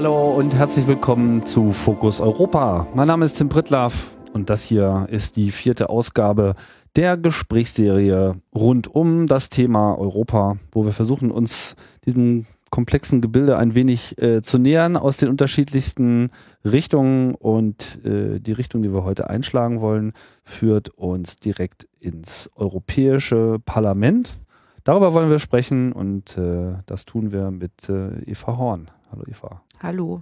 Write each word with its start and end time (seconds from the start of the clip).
Hallo 0.00 0.30
und 0.30 0.54
herzlich 0.54 0.86
willkommen 0.86 1.44
zu 1.44 1.72
Fokus 1.72 2.22
Europa. 2.22 2.86
Mein 2.94 3.06
Name 3.06 3.26
ist 3.26 3.34
Tim 3.34 3.50
Pritlaff 3.50 4.16
und 4.32 4.48
das 4.48 4.64
hier 4.64 5.06
ist 5.10 5.36
die 5.36 5.50
vierte 5.50 5.90
Ausgabe 5.90 6.54
der 6.96 7.18
Gesprächsserie 7.18 8.40
rund 8.54 8.88
um 8.88 9.26
das 9.26 9.50
Thema 9.50 9.98
Europa, 9.98 10.56
wo 10.72 10.86
wir 10.86 10.92
versuchen, 10.92 11.30
uns 11.30 11.76
diesem 12.06 12.46
komplexen 12.70 13.20
Gebilde 13.20 13.58
ein 13.58 13.74
wenig 13.74 14.16
äh, 14.22 14.40
zu 14.40 14.56
nähern 14.56 14.96
aus 14.96 15.18
den 15.18 15.28
unterschiedlichsten 15.28 16.30
Richtungen 16.64 17.34
und 17.34 18.02
äh, 18.02 18.40
die 18.40 18.52
Richtung, 18.52 18.80
die 18.80 18.94
wir 18.94 19.04
heute 19.04 19.28
einschlagen 19.28 19.82
wollen, 19.82 20.14
führt 20.44 20.88
uns 20.88 21.36
direkt 21.36 21.86
ins 21.98 22.48
Europäische 22.54 23.58
Parlament. 23.66 24.38
Darüber 24.82 25.12
wollen 25.12 25.28
wir 25.28 25.40
sprechen 25.40 25.92
und 25.92 26.38
äh, 26.38 26.76
das 26.86 27.04
tun 27.04 27.32
wir 27.32 27.50
mit 27.50 27.90
äh, 27.90 28.18
Eva 28.24 28.56
Horn. 28.56 28.90
Hallo 29.10 29.24
Eva. 29.28 29.62
Hallo. 29.82 30.20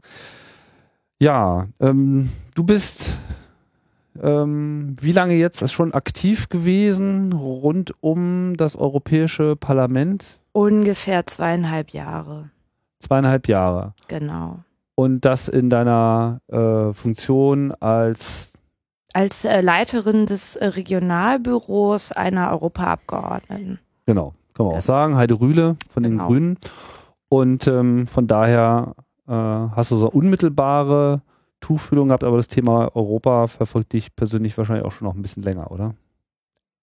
Ja, 1.20 1.66
ähm, 1.80 2.30
du 2.54 2.64
bist 2.64 3.16
ähm, 4.22 4.96
wie 5.00 5.12
lange 5.12 5.34
jetzt 5.34 5.70
schon 5.70 5.92
aktiv 5.92 6.48
gewesen 6.48 7.32
rund 7.32 7.92
um 8.00 8.56
das 8.56 8.76
Europäische 8.76 9.56
Parlament? 9.56 10.38
Ungefähr 10.52 11.26
zweieinhalb 11.26 11.90
Jahre. 11.90 12.50
Zweieinhalb 12.98 13.46
Jahre. 13.48 13.94
Genau. 14.08 14.60
Und 14.94 15.24
das 15.24 15.48
in 15.48 15.70
deiner 15.70 16.40
äh, 16.48 16.92
Funktion 16.92 17.72
als 17.72 18.54
als 19.14 19.44
äh, 19.44 19.60
Leiterin 19.60 20.26
des 20.26 20.56
äh, 20.56 20.66
Regionalbüros 20.66 22.12
einer 22.12 22.50
Europaabgeordneten. 22.50 23.78
Genau, 24.06 24.34
kann 24.54 24.66
man 24.66 24.76
auch 24.76 24.82
sagen. 24.82 25.16
Heide 25.16 25.40
Rühle 25.40 25.76
von 25.90 26.02
den 26.02 26.12
Genau. 26.12 26.26
Grünen. 26.26 26.58
Und 27.28 27.66
ähm, 27.66 28.06
von 28.06 28.26
daher 28.26 28.94
äh, 29.26 29.32
hast 29.32 29.90
du 29.90 29.96
so 29.96 30.10
unmittelbare 30.10 31.22
Tuchfühlung 31.60 32.08
gehabt, 32.08 32.24
aber 32.24 32.36
das 32.36 32.48
Thema 32.48 32.94
Europa 32.94 33.46
verfolgt 33.46 33.92
dich 33.92 34.14
persönlich 34.14 34.56
wahrscheinlich 34.56 34.84
auch 34.84 34.92
schon 34.92 35.06
noch 35.06 35.14
ein 35.14 35.22
bisschen 35.22 35.42
länger, 35.42 35.70
oder? 35.70 35.94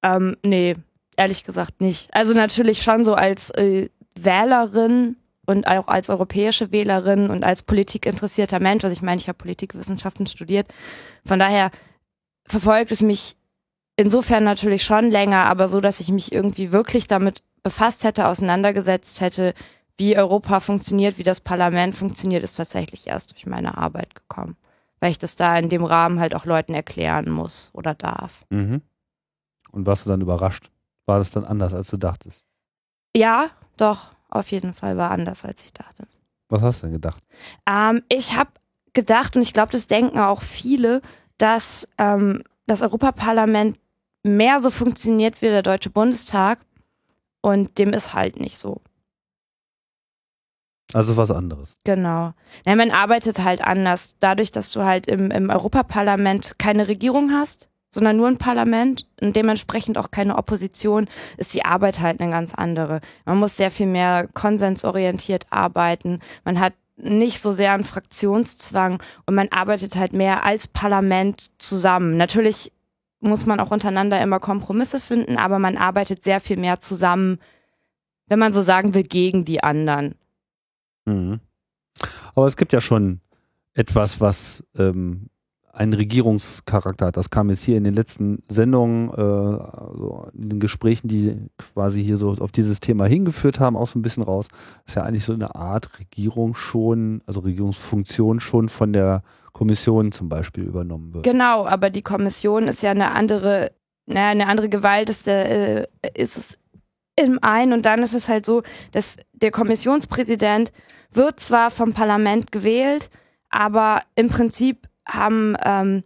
Ähm, 0.03 0.37
nee, 0.45 0.75
ehrlich 1.17 1.43
gesagt 1.43 1.81
nicht. 1.81 2.13
Also 2.13 2.33
natürlich 2.33 2.83
schon 2.83 3.03
so 3.03 3.15
als 3.15 3.49
äh, 3.52 3.89
Wählerin 4.19 5.17
und 5.45 5.67
auch 5.67 5.87
als 5.87 6.09
europäische 6.09 6.71
Wählerin 6.71 7.30
und 7.30 7.43
als 7.43 7.61
politikinteressierter 7.61 8.59
Mensch. 8.59 8.83
Also 8.83 8.93
ich 8.93 9.02
meine, 9.02 9.19
ich 9.19 9.27
habe 9.27 9.37
Politikwissenschaften 9.37 10.27
studiert. 10.27 10.67
Von 11.25 11.39
daher 11.39 11.71
verfolgt 12.47 12.91
es 12.91 13.02
mich 13.02 13.37
insofern 13.95 14.43
natürlich 14.43 14.83
schon 14.83 15.09
länger, 15.09 15.45
aber 15.45 15.67
so, 15.67 15.81
dass 15.81 15.99
ich 15.99 16.11
mich 16.11 16.31
irgendwie 16.31 16.71
wirklich 16.71 17.07
damit 17.07 17.41
befasst 17.63 18.03
hätte, 18.03 18.27
auseinandergesetzt 18.27 19.21
hätte, 19.21 19.53
wie 19.97 20.17
Europa 20.17 20.59
funktioniert, 20.59 21.17
wie 21.17 21.23
das 21.23 21.39
Parlament 21.39 21.95
funktioniert, 21.95 22.43
ist 22.43 22.55
tatsächlich 22.55 23.07
erst 23.07 23.31
durch 23.31 23.45
meine 23.45 23.77
Arbeit 23.77 24.15
gekommen. 24.15 24.57
Weil 24.99 25.11
ich 25.11 25.17
das 25.17 25.35
da 25.35 25.57
in 25.57 25.69
dem 25.69 25.83
Rahmen 25.83 26.19
halt 26.19 26.35
auch 26.35 26.45
Leuten 26.45 26.73
erklären 26.73 27.29
muss 27.29 27.69
oder 27.73 27.93
darf. 27.93 28.45
Mhm. 28.49 28.81
Und 29.71 29.85
warst 29.85 30.05
du 30.05 30.09
dann 30.09 30.21
überrascht? 30.21 30.71
War 31.05 31.19
das 31.19 31.31
dann 31.31 31.45
anders, 31.45 31.73
als 31.73 31.89
du 31.89 31.97
dachtest? 31.97 32.43
Ja, 33.15 33.49
doch, 33.77 34.11
auf 34.29 34.52
jeden 34.52 34.73
Fall 34.73 34.97
war 34.97 35.11
anders, 35.11 35.45
als 35.45 35.63
ich 35.63 35.73
dachte. 35.73 36.08
Was 36.49 36.61
hast 36.61 36.81
du 36.81 36.87
denn 36.87 36.93
gedacht? 36.93 37.23
Ähm, 37.67 38.03
ich 38.09 38.36
habe 38.36 38.52
gedacht, 38.93 39.36
und 39.36 39.41
ich 39.41 39.53
glaube, 39.53 39.71
das 39.71 39.87
denken 39.87 40.20
auch 40.20 40.41
viele, 40.41 41.02
dass 41.37 41.87
ähm, 41.97 42.43
das 42.65 42.81
Europaparlament 42.81 43.77
mehr 44.23 44.59
so 44.59 44.70
funktioniert 44.70 45.41
wie 45.41 45.47
der 45.47 45.61
Deutsche 45.61 45.89
Bundestag. 45.89 46.59
Und 47.41 47.77
dem 47.77 47.93
ist 47.93 48.14
halt 48.14 48.39
nicht 48.39 48.58
so. 48.58 48.81
Also 50.95 51.17
was 51.17 51.30
anderes. 51.30 51.78
Genau. 51.83 52.32
Ja, 52.66 52.76
man 52.78 52.89
arbeitet 52.89 53.44
halt 53.44 53.60
anders. 53.60 54.16
Dadurch, 54.22 54.52
dass 54.52 54.72
du 54.72 54.86
halt 54.86 55.08
im, 55.08 55.30
im 55.30 55.50
Europaparlament 55.50 56.58
keine 56.58 56.88
Regierung 56.88 57.32
hast, 57.33 57.67
sondern 57.89 58.16
nur 58.16 58.30
ein 58.30 58.38
Parlament 58.38 59.06
und 59.20 59.36
dementsprechend 59.36 59.98
auch 59.98 60.10
keine 60.10 60.38
Opposition, 60.38 61.10
ist 61.36 61.54
die 61.54 61.66
Arbeit 61.66 62.00
halt 62.00 62.22
eine 62.22 62.32
ganz 62.32 62.54
andere. 62.54 63.02
Man 63.26 63.39
muss 63.39 63.58
sehr 63.58 63.72
viel 63.72 63.88
mehr 63.88 64.30
konsensorientiert 64.33 65.48
arbeiten. 65.50 66.22
Man 66.45 66.61
hat 66.61 66.72
nicht 66.95 67.42
so 67.42 67.52
sehr 67.52 67.73
einen 67.73 67.83
Fraktionszwang 67.83 69.04
und 69.26 69.36
man 69.36 69.50
arbeitet 69.50 69.98
halt 69.98 70.14
mehr 70.14 70.45
als 70.45 70.70
Parlament 70.70 71.62
zusammen. 71.62 72.16
Natürlich 72.16 72.72
muss 73.20 73.45
man 73.45 73.60
auch 73.60 73.72
untereinander 73.72 74.22
immer 74.22 74.39
Kompromisse 74.39 75.02
finden, 75.02 75.36
aber 75.36 75.60
man 75.60 75.76
arbeitet 75.76 76.23
sehr 76.23 76.39
viel 76.39 76.56
mehr 76.56 76.80
zusammen, 76.80 77.39
wenn 78.27 78.39
man 78.39 78.54
so 78.54 78.62
sagen 78.62 78.94
will, 78.94 79.04
gegen 79.04 79.44
die 79.44 79.62
anderen. 79.62 80.16
Mhm. 81.05 81.39
Aber 82.33 82.48
es 82.48 82.58
gibt 82.58 82.73
ja 82.73 82.82
schon 82.82 83.21
etwas, 83.73 84.20
was 84.21 84.66
ähm, 84.77 85.30
einen 85.76 85.93
Regierungscharakter 85.93 87.08
hat. 87.08 87.17
Das 87.17 87.30
kam 87.30 87.49
jetzt 87.49 87.64
hier 87.64 87.77
in 87.77 87.83
den 87.83 87.93
letzten 87.93 88.43
Sendungen, 88.48 89.10
äh, 89.10 89.21
also 89.21 90.27
in 90.33 90.49
den 90.49 90.60
Gesprächen, 90.60 91.10
die 91.10 91.36
quasi 91.58 92.04
hier 92.04 92.17
so 92.17 92.32
auf 92.39 92.52
dieses 92.52 92.80
Thema 92.80 93.05
hingeführt 93.05 93.60
haben, 93.60 93.76
auch 93.76 93.88
so 93.88 93.99
ein 93.99 94.02
bisschen 94.02 94.23
raus. 94.23 94.48
Das 94.49 94.61
ist 94.88 94.95
ja 94.95 95.04
eigentlich 95.04 95.26
so 95.26 95.33
eine 95.33 95.55
Art 95.55 95.99
Regierung 95.99 96.55
schon, 96.55 97.21
also 97.26 97.42
Regierungsfunktion 97.42 98.39
schon 98.39 98.70
von 98.70 98.94
der 98.94 99.21
Kommission 99.52 100.11
zum 100.11 100.30
Beispiel 100.30 100.64
übernommen 100.64 101.14
wird. 101.14 101.26
Genau, 101.26 101.65
aber 101.65 101.89
die 101.89 102.02
Kommission 102.02 102.67
ist 102.67 102.82
ja 102.82 102.92
eine 102.92 103.11
andere, 103.11 103.71
naja, 104.05 104.30
eine 104.30 104.48
andere 104.48 104.70
Gewalt 104.70 105.10
ist, 105.10 105.27
der, 105.27 105.82
äh, 105.82 105.88
ist 106.14 106.38
es 106.38 106.60
im 107.17 107.39
einen 107.42 107.73
und 107.73 107.86
dann 107.86 108.04
ist 108.04 108.14
es 108.14 108.27
halt 108.30 108.45
so, 108.45 108.64
dass 108.92 109.17
der 109.33 109.52
Kommissionspräsident 109.52 110.71
wird 111.15 111.39
zwar 111.39 111.71
vom 111.71 111.93
Parlament 111.93 112.52
gewählt, 112.52 113.09
aber 113.49 114.02
im 114.15 114.30
Prinzip 114.30 114.87
haben 115.08 115.55
ähm, 115.64 116.03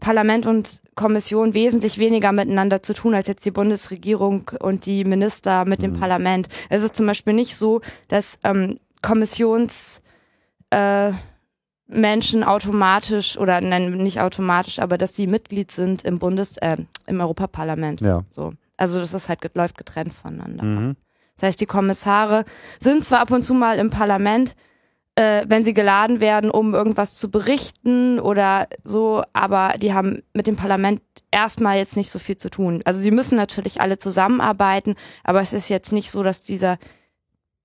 Parlament 0.00 0.46
und 0.46 0.82
Kommission 0.94 1.54
wesentlich 1.54 1.98
weniger 1.98 2.32
miteinander 2.32 2.82
zu 2.82 2.94
tun 2.94 3.14
als 3.14 3.26
jetzt 3.26 3.44
die 3.44 3.50
Bundesregierung 3.50 4.50
und 4.60 4.86
die 4.86 5.04
Minister 5.04 5.64
mit 5.64 5.82
dem 5.82 5.92
Mhm. 5.92 6.00
Parlament. 6.00 6.48
Es 6.68 6.82
ist 6.82 6.94
zum 6.94 7.06
Beispiel 7.06 7.32
nicht 7.32 7.56
so, 7.56 7.80
dass 8.08 8.38
ähm, 8.44 8.78
Kommissions 9.02 10.02
äh, 10.70 11.12
Menschen 11.86 12.44
automatisch 12.44 13.36
oder 13.38 13.60
nein, 13.60 13.92
nicht 13.98 14.20
automatisch, 14.20 14.78
aber 14.78 14.98
dass 14.98 15.14
sie 15.14 15.26
Mitglied 15.26 15.70
sind 15.70 16.04
im 16.04 16.18
Bundes, 16.18 16.56
äh, 16.58 16.76
im 17.06 17.20
Europaparlament. 17.20 18.00
Ja. 18.00 18.24
So. 18.28 18.52
Also 18.76 19.00
das 19.00 19.14
ist 19.14 19.28
halt 19.28 19.40
läuft 19.54 19.78
getrennt 19.78 20.12
voneinander. 20.12 20.64
Mhm. 20.64 20.96
Das 21.36 21.48
heißt, 21.48 21.60
die 21.60 21.66
Kommissare 21.66 22.44
sind 22.78 23.04
zwar 23.04 23.20
ab 23.20 23.30
und 23.30 23.42
zu 23.42 23.54
mal 23.54 23.78
im 23.78 23.90
Parlament, 23.90 24.54
äh, 25.16 25.44
wenn 25.46 25.64
sie 25.64 25.74
geladen 25.74 26.20
werden, 26.20 26.50
um 26.50 26.74
irgendwas 26.74 27.14
zu 27.14 27.30
berichten 27.30 28.18
oder 28.18 28.68
so, 28.82 29.22
aber 29.32 29.74
die 29.78 29.92
haben 29.92 30.22
mit 30.32 30.46
dem 30.46 30.56
Parlament 30.56 31.00
erstmal 31.30 31.76
jetzt 31.76 31.96
nicht 31.96 32.10
so 32.10 32.18
viel 32.18 32.36
zu 32.36 32.50
tun. 32.50 32.80
Also 32.84 33.00
sie 33.00 33.10
müssen 33.10 33.36
natürlich 33.36 33.80
alle 33.80 33.98
zusammenarbeiten, 33.98 34.94
aber 35.22 35.40
es 35.40 35.52
ist 35.52 35.68
jetzt 35.68 35.92
nicht 35.92 36.10
so, 36.10 36.22
dass 36.22 36.42
dieser, 36.42 36.78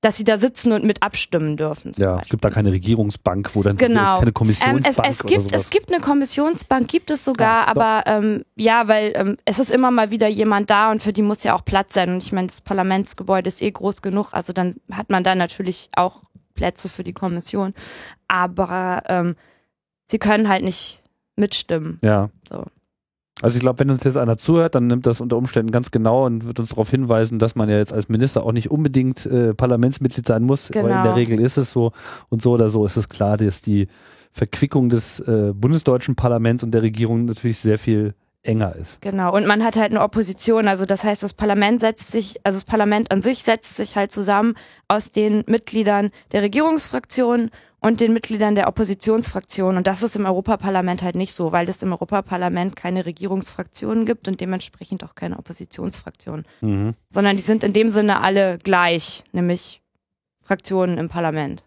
dass 0.02 0.16
sie 0.16 0.24
da 0.24 0.38
sitzen 0.38 0.72
und 0.72 0.86
mit 0.86 1.04
abstimmen 1.04 1.58
dürfen. 1.58 1.92
Ja, 1.98 2.12
es 2.12 2.16
Beispiel. 2.18 2.30
gibt 2.32 2.46
da 2.46 2.50
keine 2.52 2.72
Regierungsbank, 2.72 3.54
wo 3.54 3.64
dann 3.64 3.76
Genau. 3.78 4.16
keine 4.20 4.28
Ähm, 4.28 4.34
Kommissionsbank 4.34 4.88
es, 5.10 5.16
es, 5.18 5.24
oder 5.26 5.30
gibt, 5.36 5.44
sowas. 5.50 5.62
es 5.62 5.70
gibt 5.70 5.92
eine 5.94 6.02
Kommissionsbank, 6.02 6.88
gibt 6.88 7.12
es 7.12 7.26
sogar, 7.26 7.64
Ja, 7.64 7.68
aber 7.68 8.04
ähm, 8.06 8.46
ja, 8.56 8.88
weil 8.88 9.12
ähm, 9.16 9.38
es 9.46 9.60
ist 9.60 9.70
immer 9.72 9.92
mal 9.92 10.10
wieder 10.10 10.28
jemand 10.28 10.70
da 10.70 10.90
und 10.92 11.04
für 11.04 11.12
die 11.12 11.22
muss 11.22 11.44
ja 11.44 11.54
auch 11.54 11.66
Platz 11.66 11.94
sein. 11.94 12.10
Und 12.14 12.24
ich 12.24 12.32
meine, 12.32 12.48
das 12.48 12.62
Parlamentsgebäude 12.62 13.48
ist 13.50 13.62
eh 13.62 13.72
groß 13.72 14.02
genug, 14.02 14.30
also 14.34 14.54
dann 14.54 14.76
hat 14.92 15.10
man 15.10 15.24
da 15.24 15.36
natürlich 15.36 15.90
auch 15.96 16.22
Plätze 16.56 16.88
für 16.88 17.04
die 17.04 17.14
Kommission. 17.14 17.74
Aber 18.30 19.04
ähm, 19.08 19.36
sie 20.08 20.20
können 20.20 20.48
halt 20.48 20.64
nicht 20.64 21.02
mitstimmen. 21.36 22.00
Ja. 22.04 22.30
So. 22.48 22.64
Also 23.42 23.56
ich 23.58 23.62
glaube, 23.62 23.80
wenn 23.80 23.90
uns 23.90 24.04
jetzt 24.04 24.18
einer 24.18 24.38
zuhört, 24.38 24.76
dann 24.76 24.88
nimmt 24.88 25.06
das 25.06 25.22
unter 25.22 25.38
Umständen 25.38 25.72
ganz 25.72 25.92
genau 25.92 26.26
und 26.26 26.46
wird 26.46 26.60
uns 26.60 26.70
darauf 26.70 26.90
hinweisen, 26.90 27.40
dass 27.40 27.56
man 27.56 27.70
ja 27.70 27.78
jetzt 27.78 27.94
als 27.94 28.10
Minister 28.10 28.44
auch 28.44 28.52
nicht 28.52 28.70
unbedingt 28.70 29.26
äh, 29.26 29.54
Parlamentsmitglied 29.54 30.28
sein 30.28 30.44
muss. 30.44 30.70
Weil 30.74 30.82
in 30.84 30.88
Genau. 30.90 31.04
der 31.04 31.16
Regel 31.16 31.40
ist 31.40 31.58
es 31.58 31.72
so 31.72 31.92
und 32.30 32.42
so 32.42 32.52
oder 32.52 32.68
so 32.70 32.86
ist 32.86 32.98
es 32.98 33.08
klar, 33.08 33.38
dass 33.38 33.62
die 33.62 33.88
Verquickung 34.32 34.90
des 34.90 35.20
äh, 35.22 35.54
bundesdeutschen 35.56 36.16
Parlaments 36.16 36.64
und 36.64 36.72
der 36.72 36.82
Regierung 36.82 37.26
natürlich 37.26 37.60
sehr 37.60 37.80
viel 37.80 38.14
enger 38.44 38.76
ist. 38.76 39.02
Genau. 39.02 39.36
Und 39.36 39.46
man 39.48 39.64
hat 39.64 39.76
halt 39.78 39.92
eine 39.92 40.02
Opposition. 40.02 40.68
Also 40.68 40.86
das 40.86 41.04
heißt, 41.04 41.24
das 41.24 41.34
Parlament 41.34 41.82
setzt 41.82 42.12
sich, 42.12 42.40
also 42.44 42.58
das 42.58 42.66
Parlament 42.66 43.12
an 43.12 43.22
sich 43.22 43.44
setzt 43.44 43.76
sich 43.76 43.96
halt 43.96 44.12
zusammen 44.12 44.54
aus 44.88 45.12
den 45.12 45.44
Mitgliedern 45.48 46.10
der 46.32 46.42
Regierungsfraktion 46.44 47.50
und 47.82 48.02
den 48.02 48.14
Mitgliedern 48.14 48.56
der 48.56 48.68
Oppositionsfraktion. 48.68 49.78
Und 49.78 49.88
das 49.88 50.04
ist 50.04 50.16
im 50.16 50.26
Europaparlament 50.26 51.02
halt 51.02 51.16
nicht 51.16 51.34
so, 51.34 51.52
weil 51.52 51.68
es 51.70 51.82
im 51.82 51.92
Europaparlament 51.92 52.76
keine 52.76 53.06
Regierungsfraktionen 53.06 54.06
gibt 54.06 54.28
und 54.28 54.42
dementsprechend 54.42 55.04
auch 55.04 55.16
keine 55.16 55.38
Oppositionsfraktionen. 55.38 56.46
Mhm. 56.62 56.96
Sondern 57.10 57.38
die 57.38 57.42
sind 57.42 57.64
in 57.64 57.74
dem 57.74 57.90
Sinne 57.90 58.22
alle 58.22 58.58
gleich, 58.58 59.24
nämlich 59.32 59.82
Fraktionen 60.42 60.98
im 60.98 61.10
Parlament. 61.10 61.64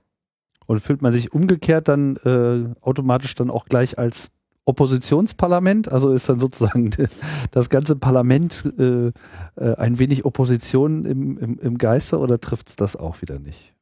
Und 0.66 0.80
fühlt 0.80 1.02
man 1.02 1.12
sich 1.12 1.32
umgekehrt 1.32 1.88
dann 1.88 2.16
äh, 2.16 2.74
automatisch 2.80 3.34
dann 3.34 3.50
auch 3.50 3.66
gleich 3.66 3.98
als 3.98 4.30
Oppositionsparlament? 4.64 5.90
Also 5.90 6.12
ist 6.12 6.28
dann 6.28 6.38
sozusagen 6.38 6.90
das 7.50 7.68
ganze 7.68 7.96
Parlament 7.96 8.72
äh, 8.78 9.08
äh, 9.56 9.76
ein 9.76 9.98
wenig 9.98 10.24
Opposition 10.24 11.04
im, 11.04 11.38
im, 11.38 11.58
im 11.58 11.78
Geiste 11.78 12.18
oder 12.18 12.40
trifft 12.40 12.68
es 12.68 12.76
das 12.76 12.96
auch 12.96 13.22
wieder 13.22 13.38
nicht? 13.38 13.72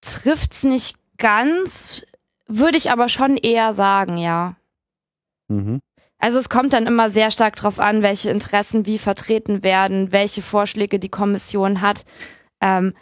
trifft's 0.00 0.64
nicht 0.64 0.96
ganz. 1.20 2.04
würde 2.48 2.76
ich 2.76 2.90
aber 2.90 3.08
schon 3.08 3.36
eher 3.36 3.72
sagen, 3.72 4.16
ja. 4.16 4.56
Mhm. 5.46 5.80
Also 6.18 6.38
es 6.38 6.48
kommt 6.48 6.72
dann 6.72 6.86
immer 6.86 7.08
sehr 7.08 7.30
stark 7.30 7.54
darauf 7.56 7.78
an, 7.78 8.02
welche 8.02 8.30
Interessen 8.30 8.86
wie 8.86 8.98
vertreten 8.98 9.62
werden, 9.62 10.12
welche 10.12 10.42
Vorschläge 10.42 10.98
die 10.98 11.08
Kommission 11.08 11.80
hat, 11.80 12.04
ähm, 12.60 12.94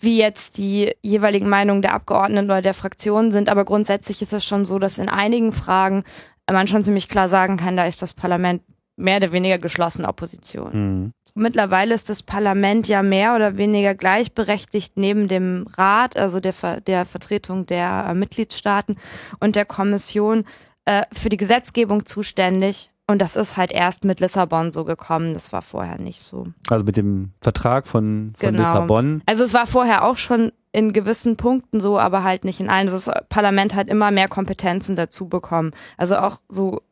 wie 0.00 0.16
jetzt 0.16 0.56
die 0.56 0.92
jeweiligen 1.02 1.48
Meinungen 1.48 1.82
der 1.82 1.92
Abgeordneten 1.92 2.46
oder 2.46 2.62
der 2.62 2.74
Fraktionen 2.74 3.30
sind. 3.30 3.50
Aber 3.50 3.66
grundsätzlich 3.66 4.22
ist 4.22 4.32
es 4.32 4.44
schon 4.44 4.64
so, 4.64 4.78
dass 4.78 4.98
in 4.98 5.10
einigen 5.10 5.52
Fragen 5.52 6.04
man 6.50 6.66
schon 6.66 6.82
ziemlich 6.82 7.08
klar 7.08 7.28
sagen 7.28 7.58
kann, 7.58 7.76
da 7.76 7.84
ist 7.84 8.02
das 8.02 8.14
Parlament 8.14 8.62
mehr 9.00 9.16
oder 9.16 9.32
weniger 9.32 9.58
geschlossene 9.58 10.08
Opposition. 10.08 10.70
Mhm. 10.72 11.12
Mittlerweile 11.34 11.94
ist 11.94 12.08
das 12.08 12.22
Parlament 12.22 12.88
ja 12.88 13.02
mehr 13.02 13.34
oder 13.34 13.56
weniger 13.56 13.94
gleichberechtigt 13.94 14.96
neben 14.96 15.28
dem 15.28 15.66
Rat, 15.76 16.16
also 16.16 16.40
der, 16.40 16.52
Ver 16.52 16.80
der 16.80 17.04
Vertretung 17.04 17.66
der 17.66 18.06
äh, 18.08 18.14
Mitgliedstaaten 18.14 18.96
und 19.38 19.56
der 19.56 19.64
Kommission 19.64 20.44
äh, 20.84 21.02
für 21.12 21.28
die 21.28 21.36
Gesetzgebung 21.36 22.04
zuständig. 22.06 22.90
Und 23.06 23.20
das 23.20 23.34
ist 23.34 23.56
halt 23.56 23.72
erst 23.72 24.04
mit 24.04 24.20
Lissabon 24.20 24.70
so 24.70 24.84
gekommen. 24.84 25.34
Das 25.34 25.52
war 25.52 25.62
vorher 25.62 25.98
nicht 26.00 26.22
so. 26.22 26.46
Also 26.68 26.84
mit 26.84 26.96
dem 26.96 27.32
Vertrag 27.40 27.88
von, 27.88 28.34
von 28.36 28.50
Genau. 28.50 28.62
Lissabon. 28.62 29.22
Also 29.26 29.42
es 29.42 29.52
war 29.52 29.66
vorher 29.66 30.04
auch 30.04 30.16
schon 30.16 30.52
in 30.72 30.92
gewissen 30.92 31.36
Punkten 31.36 31.80
so, 31.80 31.98
aber 31.98 32.22
halt 32.22 32.44
nicht 32.44 32.60
in 32.60 32.70
allen. 32.70 32.86
Das 32.86 33.10
Parlament 33.28 33.74
hat 33.74 33.88
immer 33.88 34.12
mehr 34.12 34.28
Kompetenzen 34.28 34.94
dazu 34.94 35.28
bekommen. 35.28 35.72
Also 35.96 36.18
auch 36.18 36.40
so 36.48 36.82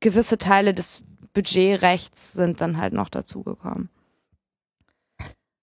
gewisse 0.00 0.38
Teile 0.38 0.72
des 0.72 1.04
Budgetrechts 1.32 2.32
sind 2.32 2.60
dann 2.60 2.76
halt 2.78 2.92
noch 2.92 3.08
dazugekommen. 3.08 3.88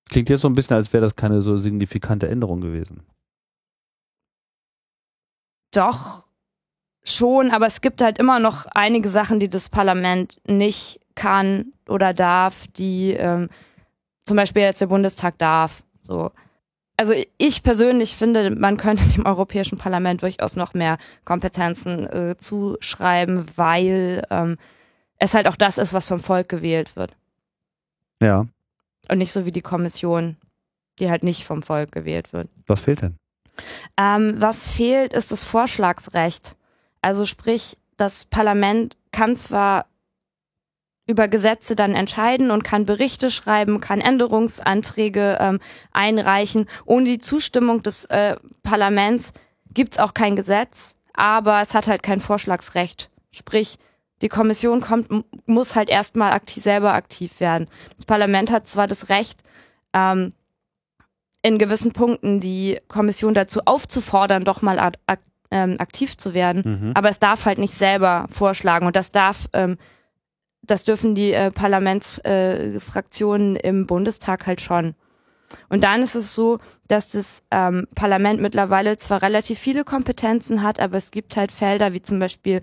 Klingt 0.10 0.30
jetzt 0.30 0.42
so 0.42 0.50
ein 0.50 0.56
bisschen, 0.56 0.78
als 0.78 0.94
wäre 0.94 1.02
das 1.02 1.16
keine 1.16 1.42
so 1.42 1.58
signifikante 1.58 2.28
Änderung 2.28 2.62
gewesen. 2.62 3.04
Doch 5.72 6.26
schon, 7.04 7.52
aber 7.52 7.66
es 7.68 7.82
gibt 7.82 8.02
halt 8.02 8.18
immer 8.18 8.40
noch 8.40 8.66
einige 8.68 9.10
Sachen, 9.10 9.40
die 9.40 9.50
das 9.50 9.70
Parlament 9.70 10.40
nicht 10.48 11.00
kann 11.16 11.74
oder 11.88 12.14
darf, 12.14 12.68
die 12.68 13.12
ähm, 13.12 13.50
zum 14.26 14.38
Beispiel 14.38 14.64
jetzt 14.64 14.82
der 14.82 14.88
Bundestag 14.88 15.38
darf. 15.38 15.84
So. 16.02 16.32
Also 16.98 17.14
ich 17.38 17.64
persönlich 17.64 18.16
finde, 18.16 18.52
man 18.52 18.78
könnte 18.78 19.04
dem 19.16 19.26
Europäischen 19.26 19.78
Parlament 19.78 20.22
durchaus 20.22 20.56
noch 20.56 20.74
mehr 20.74 20.98
Kompetenzen 21.26 22.08
äh, 22.08 22.38
zuschreiben, 22.38 23.46
weil 23.56 24.24
ähm, 24.30 24.58
es 25.18 25.34
halt 25.34 25.48
auch 25.48 25.56
das 25.56 25.78
ist, 25.78 25.94
was 25.94 26.08
vom 26.08 26.20
Volk 26.20 26.50
gewählt 26.50 26.96
wird. 26.96 27.16
Ja. 28.22 28.46
Und 29.10 29.18
nicht 29.18 29.32
so 29.32 29.46
wie 29.46 29.52
die 29.52 29.62
Kommission, 29.62 30.38
die 31.00 31.10
halt 31.10 31.24
nicht 31.24 31.46
vom 31.46 31.62
Volk 31.62 31.92
gewählt 31.92 32.34
wird. 32.34 32.50
Was 32.68 32.82
fehlt 32.82 33.02
denn? 33.02 33.18
Ähm, 33.98 34.36
was 34.38 34.68
fehlt, 34.68 35.14
ist 35.14 35.32
das 35.32 35.44
Vorschlagsrecht. 35.44 36.56
Also 37.02 37.26
sprich, 37.26 37.78
das 37.98 38.26
Parlament 38.26 38.98
kann 39.12 39.36
zwar 39.36 39.86
über 41.08 41.28
Gesetze 41.28 41.76
dann 41.76 41.94
entscheiden 41.94 42.50
und 42.52 42.64
kann 42.64 42.86
Berichte 42.86 43.30
schreiben, 43.30 43.80
kann 43.80 44.02
Änderungsanträge 44.02 45.38
ähm, 45.40 45.60
einreichen. 45.92 46.68
Ohne 46.86 47.06
die 47.06 47.20
Zustimmung 47.20 47.84
des 47.84 48.06
äh, 48.06 48.36
Parlaments 48.64 49.34
gibt's 49.72 50.00
auch 50.00 50.14
kein 50.14 50.36
Gesetz, 50.36 50.96
aber 51.14 51.62
es 51.62 51.74
hat 51.74 51.88
halt 51.88 52.02
kein 52.02 52.20
Vorschlagsrecht. 52.20 53.12
Sprich, 53.32 53.78
die 54.22 54.30
Kommission 54.30 54.82
kommt, 54.82 55.08
muss 55.46 55.76
halt 55.76 55.90
erstmal 55.90 56.32
aktiv, 56.32 56.64
selber 56.64 56.94
aktiv 56.94 57.40
werden. 57.40 57.68
Das 57.96 58.06
Parlament 58.06 58.52
hat 58.52 58.68
zwar 58.68 58.88
das 58.88 59.10
Recht, 59.10 59.44
ähm, 59.94 60.34
in 61.42 61.58
gewissen 61.60 61.92
Punkten 61.94 62.40
die 62.40 62.80
Kommission 62.88 63.36
dazu 63.36 63.62
aufzufordern, 63.66 64.46
doch 64.46 64.62
mal 64.64 64.80
ad, 64.80 64.98
ähm, 65.52 65.76
aktiv 65.80 66.18
zu 66.18 66.34
werden, 66.34 66.64
Mhm. 66.66 66.92
aber 66.96 67.10
es 67.10 67.20
darf 67.20 67.46
halt 67.46 67.60
nicht 67.60 67.76
selber 67.76 68.26
vorschlagen 68.32 68.88
und 68.88 68.96
das 68.96 69.12
darf, 69.12 69.46
ähm, 69.54 69.78
das 70.64 70.84
dürfen 70.84 71.14
die 71.14 71.34
äh, 71.34 71.52
Parlamentsfraktionen 71.52 73.58
äh, 73.58 73.68
im 73.68 73.86
Bundestag 73.86 74.48
halt 74.48 74.62
schon. 74.62 74.96
Und 75.70 75.84
dann 75.84 76.02
ist 76.02 76.16
es 76.16 76.34
so, 76.34 76.58
dass 76.88 77.12
das 77.12 77.44
ähm, 77.52 77.88
Parlament 77.94 78.42
mittlerweile 78.42 78.98
zwar 78.98 79.22
relativ 79.22 79.60
viele 79.60 79.84
Kompetenzen 79.84 80.64
hat, 80.64 80.80
aber 80.80 80.98
es 80.98 81.12
gibt 81.12 81.38
halt 81.38 81.52
Felder 81.52 81.94
wie 81.94 82.02
zum 82.02 82.18
Beispiel 82.20 82.62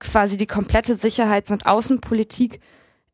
quasi 0.00 0.36
die 0.36 0.46
komplette 0.46 0.96
Sicherheits- 0.96 1.50
und 1.50 1.66
Außenpolitik. 1.66 2.60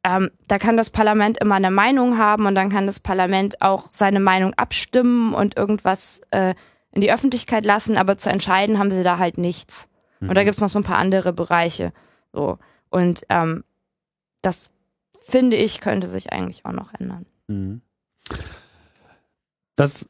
Ähm, 0.05 0.31
da 0.49 0.59
kann 0.59 0.77
das 0.77 0.91
Parlament 0.91 1.39
immer 1.39 1.57
eine 1.57 1.71
Meinung 1.71 2.17
haben 2.17 2.47
und 2.47 2.55
dann 2.55 2.71
kann 2.71 2.87
das 2.87 3.01
Parlament 3.01 3.61
auch 3.61 3.89
seine 3.93 4.21
Meinung 4.21 4.55
abstimmen 4.55 5.35
und 5.35 5.57
irgendwas 5.57 6.21
äh, 6.31 6.55
in 6.93 7.01
die 7.01 7.13
Öffentlichkeit 7.13 7.67
lassen, 7.67 7.99
aber 7.99 8.17
zu 8.17 8.31
entscheiden 8.31 8.79
haben 8.79 8.91
sie 8.91 9.03
da 9.03 9.19
halt 9.19 9.37
nichts. 9.37 9.89
Und 10.21 10.35
da 10.35 10.45
gibt's 10.45 10.61
noch 10.61 10.71
so 10.71 10.79
ein 10.79 10.85
paar 10.85 10.99
andere 10.99 11.33
Bereiche. 11.33 11.93
So. 12.33 12.59
Und 12.89 13.23
ähm, 13.29 13.65
das 14.41 14.73
finde 15.21 15.57
ich, 15.57 15.81
könnte 15.81 16.07
sich 16.07 16.33
eigentlich 16.33 16.65
auch 16.65 16.73
noch 16.73 16.95
ändern. 16.95 17.27
Mhm. 17.49 17.83
Das 19.75 20.09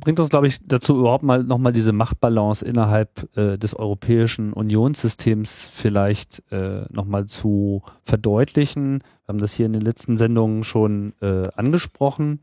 bringt 0.00 0.18
uns, 0.18 0.30
glaube 0.30 0.46
ich, 0.46 0.58
dazu 0.66 0.98
überhaupt 0.98 1.24
mal 1.24 1.44
nochmal 1.44 1.72
diese 1.72 1.92
Machtbalance 1.92 2.64
innerhalb 2.64 3.36
äh, 3.36 3.56
des 3.58 3.74
europäischen 3.74 4.52
Unionssystems 4.52 5.68
vielleicht 5.70 6.42
äh, 6.50 6.84
nochmal 6.90 7.26
zu 7.26 7.82
verdeutlichen. 8.02 9.00
Wir 9.00 9.28
haben 9.28 9.38
das 9.38 9.54
hier 9.54 9.66
in 9.66 9.72
den 9.72 9.82
letzten 9.82 10.16
Sendungen 10.16 10.64
schon 10.64 11.12
äh, 11.20 11.48
angesprochen. 11.54 12.40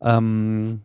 Ähm, 0.00 0.82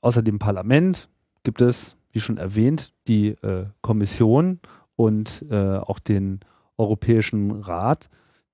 außer 0.00 0.22
dem 0.22 0.38
Parlament 0.38 1.08
gibt 1.42 1.62
es, 1.62 1.96
wie 2.10 2.20
schon 2.20 2.38
erwähnt, 2.38 2.92
die 3.08 3.28
äh, 3.28 3.66
Kommission 3.80 4.60
und 4.96 5.44
äh, 5.50 5.76
auch 5.76 5.98
den 5.98 6.40
Europäischen 6.76 7.50
Rat, 7.52 8.08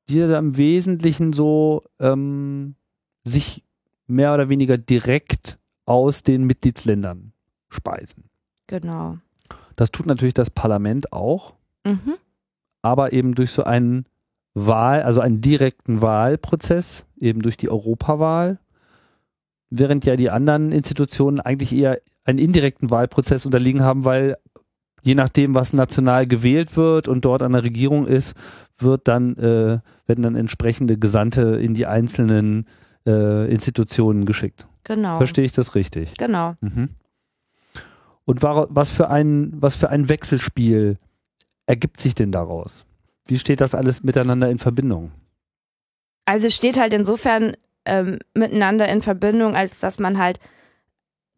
die 0.09 0.19
da 0.21 0.39
im 0.39 0.57
Wesentlichen 0.57 1.33
so 1.33 1.83
ähm, 1.99 2.75
sich 3.25 3.65
mehr 4.07 4.35
oder 4.35 4.49
weniger 4.49 4.79
direkt 4.79 5.59
aus 5.93 6.23
den 6.23 6.45
Mitgliedsländern 6.45 7.33
speisen. 7.69 8.25
Genau. 8.67 9.19
Das 9.77 9.91
tut 9.91 10.07
natürlich 10.07 10.33
das 10.33 10.49
Parlament 10.49 11.13
auch, 11.13 11.53
Mhm. 11.87 12.15
aber 12.81 13.13
eben 13.13 13.35
durch 13.35 13.51
so 13.51 13.65
einen 13.65 14.07
Wahl, 14.55 15.03
also 15.03 15.21
einen 15.21 15.43
direkten 15.43 16.01
Wahlprozess, 16.01 17.05
eben 17.21 17.43
durch 17.43 17.59
die 17.59 17.69
Europawahl, 17.69 18.59
während 19.69 20.07
ja 20.07 20.17
die 20.17 20.31
anderen 20.31 20.73
Institutionen 20.73 21.41
eigentlich 21.41 21.75
eher 21.75 22.01
einen 22.25 22.39
indirekten 22.39 22.91
Wahlprozess 22.91 23.45
unterliegen 23.45 23.83
haben, 23.83 24.07
weil 24.07 24.39
je 25.03 25.15
nachdem, 25.15 25.55
was 25.55 25.75
national 25.75 26.27
gewählt 26.27 26.75
wird 26.77 27.07
und 27.09 27.25
dort 27.27 27.43
an 27.43 27.53
der 27.53 27.65
Regierung 27.65 28.07
ist, 28.07 28.35
wird 28.79 29.09
dann, 29.09 29.37
äh, 29.37 29.81
werden 30.07 30.23
dann 30.23 30.37
entsprechende 30.37 30.97
Gesandte 30.97 31.59
in 31.61 31.75
die 31.75 31.87
einzelnen 31.87 32.67
äh, 33.07 33.51
Institutionen 33.51 34.25
geschickt. 34.25 34.69
Genau. 34.85 35.17
Verstehe 35.17 35.45
ich 35.45 35.53
das 35.53 35.75
richtig? 35.75 36.17
Genau. 36.17 36.55
Mhm. 36.61 36.91
Und 38.25 38.43
war, 38.43 38.67
was, 38.71 38.91
für 38.91 39.11
ein, 39.11 39.53
was 39.55 39.77
für 39.77 39.91
ein 39.91 40.09
Wechselspiel 40.09 40.99
ergibt 41.67 42.01
sich 42.01 42.15
denn 42.15 42.33
daraus? 42.33 42.85
Wie 43.27 43.39
steht 43.39 43.61
das 43.61 43.75
alles 43.75 44.03
miteinander 44.03 44.51
in 44.51 44.59
Verbindung? 44.59 45.13
Also 46.25 46.47
es 46.47 46.55
steht 46.55 46.79
halt 46.79 46.93
insofern 46.93 47.57
ähm, 47.85 48.19
miteinander 48.35 48.89
in 48.89 49.03
Verbindung, 49.03 49.57
als 49.57 49.81
dass 49.81 49.99
man 49.99 50.19
halt 50.19 50.39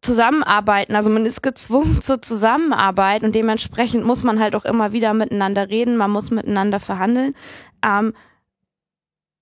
zusammenarbeiten, 0.02 0.94
also 0.94 1.10
man 1.10 1.26
ist 1.26 1.42
gezwungen 1.42 2.00
zur 2.00 2.20
Zusammenarbeit 2.20 3.24
und 3.24 3.34
dementsprechend 3.34 4.04
muss 4.04 4.22
man 4.22 4.40
halt 4.40 4.54
auch 4.54 4.64
immer 4.64 4.92
wieder 4.92 5.14
miteinander 5.14 5.68
reden, 5.68 5.96
man 5.96 6.10
muss 6.10 6.30
miteinander 6.30 6.80
verhandeln. 6.80 7.34
Ähm, 7.82 8.12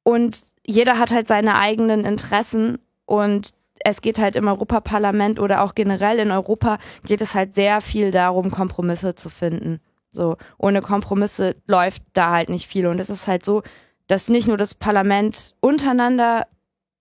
und 0.04 0.40
jeder 0.64 0.98
hat 0.98 1.12
halt 1.12 1.28
seine 1.28 1.56
eigenen 1.56 2.04
Interessen 2.04 2.78
und 3.04 3.52
es 3.84 4.00
geht 4.00 4.18
halt 4.18 4.36
im 4.36 4.48
Europaparlament 4.48 5.40
oder 5.40 5.62
auch 5.62 5.74
generell 5.74 6.18
in 6.18 6.30
Europa 6.30 6.78
geht 7.04 7.20
es 7.20 7.34
halt 7.34 7.54
sehr 7.54 7.80
viel 7.80 8.10
darum, 8.10 8.50
Kompromisse 8.50 9.14
zu 9.14 9.28
finden. 9.28 9.80
So, 10.10 10.36
ohne 10.58 10.82
Kompromisse 10.82 11.56
läuft 11.66 12.02
da 12.12 12.30
halt 12.30 12.48
nicht 12.48 12.66
viel. 12.66 12.86
Und 12.86 12.98
es 12.98 13.10
ist 13.10 13.26
halt 13.26 13.44
so, 13.44 13.62
dass 14.06 14.28
nicht 14.28 14.46
nur 14.46 14.56
das 14.56 14.74
Parlament 14.74 15.54
untereinander 15.60 16.46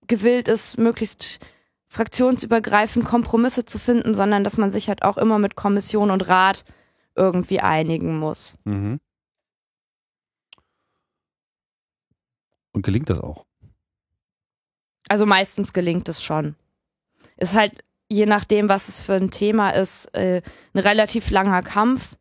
gewillt 0.06 0.48
ist, 0.48 0.78
möglichst 0.78 1.40
fraktionsübergreifend 1.88 3.04
Kompromisse 3.04 3.66
zu 3.66 3.78
finden, 3.78 4.14
sondern 4.14 4.44
dass 4.44 4.56
man 4.56 4.70
sich 4.70 4.88
halt 4.88 5.02
auch 5.02 5.18
immer 5.18 5.38
mit 5.38 5.56
Kommission 5.56 6.10
und 6.10 6.26
Rat 6.28 6.64
irgendwie 7.14 7.60
einigen 7.60 8.18
muss. 8.18 8.58
Mhm. 8.64 8.98
Und 12.72 12.82
gelingt 12.82 13.10
das 13.10 13.20
auch? 13.20 13.44
Also 15.08 15.26
meistens 15.26 15.74
gelingt 15.74 16.08
es 16.08 16.22
schon. 16.22 16.56
Ist 17.42 17.56
halt, 17.56 17.72
je 18.08 18.26
nachdem, 18.26 18.68
was 18.68 18.86
es 18.86 19.00
für 19.00 19.14
ein 19.14 19.32
Thema 19.32 19.70
ist, 19.70 20.06
äh, 20.14 20.42
ein 20.74 20.78
relativ 20.78 21.30
langer 21.30 21.62
Kampf, 21.62 22.16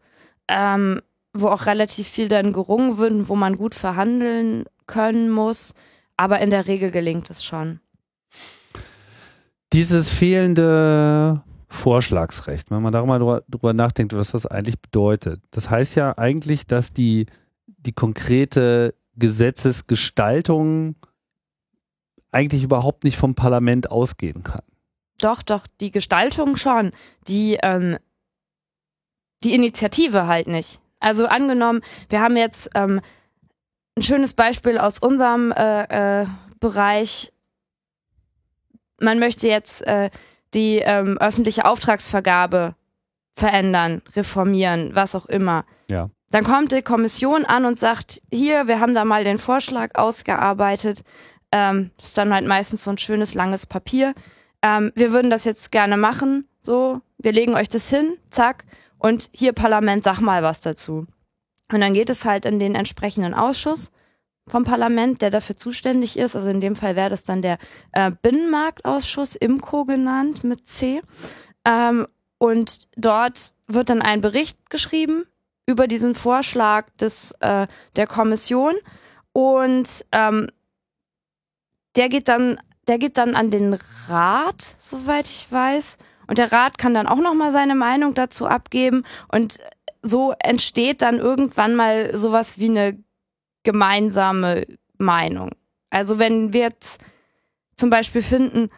ähm, 0.47 1.01
wo 1.31 1.47
auch 1.47 1.67
relativ 1.67 2.07
viel 2.07 2.27
dann 2.27 2.53
gerungen 2.53 2.97
wird, 2.97 3.29
wo 3.29 3.35
man 3.35 3.55
gut 3.55 3.75
verhandeln 3.75 4.65
können 4.87 5.29
muss. 5.29 5.75
Aber 6.17 6.39
in 6.39 6.49
der 6.49 6.65
Regel 6.65 6.89
gelingt 6.89 7.29
es 7.29 7.43
schon. 7.43 7.79
Dieses 9.73 10.09
fehlende 10.09 11.43
Vorschlagsrecht, 11.67 12.71
wenn 12.71 12.81
man 12.81 12.91
darüber 12.91 13.19
drüber, 13.19 13.43
drüber 13.47 13.73
nachdenkt, 13.73 14.13
was 14.13 14.31
das 14.31 14.47
eigentlich 14.47 14.81
bedeutet. 14.81 15.41
Das 15.51 15.69
heißt 15.69 15.95
ja 15.95 16.17
eigentlich, 16.17 16.65
dass 16.65 16.93
die, 16.93 17.27
die 17.67 17.93
konkrete 17.93 18.95
Gesetzesgestaltung 19.17 20.95
eigentlich 22.31 22.63
überhaupt 22.63 23.03
nicht 23.03 23.17
vom 23.17 23.35
Parlament 23.35 23.91
ausgehen 23.91 24.41
kann. 24.41 24.63
Doch, 25.23 25.43
doch, 25.43 25.65
die 25.79 25.91
Gestaltung 25.91 26.57
schon. 26.57 26.91
Die, 27.27 27.57
ähm, 27.61 27.97
die 29.43 29.53
Initiative 29.53 30.27
halt 30.27 30.47
nicht. 30.47 30.81
Also 30.99 31.25
angenommen, 31.25 31.81
wir 32.09 32.21
haben 32.21 32.37
jetzt 32.37 32.69
ähm, 32.75 33.01
ein 33.97 34.03
schönes 34.03 34.33
Beispiel 34.33 34.77
aus 34.77 34.99
unserem 34.99 35.51
äh, 35.51 36.21
äh, 36.21 36.27
Bereich. 36.59 37.31
Man 38.99 39.19
möchte 39.19 39.47
jetzt 39.47 39.85
äh, 39.87 40.09
die 40.53 40.77
ähm, 40.77 41.17
öffentliche 41.17 41.65
Auftragsvergabe 41.65 42.75
verändern, 43.33 44.01
reformieren, 44.15 44.93
was 44.93 45.15
auch 45.15 45.25
immer. 45.25 45.65
Ja. 45.87 46.09
Dann 46.29 46.43
kommt 46.43 46.71
die 46.71 46.81
Kommission 46.81 47.45
an 47.45 47.65
und 47.65 47.79
sagt, 47.79 48.21
hier, 48.31 48.67
wir 48.67 48.79
haben 48.79 48.93
da 48.93 49.05
mal 49.05 49.23
den 49.23 49.37
Vorschlag 49.37 49.95
ausgearbeitet. 49.95 51.03
Ähm, 51.51 51.91
das 51.97 52.09
ist 52.09 52.17
dann 52.17 52.33
halt 52.33 52.45
meistens 52.47 52.83
so 52.83 52.91
ein 52.91 52.97
schönes, 52.97 53.33
langes 53.33 53.65
Papier. 53.65 54.13
Ähm, 54.61 54.91
wir 54.95 55.11
würden 55.11 55.29
das 55.29 55.45
jetzt 55.45 55.71
gerne 55.71 55.97
machen, 55.97 56.47
so, 56.61 57.01
wir 57.17 57.31
legen 57.31 57.55
euch 57.55 57.69
das 57.69 57.89
hin, 57.89 58.17
zack, 58.29 58.65
und 58.99 59.29
hier 59.33 59.53
Parlament, 59.53 60.03
sag 60.03 60.21
mal 60.21 60.43
was 60.43 60.61
dazu. 60.61 61.07
Und 61.71 61.81
dann 61.81 61.93
geht 61.93 62.09
es 62.09 62.25
halt 62.25 62.45
in 62.45 62.59
den 62.59 62.75
entsprechenden 62.75 63.33
Ausschuss 63.33 63.91
vom 64.47 64.63
Parlament, 64.63 65.21
der 65.21 65.29
dafür 65.29 65.55
zuständig 65.55 66.17
ist. 66.17 66.35
Also 66.35 66.49
in 66.49 66.61
dem 66.61 66.75
Fall 66.75 66.95
wäre 66.95 67.09
das 67.09 67.23
dann 67.23 67.41
der 67.41 67.57
äh, 67.93 68.11
Binnenmarktausschuss, 68.11 69.35
IMCO 69.35 69.85
genannt 69.85 70.43
mit 70.43 70.67
C. 70.67 71.01
Ähm, 71.65 72.07
und 72.37 72.87
dort 72.97 73.53
wird 73.67 73.89
dann 73.89 74.01
ein 74.01 74.21
Bericht 74.21 74.69
geschrieben 74.69 75.25
über 75.65 75.87
diesen 75.87 76.15
Vorschlag 76.15 76.89
des, 76.99 77.31
äh, 77.39 77.67
der 77.95 78.07
Kommission. 78.07 78.75
Und 79.31 80.05
ähm, 80.11 80.47
der 81.95 82.09
geht 82.09 82.27
dann, 82.27 82.59
der 82.87 82.97
geht 82.97 83.17
dann 83.17 83.35
an 83.35 83.51
den 83.51 83.77
Rat, 84.07 84.75
soweit 84.79 85.27
ich 85.27 85.51
weiß. 85.51 85.97
Und 86.27 86.37
der 86.37 86.51
Rat 86.51 86.77
kann 86.77 86.93
dann 86.93 87.07
auch 87.07 87.19
nochmal 87.19 87.51
seine 87.51 87.75
Meinung 87.75 88.13
dazu 88.13 88.47
abgeben. 88.47 89.03
Und 89.27 89.59
so 90.01 90.33
entsteht 90.39 91.01
dann 91.01 91.19
irgendwann 91.19 91.75
mal 91.75 92.17
sowas 92.17 92.57
wie 92.59 92.69
eine 92.69 92.97
gemeinsame 93.63 94.65
Meinung. 94.97 95.51
Also 95.89 96.19
wenn 96.19 96.53
wir 96.53 96.61
jetzt 96.61 97.03
zum 97.75 97.89
Beispiel 97.89 98.21
finden, 98.21 98.69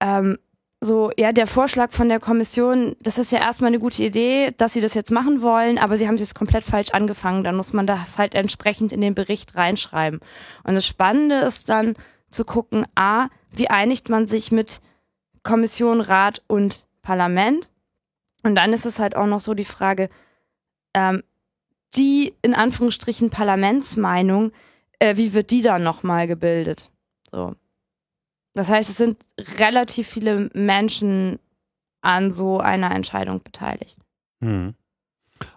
ähm, 0.00 0.38
so, 0.80 1.12
ja, 1.16 1.32
der 1.32 1.46
Vorschlag 1.46 1.92
von 1.92 2.08
der 2.08 2.18
Kommission, 2.18 2.96
das 3.00 3.16
ist 3.16 3.30
ja 3.30 3.38
erstmal 3.38 3.68
eine 3.68 3.78
gute 3.78 4.02
Idee, 4.02 4.52
dass 4.56 4.72
sie 4.72 4.80
das 4.80 4.94
jetzt 4.94 5.12
machen 5.12 5.40
wollen, 5.40 5.78
aber 5.78 5.96
sie 5.96 6.08
haben 6.08 6.16
es 6.16 6.20
jetzt 6.20 6.34
komplett 6.34 6.64
falsch 6.64 6.90
angefangen, 6.90 7.44
dann 7.44 7.54
muss 7.54 7.72
man 7.72 7.86
das 7.86 8.18
halt 8.18 8.34
entsprechend 8.34 8.90
in 8.90 9.00
den 9.00 9.14
Bericht 9.14 9.54
reinschreiben. 9.54 10.18
Und 10.64 10.74
das 10.74 10.84
Spannende 10.84 11.36
ist 11.36 11.68
dann 11.68 11.94
zu 12.32 12.44
gucken, 12.44 12.84
a, 12.96 13.28
wie 13.52 13.68
einigt 13.68 14.08
man 14.08 14.26
sich 14.26 14.52
mit 14.52 14.80
Kommission, 15.42 16.00
Rat 16.00 16.42
und 16.46 16.86
Parlament? 17.02 17.68
Und 18.42 18.54
dann 18.54 18.72
ist 18.72 18.86
es 18.86 18.98
halt 18.98 19.16
auch 19.16 19.26
noch 19.26 19.40
so 19.40 19.54
die 19.54 19.64
Frage, 19.64 20.08
ähm, 20.94 21.22
die 21.94 22.34
in 22.42 22.54
Anführungsstrichen 22.54 23.30
Parlamentsmeinung, 23.30 24.52
äh, 24.98 25.16
wie 25.16 25.34
wird 25.34 25.50
die 25.50 25.62
dann 25.62 25.82
nochmal 25.82 26.26
gebildet? 26.26 26.90
So. 27.30 27.54
Das 28.54 28.70
heißt, 28.70 28.90
es 28.90 28.96
sind 28.96 29.18
relativ 29.58 30.08
viele 30.08 30.50
Menschen 30.54 31.38
an 32.02 32.32
so 32.32 32.58
einer 32.58 32.90
Entscheidung 32.90 33.42
beteiligt. 33.42 33.98
Hm. 34.42 34.74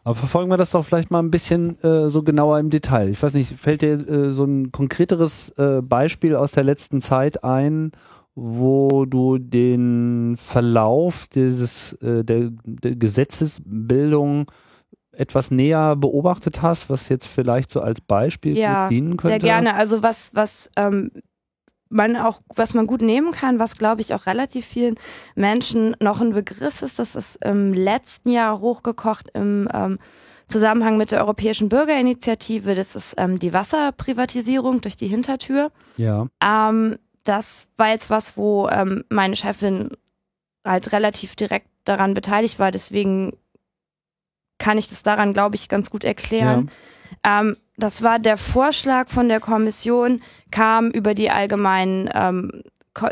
Aber 0.04 0.16
verfolgen 0.16 0.50
wir 0.50 0.58
das 0.58 0.72
doch 0.72 0.86
vielleicht 0.86 1.12
mal 1.12 1.20
ein 1.20 1.32
bisschen 1.32 1.82
äh, 1.84 2.10
so 2.10 2.24
genauer 2.24 2.60
im 2.60 2.70
Detail. 2.70 3.10
Ich 3.10 3.22
weiß 3.22 3.34
nicht, 3.34 3.58
fällt 3.58 3.82
dir 3.82 4.08
äh, 4.08 4.32
so 4.32 4.44
ein 4.46 4.72
konkreteres 4.72 5.50
äh, 5.58 5.82
Beispiel 5.82 6.36
aus 6.36 6.52
der 6.52 6.64
letzten 6.64 7.02
Zeit 7.02 7.44
ein, 7.44 7.92
wo 8.36 9.06
du 9.06 9.38
den 9.38 10.36
Verlauf 10.38 11.28
dieses 11.28 11.94
äh, 11.94 12.24
der, 12.24 12.52
der 12.66 12.96
Gesetzesbildung 12.96 14.52
etwas 15.14 15.52
näher 15.52 15.96
beobachtet 15.96 16.62
hast, 16.62 16.90
was 16.90 17.10
jetzt 17.10 17.28
vielleicht 17.28 17.70
so 17.70 17.82
als 17.82 18.02
Beispiel 18.02 18.58
ja, 18.58 18.90
dienen 18.90 19.18
könnte? 19.18 19.40
Sehr 19.40 19.40
gerne. 19.40 19.76
Also 19.76 20.04
was, 20.04 20.36
was 20.36 20.70
ähm, 20.76 21.12
man 21.96 22.16
auch, 22.18 22.42
was 22.54 22.74
man 22.74 22.86
gut 22.86 23.02
nehmen 23.02 23.32
kann, 23.32 23.58
was 23.58 23.78
glaube 23.78 24.02
ich 24.02 24.14
auch 24.14 24.26
relativ 24.26 24.66
vielen 24.66 24.96
Menschen 25.34 25.96
noch 26.00 26.22
ein 26.22 26.34
Begriff 26.34 26.82
ist, 26.82 27.00
das 27.00 27.16
ist 27.16 27.38
im 27.44 27.74
letzten 27.74 28.30
Jahr 28.30 28.60
hochgekocht 28.60 29.30
im 29.34 29.68
ähm, 29.74 29.98
Zusammenhang 30.48 30.98
mit 30.98 31.12
der 31.12 31.22
Europäischen 31.22 31.70
Bürgerinitiative. 31.70 32.76
Das 32.76 32.96
ist 32.96 33.16
ähm, 33.18 33.40
die 33.40 33.54
Wasserprivatisierung 33.54 34.82
durch 34.82 34.96
die 34.96 35.08
Hintertür. 35.08 35.72
Ja. 35.98 36.28
Ähm, 36.44 37.00
das 37.24 37.70
war 37.78 37.90
jetzt 37.90 38.12
was, 38.12 38.38
wo 38.38 38.70
ähm, 38.70 39.04
meine 39.10 39.36
Chefin 39.36 39.90
halt 40.64 40.92
relativ 40.92 41.36
direkt 41.36 41.68
daran 41.84 42.14
beteiligt 42.14 42.60
war. 42.60 42.72
Deswegen 42.72 43.34
kann 44.60 44.78
ich 44.78 44.90
das 44.90 45.02
daran, 45.02 45.34
glaube 45.34 45.56
ich, 45.56 45.68
ganz 45.68 45.90
gut 45.90 46.04
erklären. 46.04 46.70
Ja. 47.26 47.42
Ähm, 47.42 47.58
das 47.78 48.04
war 48.04 48.20
der 48.20 48.38
Vorschlag 48.38 49.10
von 49.10 49.28
der 49.28 49.40
Kommission, 49.40 50.22
kam 50.52 50.90
über 50.90 51.14
die 51.14 51.30
allgemeinen 51.30 52.10
ähm, 52.14 52.64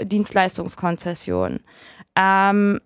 Dienstleistungskonzessionen. 0.03 1.59
Ähm, 2.15 2.79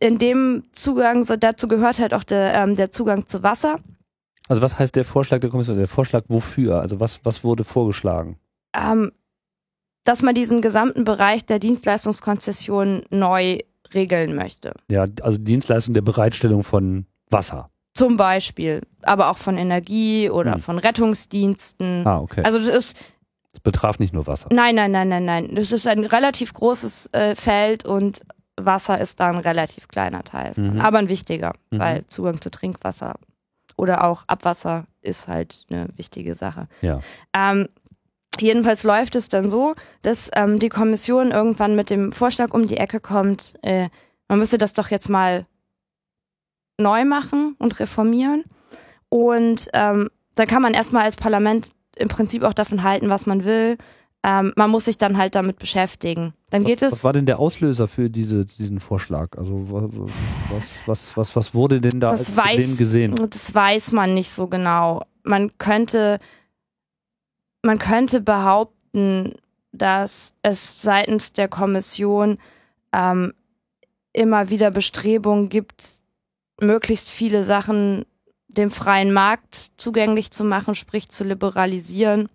in 0.00 0.18
dem 0.18 0.64
Zugang, 0.72 1.24
so 1.24 1.36
dazu 1.36 1.68
gehört 1.68 1.98
halt 1.98 2.14
auch 2.14 2.24
der, 2.24 2.54
ähm, 2.54 2.74
der 2.74 2.90
Zugang 2.90 3.26
zu 3.26 3.42
Wasser. 3.42 3.78
Also 4.48 4.62
was 4.62 4.78
heißt 4.78 4.96
der 4.96 5.04
Vorschlag 5.04 5.40
der 5.40 5.50
Kommission? 5.50 5.76
Der 5.76 5.86
Vorschlag 5.86 6.24
wofür? 6.28 6.80
Also 6.80 6.98
was, 6.98 7.24
was 7.24 7.44
wurde 7.44 7.62
vorgeschlagen? 7.62 8.38
Ähm, 8.74 9.12
dass 10.04 10.22
man 10.22 10.34
diesen 10.34 10.62
gesamten 10.62 11.04
Bereich 11.04 11.44
der 11.44 11.58
Dienstleistungskonzession 11.58 13.02
neu 13.10 13.58
regeln 13.92 14.34
möchte. 14.34 14.74
Ja, 14.90 15.06
also 15.22 15.38
Dienstleistung 15.38 15.94
der 15.94 16.02
Bereitstellung 16.02 16.64
von 16.64 17.06
Wasser. 17.28 17.70
Zum 18.00 18.16
Beispiel, 18.16 18.80
aber 19.02 19.30
auch 19.30 19.36
von 19.36 19.58
Energie 19.58 20.30
oder 20.30 20.54
hm. 20.54 20.60
von 20.60 20.78
Rettungsdiensten. 20.78 22.06
Ah, 22.06 22.20
okay. 22.20 22.42
Also 22.44 22.58
das 22.58 22.68
ist. 22.68 22.96
Das 23.52 23.60
betraf 23.60 23.98
nicht 23.98 24.14
nur 24.14 24.26
Wasser. 24.26 24.48
Nein, 24.52 24.74
nein, 24.76 24.90
nein, 24.90 25.08
nein, 25.08 25.24
nein. 25.24 25.54
Das 25.54 25.70
ist 25.70 25.86
ein 25.86 26.04
relativ 26.04 26.54
großes 26.54 27.10
äh, 27.12 27.34
Feld 27.34 27.84
und 27.84 28.22
Wasser 28.56 28.98
ist 28.98 29.20
da 29.20 29.28
ein 29.28 29.38
relativ 29.38 29.88
kleiner 29.88 30.22
Teil. 30.22 30.52
Mhm. 30.56 30.80
Aber 30.80 30.98
ein 30.98 31.08
wichtiger, 31.08 31.52
mhm. 31.70 31.78
weil 31.78 32.06
Zugang 32.06 32.40
zu 32.40 32.50
Trinkwasser 32.50 33.16
oder 33.76 34.04
auch 34.04 34.22
Abwasser 34.28 34.86
ist 35.02 35.28
halt 35.28 35.66
eine 35.70 35.88
wichtige 35.96 36.34
Sache. 36.34 36.68
Ja. 36.80 37.00
Ähm, 37.34 37.68
Jedenfalls 38.38 38.84
läuft 38.84 39.16
es 39.16 39.28
dann 39.28 39.50
so, 39.50 39.74
dass 40.02 40.30
ähm, 40.34 40.58
die 40.58 40.68
Kommission 40.68 41.30
irgendwann 41.32 41.74
mit 41.74 41.90
dem 41.90 42.12
Vorschlag 42.12 42.54
um 42.54 42.66
die 42.66 42.76
Ecke 42.76 43.00
kommt, 43.00 43.54
äh, 43.62 43.88
man 44.28 44.38
müsste 44.38 44.58
das 44.58 44.72
doch 44.72 44.88
jetzt 44.88 45.08
mal 45.08 45.44
neu 46.80 47.04
machen 47.04 47.54
und 47.58 47.78
reformieren. 47.80 48.44
Und 49.08 49.68
ähm, 49.72 50.08
dann 50.34 50.46
kann 50.46 50.62
man 50.62 50.74
erstmal 50.74 51.04
als 51.04 51.16
Parlament 51.16 51.72
im 51.96 52.08
Prinzip 52.08 52.42
auch 52.42 52.54
davon 52.54 52.82
halten, 52.82 53.08
was 53.08 53.26
man 53.26 53.44
will. 53.44 53.76
Ähm, 54.22 54.52
man 54.56 54.70
muss 54.70 54.84
sich 54.84 54.98
dann 54.98 55.16
halt 55.16 55.34
damit 55.34 55.58
beschäftigen. 55.58 56.34
Dann 56.50 56.62
was, 56.62 56.68
geht 56.68 56.82
es. 56.82 56.92
Was 56.92 57.04
war 57.04 57.12
denn 57.12 57.26
der 57.26 57.38
Auslöser 57.38 57.88
für 57.88 58.10
diese, 58.10 58.44
diesen 58.44 58.80
Vorschlag? 58.80 59.36
Also 59.36 59.66
was, 59.68 60.78
was, 60.86 61.16
was, 61.16 61.36
was 61.36 61.54
wurde 61.54 61.80
denn 61.80 62.00
da 62.00 62.10
das 62.10 62.36
weiß, 62.36 62.76
gesehen? 62.76 63.14
Das 63.16 63.54
weiß 63.54 63.92
man 63.92 64.14
nicht 64.14 64.30
so 64.30 64.46
genau. 64.46 65.02
Man 65.22 65.56
könnte 65.58 66.18
man 67.62 67.78
könnte 67.78 68.20
behaupten, 68.20 69.34
dass 69.72 70.34
es 70.42 70.82
seitens 70.82 71.32
der 71.32 71.48
Kommission 71.48 72.38
ähm, 72.92 73.34
immer 74.12 74.50
wieder 74.50 74.70
Bestrebungen 74.70 75.48
gibt, 75.48 75.99
möglichst 76.60 77.10
viele 77.10 77.42
Sachen 77.42 78.04
dem 78.48 78.70
freien 78.70 79.12
Markt 79.12 79.54
zugänglich 79.76 80.30
zu 80.30 80.44
machen, 80.44 80.74
sprich 80.74 81.08
zu 81.08 81.24
liberalisieren. 81.24 82.28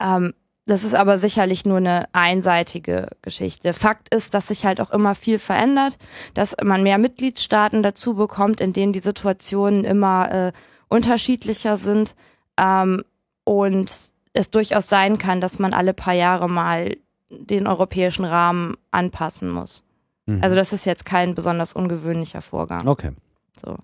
Ähm, 0.00 0.32
das 0.66 0.82
ist 0.82 0.94
aber 0.94 1.16
sicherlich 1.16 1.64
nur 1.64 1.76
eine 1.76 2.12
einseitige 2.12 3.10
Geschichte. 3.22 3.72
Fakt 3.72 4.12
ist, 4.12 4.34
dass 4.34 4.48
sich 4.48 4.66
halt 4.66 4.80
auch 4.80 4.90
immer 4.90 5.14
viel 5.14 5.38
verändert, 5.38 5.96
dass 6.34 6.56
man 6.62 6.82
mehr 6.82 6.98
Mitgliedstaaten 6.98 7.84
dazu 7.84 8.14
bekommt, 8.14 8.60
in 8.60 8.72
denen 8.72 8.92
die 8.92 8.98
Situationen 8.98 9.84
immer 9.84 10.32
äh, 10.32 10.52
unterschiedlicher 10.88 11.76
sind. 11.76 12.16
Ähm, 12.58 13.04
und 13.44 13.92
es 14.32 14.50
durchaus 14.50 14.88
sein 14.88 15.18
kann, 15.18 15.40
dass 15.40 15.60
man 15.60 15.72
alle 15.72 15.94
paar 15.94 16.14
Jahre 16.14 16.48
mal 16.48 16.96
den 17.30 17.68
europäischen 17.68 18.24
Rahmen 18.24 18.76
anpassen 18.90 19.50
muss. 19.50 19.85
Mhm. 20.26 20.42
Also 20.42 20.56
das 20.56 20.72
ist 20.72 20.84
jetzt 20.86 21.04
kein 21.04 21.34
besonders 21.34 21.72
ungewöhnlicher 21.72 22.42
Vorgang. 22.42 22.86
Okay. 22.86 23.10
So. 23.60 23.76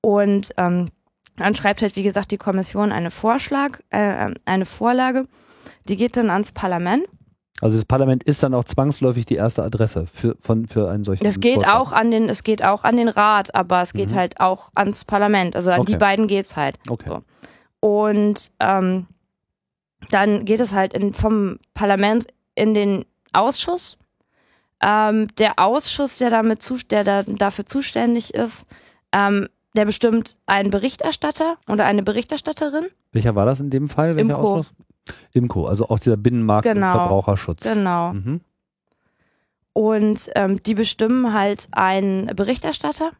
Und 0.00 0.52
ähm, 0.56 0.88
dann 1.36 1.54
schreibt 1.54 1.82
halt, 1.82 1.96
wie 1.96 2.02
gesagt, 2.02 2.30
die 2.30 2.38
Kommission 2.38 2.92
eine 2.92 3.10
Vorschlag, 3.10 3.80
äh, 3.90 4.34
eine 4.44 4.66
Vorlage, 4.66 5.26
die 5.88 5.96
geht 5.96 6.16
dann 6.16 6.30
ans 6.30 6.52
Parlament. 6.52 7.04
Also 7.60 7.76
das 7.76 7.84
Parlament 7.84 8.24
ist 8.24 8.42
dann 8.42 8.54
auch 8.54 8.64
zwangsläufig 8.64 9.24
die 9.24 9.36
erste 9.36 9.62
Adresse 9.62 10.06
für, 10.12 10.36
von, 10.40 10.66
für 10.66 10.90
einen 10.90 11.04
solchen 11.04 11.24
Es 11.24 11.38
geht 11.38 11.54
Vorschlag. 11.62 11.74
auch 11.78 11.92
an 11.92 12.10
den, 12.10 12.28
es 12.28 12.42
geht 12.42 12.64
auch 12.64 12.82
an 12.82 12.96
den 12.96 13.06
Rat, 13.08 13.54
aber 13.54 13.82
es 13.82 13.92
geht 13.92 14.10
Mhm. 14.10 14.14
halt 14.16 14.40
auch 14.40 14.70
ans 14.74 15.04
Parlament. 15.04 15.54
Also 15.54 15.70
an 15.70 15.80
Okay. 15.80 15.92
die 15.92 15.98
beiden 15.98 16.26
geht's 16.26 16.56
halt. 16.56 16.76
Okay. 16.88 17.08
So. 17.08 17.22
Und 17.80 18.50
ähm, 18.58 19.06
dann 20.10 20.44
geht 20.44 20.58
es 20.60 20.74
halt 20.74 20.92
in, 20.94 21.12
vom 21.12 21.58
Parlament 21.74 22.26
in 22.56 22.74
den 22.74 23.04
Ausschuss. 23.32 23.96
Ähm, 24.82 25.28
der 25.38 25.58
Ausschuss, 25.58 26.18
der 26.18 26.30
damit 26.30 26.60
zu, 26.60 26.76
der 26.90 27.04
da, 27.04 27.22
dafür 27.22 27.64
zuständig 27.66 28.34
ist, 28.34 28.66
ähm, 29.12 29.48
der 29.76 29.84
bestimmt 29.86 30.36
einen 30.46 30.70
Berichterstatter 30.70 31.56
oder 31.68 31.84
eine 31.86 32.02
Berichterstatterin. 32.02 32.86
Welcher 33.12 33.34
war 33.34 33.46
das 33.46 33.60
in 33.60 33.70
dem 33.70 33.88
Fall? 33.88 34.16
Welcher 34.16 34.30
Imco. 34.34 34.58
Ausschuss? 34.58 34.74
Imco, 35.32 35.64
also 35.66 35.88
auch 35.88 35.98
dieser 35.98 36.16
Binnenmarkt 36.16 36.66
und 36.66 36.74
Genau. 36.74 36.92
Verbraucherschutz. 36.92 37.62
Genau. 37.62 38.12
Mhm. 38.12 38.40
Und 39.72 40.30
ähm, 40.34 40.62
die 40.62 40.74
bestimmen 40.74 41.32
halt 41.32 41.68
einen 41.72 42.26
Berichterstatter 42.36 43.12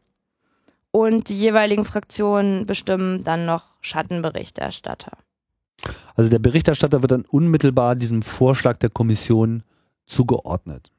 und 0.91 1.29
die 1.29 1.37
jeweiligen 1.39 1.83
Fraktionen 1.83 2.65
bestimmen 2.67 3.23
dann 3.23 3.45
noch 3.45 3.63
Schattenberichterstatter. 3.81 5.11
Also 6.15 6.29
der 6.29 6.39
Berichterstatter 6.39 7.01
wird 7.01 7.11
dann 7.11 7.25
unmittelbar 7.25 7.95
diesem 7.95 8.21
Vorschlag 8.21 8.77
der 8.77 8.91
Kommission 8.91 9.63
zugeordnet. 10.05 10.91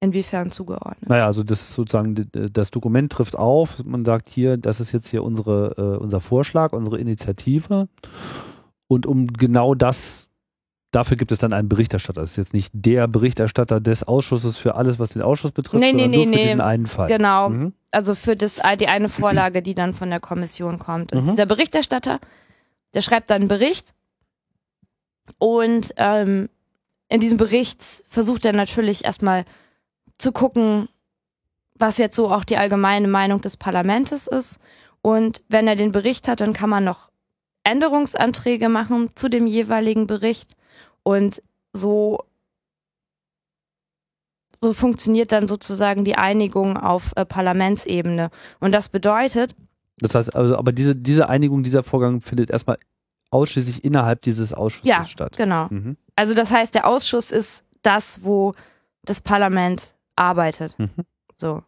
Inwiefern 0.00 0.50
zugeordnet? 0.52 1.08
Naja, 1.08 1.26
also 1.26 1.42
das 1.42 1.60
ist 1.60 1.74
sozusagen, 1.74 2.28
das 2.32 2.70
Dokument 2.70 3.10
trifft 3.10 3.36
auf, 3.36 3.84
man 3.84 4.04
sagt 4.04 4.28
hier, 4.28 4.56
das 4.56 4.78
ist 4.80 4.92
jetzt 4.92 5.08
hier 5.08 5.24
unsere, 5.24 5.74
äh, 5.76 5.98
unser 6.02 6.20
Vorschlag, 6.20 6.72
unsere 6.72 6.98
Initiative. 6.98 7.88
Und 8.86 9.06
um 9.06 9.26
genau 9.26 9.74
das, 9.74 10.28
dafür 10.92 11.16
gibt 11.16 11.32
es 11.32 11.38
dann 11.40 11.52
einen 11.52 11.68
Berichterstatter. 11.68 12.20
Das 12.20 12.30
ist 12.30 12.36
jetzt 12.36 12.54
nicht 12.54 12.70
der 12.74 13.08
Berichterstatter 13.08 13.80
des 13.80 14.04
Ausschusses 14.04 14.56
für 14.56 14.76
alles, 14.76 15.00
was 15.00 15.10
den 15.10 15.22
Ausschuss 15.22 15.50
betrifft, 15.50 15.80
Nee, 15.82 15.90
sondern 15.90 16.10
nee, 16.10 16.16
nur 16.18 16.24
für 16.26 16.30
nee. 16.30 16.42
diesen 16.44 16.60
einen 16.60 16.86
Fall. 16.86 17.08
Genau. 17.08 17.48
Mhm. 17.50 17.72
Also 17.90 18.14
für 18.14 18.36
das, 18.36 18.60
die 18.78 18.86
eine 18.86 19.08
Vorlage, 19.08 19.62
die 19.62 19.74
dann 19.74 19.94
von 19.94 20.10
der 20.10 20.20
Kommission 20.20 20.78
kommt. 20.78 21.12
Und 21.12 21.24
Mhm. 21.24 21.30
dieser 21.32 21.46
Berichterstatter, 21.46 22.20
der 22.94 23.00
schreibt 23.02 23.30
dann 23.30 23.42
einen 23.42 23.48
Bericht 23.48 23.94
und 25.38 25.92
ähm, 25.96 26.48
in 27.08 27.20
diesem 27.20 27.36
Bericht 27.36 27.82
versucht 28.08 28.44
er 28.44 28.52
natürlich 28.52 29.04
erstmal 29.04 29.44
zu 30.18 30.32
gucken, 30.32 30.88
was 31.74 31.98
jetzt 31.98 32.16
so 32.16 32.30
auch 32.32 32.44
die 32.44 32.56
allgemeine 32.56 33.08
Meinung 33.08 33.40
des 33.40 33.56
Parlaments 33.56 34.26
ist. 34.26 34.58
Und 35.00 35.42
wenn 35.48 35.68
er 35.68 35.76
den 35.76 35.92
Bericht 35.92 36.26
hat, 36.28 36.40
dann 36.40 36.52
kann 36.52 36.68
man 36.70 36.84
noch 36.84 37.10
Änderungsanträge 37.64 38.68
machen 38.68 39.10
zu 39.14 39.28
dem 39.28 39.46
jeweiligen 39.46 40.06
Bericht. 40.06 40.56
Und 41.04 41.42
so, 41.72 42.18
so 44.60 44.72
funktioniert 44.72 45.30
dann 45.32 45.46
sozusagen 45.46 46.04
die 46.04 46.16
Einigung 46.16 46.76
auf 46.76 47.12
äh, 47.16 47.24
Parlamentsebene. 47.24 48.30
Und 48.58 48.72
das 48.72 48.88
bedeutet, 48.88 49.54
Das 49.98 50.14
heißt, 50.14 50.34
also, 50.34 50.56
aber 50.56 50.72
diese, 50.72 50.96
diese 50.96 51.28
Einigung, 51.28 51.62
dieser 51.62 51.84
Vorgang 51.84 52.20
findet 52.20 52.50
erstmal 52.50 52.78
ausschließlich 53.30 53.84
innerhalb 53.84 54.22
dieses 54.22 54.52
Ausschusses 54.52 54.88
Ja, 54.88 55.04
statt. 55.04 55.36
genau. 55.36 55.68
Mhm. 55.70 55.96
Also 56.16 56.34
das 56.34 56.50
heißt, 56.50 56.74
der 56.74 56.86
Ausschuss 56.88 57.30
ist 57.30 57.64
das, 57.82 58.24
wo 58.24 58.54
das 59.04 59.20
Parlament 59.20 59.94
arbeitet. 60.18 60.78
Mhm. 60.78 61.04
So. 61.36 61.62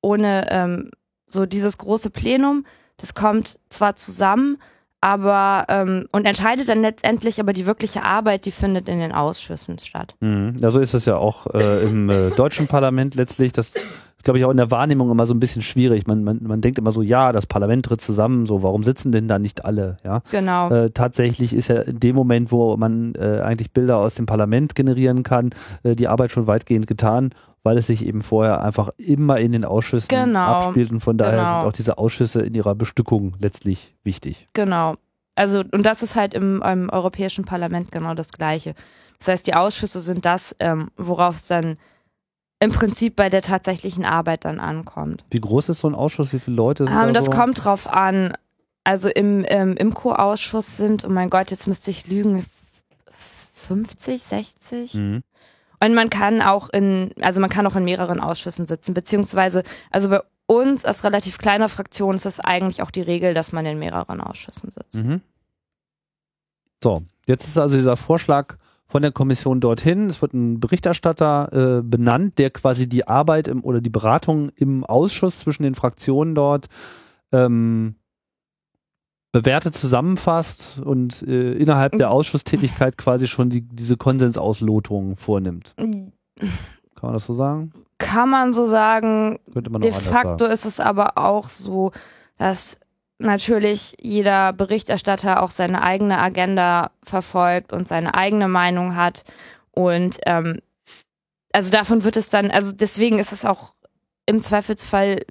Ohne 0.00 0.46
ähm, 0.50 0.90
so 1.26 1.46
dieses 1.46 1.78
große 1.78 2.10
Plenum, 2.10 2.64
das 2.98 3.14
kommt 3.14 3.58
zwar 3.68 3.96
zusammen, 3.96 4.58
aber 5.00 5.66
ähm, 5.68 6.06
und 6.12 6.24
entscheidet 6.24 6.66
dann 6.68 6.80
letztendlich, 6.80 7.38
aber 7.38 7.52
die 7.52 7.66
wirkliche 7.66 8.04
Arbeit, 8.04 8.46
die 8.46 8.50
findet 8.50 8.88
in 8.88 9.00
den 9.00 9.12
Ausschüssen 9.12 9.78
statt. 9.78 10.14
Mhm. 10.20 10.56
Ja, 10.58 10.70
so 10.70 10.80
ist 10.80 10.94
es 10.94 11.04
ja 11.04 11.16
auch 11.18 11.46
äh, 11.52 11.84
im 11.84 12.08
äh, 12.08 12.30
deutschen 12.30 12.68
Parlament 12.68 13.14
letztlich. 13.14 13.52
Das 13.52 13.74
ist, 13.76 14.24
glaube 14.24 14.38
ich, 14.38 14.46
auch 14.46 14.50
in 14.50 14.56
der 14.56 14.70
Wahrnehmung 14.70 15.10
immer 15.10 15.26
so 15.26 15.34
ein 15.34 15.40
bisschen 15.40 15.60
schwierig. 15.60 16.06
Man, 16.06 16.24
man, 16.24 16.42
man 16.42 16.62
denkt 16.62 16.78
immer 16.78 16.90
so, 16.90 17.02
ja, 17.02 17.32
das 17.32 17.46
Parlament 17.46 17.84
tritt 17.84 18.00
zusammen, 18.00 18.46
so, 18.46 18.62
warum 18.62 18.82
sitzen 18.82 19.12
denn 19.12 19.28
da 19.28 19.38
nicht 19.38 19.66
alle? 19.66 19.98
Ja. 20.04 20.22
Genau. 20.30 20.70
Äh, 20.70 20.88
tatsächlich 20.88 21.54
ist 21.54 21.68
ja 21.68 21.82
in 21.82 22.00
dem 22.00 22.16
Moment, 22.16 22.50
wo 22.50 22.74
man 22.78 23.14
äh, 23.14 23.40
eigentlich 23.42 23.72
Bilder 23.72 23.98
aus 23.98 24.14
dem 24.14 24.24
Parlament 24.24 24.74
generieren 24.74 25.22
kann, 25.22 25.50
äh, 25.82 25.94
die 25.94 26.08
Arbeit 26.08 26.30
schon 26.30 26.46
weitgehend 26.46 26.86
getan, 26.86 27.34
weil 27.64 27.76
es 27.78 27.88
sich 27.88 28.06
eben 28.06 28.22
vorher 28.22 28.62
einfach 28.62 28.90
immer 28.98 29.38
in 29.40 29.50
den 29.50 29.64
Ausschüssen 29.64 30.08
Genau. 30.08 30.38
abspielt 30.38 30.92
und 30.92 31.00
von 31.00 31.18
daher 31.18 31.38
Genau. 31.38 31.54
sind 31.60 31.68
auch 31.68 31.72
diese 31.72 31.98
Ausschüsse 31.98 32.42
in 32.42 32.54
ihrer 32.54 32.74
Bestückung 32.76 33.34
letztlich 33.40 33.96
wichtig. 34.04 34.46
Genau. 34.52 34.94
Also, 35.34 35.60
und 35.72 35.82
das 35.84 36.02
ist 36.04 36.14
halt 36.14 36.32
im, 36.34 36.62
im 36.62 36.88
Europäischen 36.90 37.44
Parlament 37.44 37.90
genau 37.90 38.14
das 38.14 38.30
Gleiche. 38.30 38.74
Das 39.18 39.26
heißt, 39.28 39.46
die 39.48 39.54
Ausschüsse 39.54 39.98
sind 40.00 40.24
das, 40.24 40.54
ähm, 40.60 40.90
worauf 40.96 41.34
es 41.36 41.46
dann 41.48 41.76
im 42.60 42.70
Prinzip 42.70 43.16
bei 43.16 43.28
der 43.30 43.42
tatsächlichen 43.42 44.04
Arbeit 44.04 44.44
dann 44.44 44.60
ankommt. 44.60 45.24
Wie 45.30 45.40
groß 45.40 45.70
ist 45.70 45.80
so 45.80 45.88
ein 45.88 45.94
Ausschuss? 45.96 46.32
Wie 46.32 46.38
viele 46.38 46.56
Leute 46.56 46.84
sind 46.84 46.92
Ähm, 46.94 47.06
da 47.08 47.12
das 47.12 47.26
so? 47.26 47.32
kommt 47.32 47.64
drauf 47.64 47.88
an. 47.90 48.34
Also 48.84 49.08
im, 49.08 49.42
im 49.44 49.76
IMCO-Ausschuss 49.76 50.76
sind, 50.76 51.04
oh 51.04 51.08
mein 51.08 51.30
Gott, 51.30 51.50
jetzt 51.50 51.66
müsste 51.66 51.90
ich 51.90 52.06
lügen, 52.06 52.38
f- 52.40 52.48
50, 53.54 54.22
60? 54.22 54.94
Mhm. 54.94 55.22
Und 55.84 55.94
man 55.94 56.08
kann 56.08 56.40
auch 56.40 56.70
in, 56.70 57.10
also 57.20 57.42
man 57.42 57.50
kann 57.50 57.66
auch 57.66 57.76
in 57.76 57.84
mehreren 57.84 58.18
Ausschüssen 58.18 58.66
sitzen, 58.66 58.94
beziehungsweise, 58.94 59.62
also 59.90 60.08
bei 60.08 60.20
uns 60.46 60.84
als 60.84 61.04
relativ 61.04 61.36
kleiner 61.36 61.68
Fraktion 61.68 62.14
ist 62.14 62.24
es 62.24 62.40
eigentlich 62.40 62.80
auch 62.80 62.90
die 62.90 63.02
Regel, 63.02 63.34
dass 63.34 63.52
man 63.52 63.66
in 63.66 63.78
mehreren 63.78 64.22
Ausschüssen 64.22 64.70
sitzt. 64.70 65.04
Mhm. 65.04 65.20
So, 66.82 67.02
jetzt 67.26 67.46
ist 67.46 67.58
also 67.58 67.76
dieser 67.76 67.98
Vorschlag 67.98 68.56
von 68.86 69.02
der 69.02 69.12
Kommission 69.12 69.60
dorthin. 69.60 70.08
Es 70.08 70.22
wird 70.22 70.32
ein 70.32 70.58
Berichterstatter 70.58 71.78
äh, 71.78 71.82
benannt, 71.82 72.38
der 72.38 72.50
quasi 72.50 72.88
die 72.88 73.06
Arbeit 73.06 73.48
im, 73.48 73.62
oder 73.62 73.82
die 73.82 73.90
Beratung 73.90 74.50
im 74.56 74.84
Ausschuss 74.84 75.40
zwischen 75.40 75.64
den 75.64 75.74
Fraktionen 75.74 76.34
dort 76.34 76.68
ähm, 77.30 77.96
bewertet, 79.34 79.74
zusammenfasst 79.74 80.78
und 80.78 81.22
äh, 81.22 81.54
innerhalb 81.54 81.98
der 81.98 82.12
Ausschusstätigkeit 82.12 82.96
quasi 82.96 83.26
schon 83.26 83.50
die, 83.50 83.62
diese 83.62 83.96
Konsensauslotung 83.96 85.16
vornimmt. 85.16 85.74
Kann 85.76 86.12
man 87.02 87.14
das 87.14 87.26
so 87.26 87.34
sagen? 87.34 87.72
Kann 87.98 88.30
man 88.30 88.52
so 88.52 88.64
sagen, 88.64 89.40
Könnte 89.52 89.70
man 89.70 89.82
De 89.82 89.90
facto 89.90 90.44
sagen. 90.44 90.52
ist 90.52 90.64
es 90.66 90.78
aber 90.78 91.18
auch 91.18 91.48
so, 91.48 91.90
dass 92.38 92.78
natürlich 93.18 93.96
jeder 94.00 94.52
Berichterstatter 94.52 95.42
auch 95.42 95.50
seine 95.50 95.82
eigene 95.82 96.20
Agenda 96.20 96.92
verfolgt 97.02 97.72
und 97.72 97.88
seine 97.88 98.14
eigene 98.14 98.46
Meinung 98.46 98.94
hat. 98.94 99.24
Und 99.72 100.18
ähm, 100.26 100.60
also 101.52 101.72
davon 101.72 102.04
wird 102.04 102.16
es 102.16 102.30
dann, 102.30 102.52
also 102.52 102.72
deswegen 102.72 103.18
ist 103.18 103.32
es 103.32 103.44
auch 103.44 103.74
im 104.26 104.40
Zweifelsfall 104.40 105.22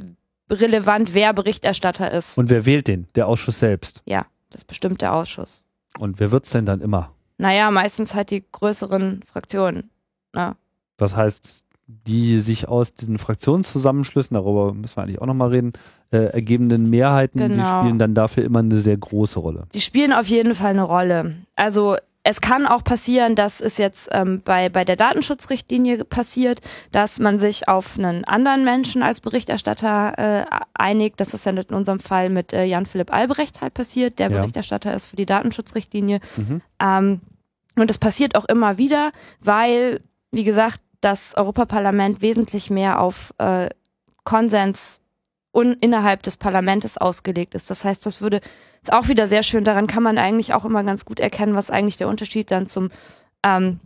relevant, 0.49 1.13
wer 1.13 1.33
Berichterstatter 1.33 2.11
ist. 2.11 2.37
Und 2.37 2.49
wer 2.49 2.65
wählt 2.65 2.87
den? 2.87 3.07
Der 3.15 3.27
Ausschuss 3.27 3.59
selbst. 3.59 4.01
ja, 4.05 4.25
das 4.49 4.63
bestimmt 4.63 5.01
der 5.01 5.13
Ausschuss. 5.13 5.65
Und 5.99 6.19
wer 6.19 6.31
wird's 6.31 6.49
denn 6.51 6.65
dann 6.65 6.81
immer? 6.81 7.11
Naja, 7.37 7.71
meistens 7.71 8.13
halt 8.13 8.29
die 8.31 8.43
größeren 8.51 9.21
Fraktionen. 9.25 9.89
Ne? 10.33 10.55
Das 10.97 11.15
heißt, 11.15 11.63
die 11.87 12.39
sich 12.39 12.67
aus 12.67 12.93
diesen 12.93 13.17
Fraktionszusammenschlüssen, 13.17 14.35
darüber 14.35 14.73
müssen 14.73 14.95
wir 14.97 15.03
eigentlich 15.03 15.21
auch 15.21 15.25
nochmal 15.25 15.49
reden, 15.49 15.73
äh, 16.11 16.17
ergebenden 16.27 16.89
Mehrheiten, 16.89 17.39
die 17.39 17.47
Genau. 17.47 17.81
spielen 17.81 17.99
dann 17.99 18.13
dafür 18.15 18.43
immer 18.43 18.59
eine 18.59 18.79
sehr 18.79 18.97
große 18.97 19.39
Rolle. 19.39 19.65
Die 19.73 19.81
spielen 19.81 20.13
auf 20.13 20.27
jeden 20.27 20.55
Fall 20.55 20.71
eine 20.71 20.83
Rolle. 20.83 21.37
Also 21.55 21.97
es 22.23 22.39
kann 22.39 22.65
auch 22.65 22.83
passieren, 22.83 23.35
dass 23.35 23.59
es 23.59 23.77
jetzt 23.77 24.09
ähm, 24.13 24.41
bei, 24.43 24.69
bei 24.69 24.85
der 24.85 24.95
Datenschutzrichtlinie 24.95 26.05
passiert, 26.05 26.61
dass 26.91 27.19
man 27.19 27.37
sich 27.37 27.67
auf 27.67 27.97
einen 27.97 28.23
anderen 28.25 28.63
Menschen 28.63 29.03
als 29.03 29.19
Berichterstatter 29.19 30.17
äh, 30.17 30.45
einigt. 30.73 31.19
Das 31.19 31.33
ist 31.33 31.45
ja 31.45 31.51
in 31.51 31.59
unserem 31.75 31.99
Fall 31.99 32.29
mit 32.29 32.53
äh, 32.53 32.63
Jan-Philipp 32.63 33.13
Albrecht 33.13 33.61
halt 33.61 33.73
passiert, 33.73 34.19
der 34.19 34.31
Ja. 34.31 34.37
Berichterstatter 34.37 34.93
ist 34.93 35.05
für 35.05 35.17
die 35.17 35.25
Datenschutzrichtlinie. 35.25 36.21
Mhm. 36.37 36.61
Ähm, 36.79 37.21
und 37.75 37.89
das 37.89 37.97
passiert 37.97 38.35
auch 38.35 38.45
immer 38.45 38.77
wieder, 38.77 39.11
weil, 39.41 39.99
wie 40.31 40.45
gesagt, 40.45 40.79
das 41.01 41.35
Europaparlament 41.35 42.21
wesentlich 42.21 42.69
mehr 42.69 43.01
auf 43.01 43.33
äh, 43.37 43.67
Konsens 44.23 45.01
un 45.53 45.73
innerhalb 45.73 46.23
des 46.23 46.37
Parlaments 46.37 46.97
ausgelegt 46.97 47.53
ist. 47.53 47.69
Das 47.69 47.85
heißt, 47.85 48.05
das 48.05 48.21
würde 48.21 48.41
ist 48.81 48.91
auch 48.91 49.07
wieder 49.07 49.27
sehr 49.27 49.43
schön. 49.43 49.63
Daran 49.63 49.87
kann 49.87 50.03
man 50.03 50.17
eigentlich 50.17 50.53
auch 50.53 50.65
immer 50.65 50.83
ganz 50.83 51.05
gut 51.05 51.19
erkennen, 51.19 51.55
was 51.55 51.69
eigentlich 51.69 51.97
der 51.97 52.09
Unterschied 52.09 52.51
dann 52.51 52.67
zum 52.67 52.89
ähm, 53.43 53.79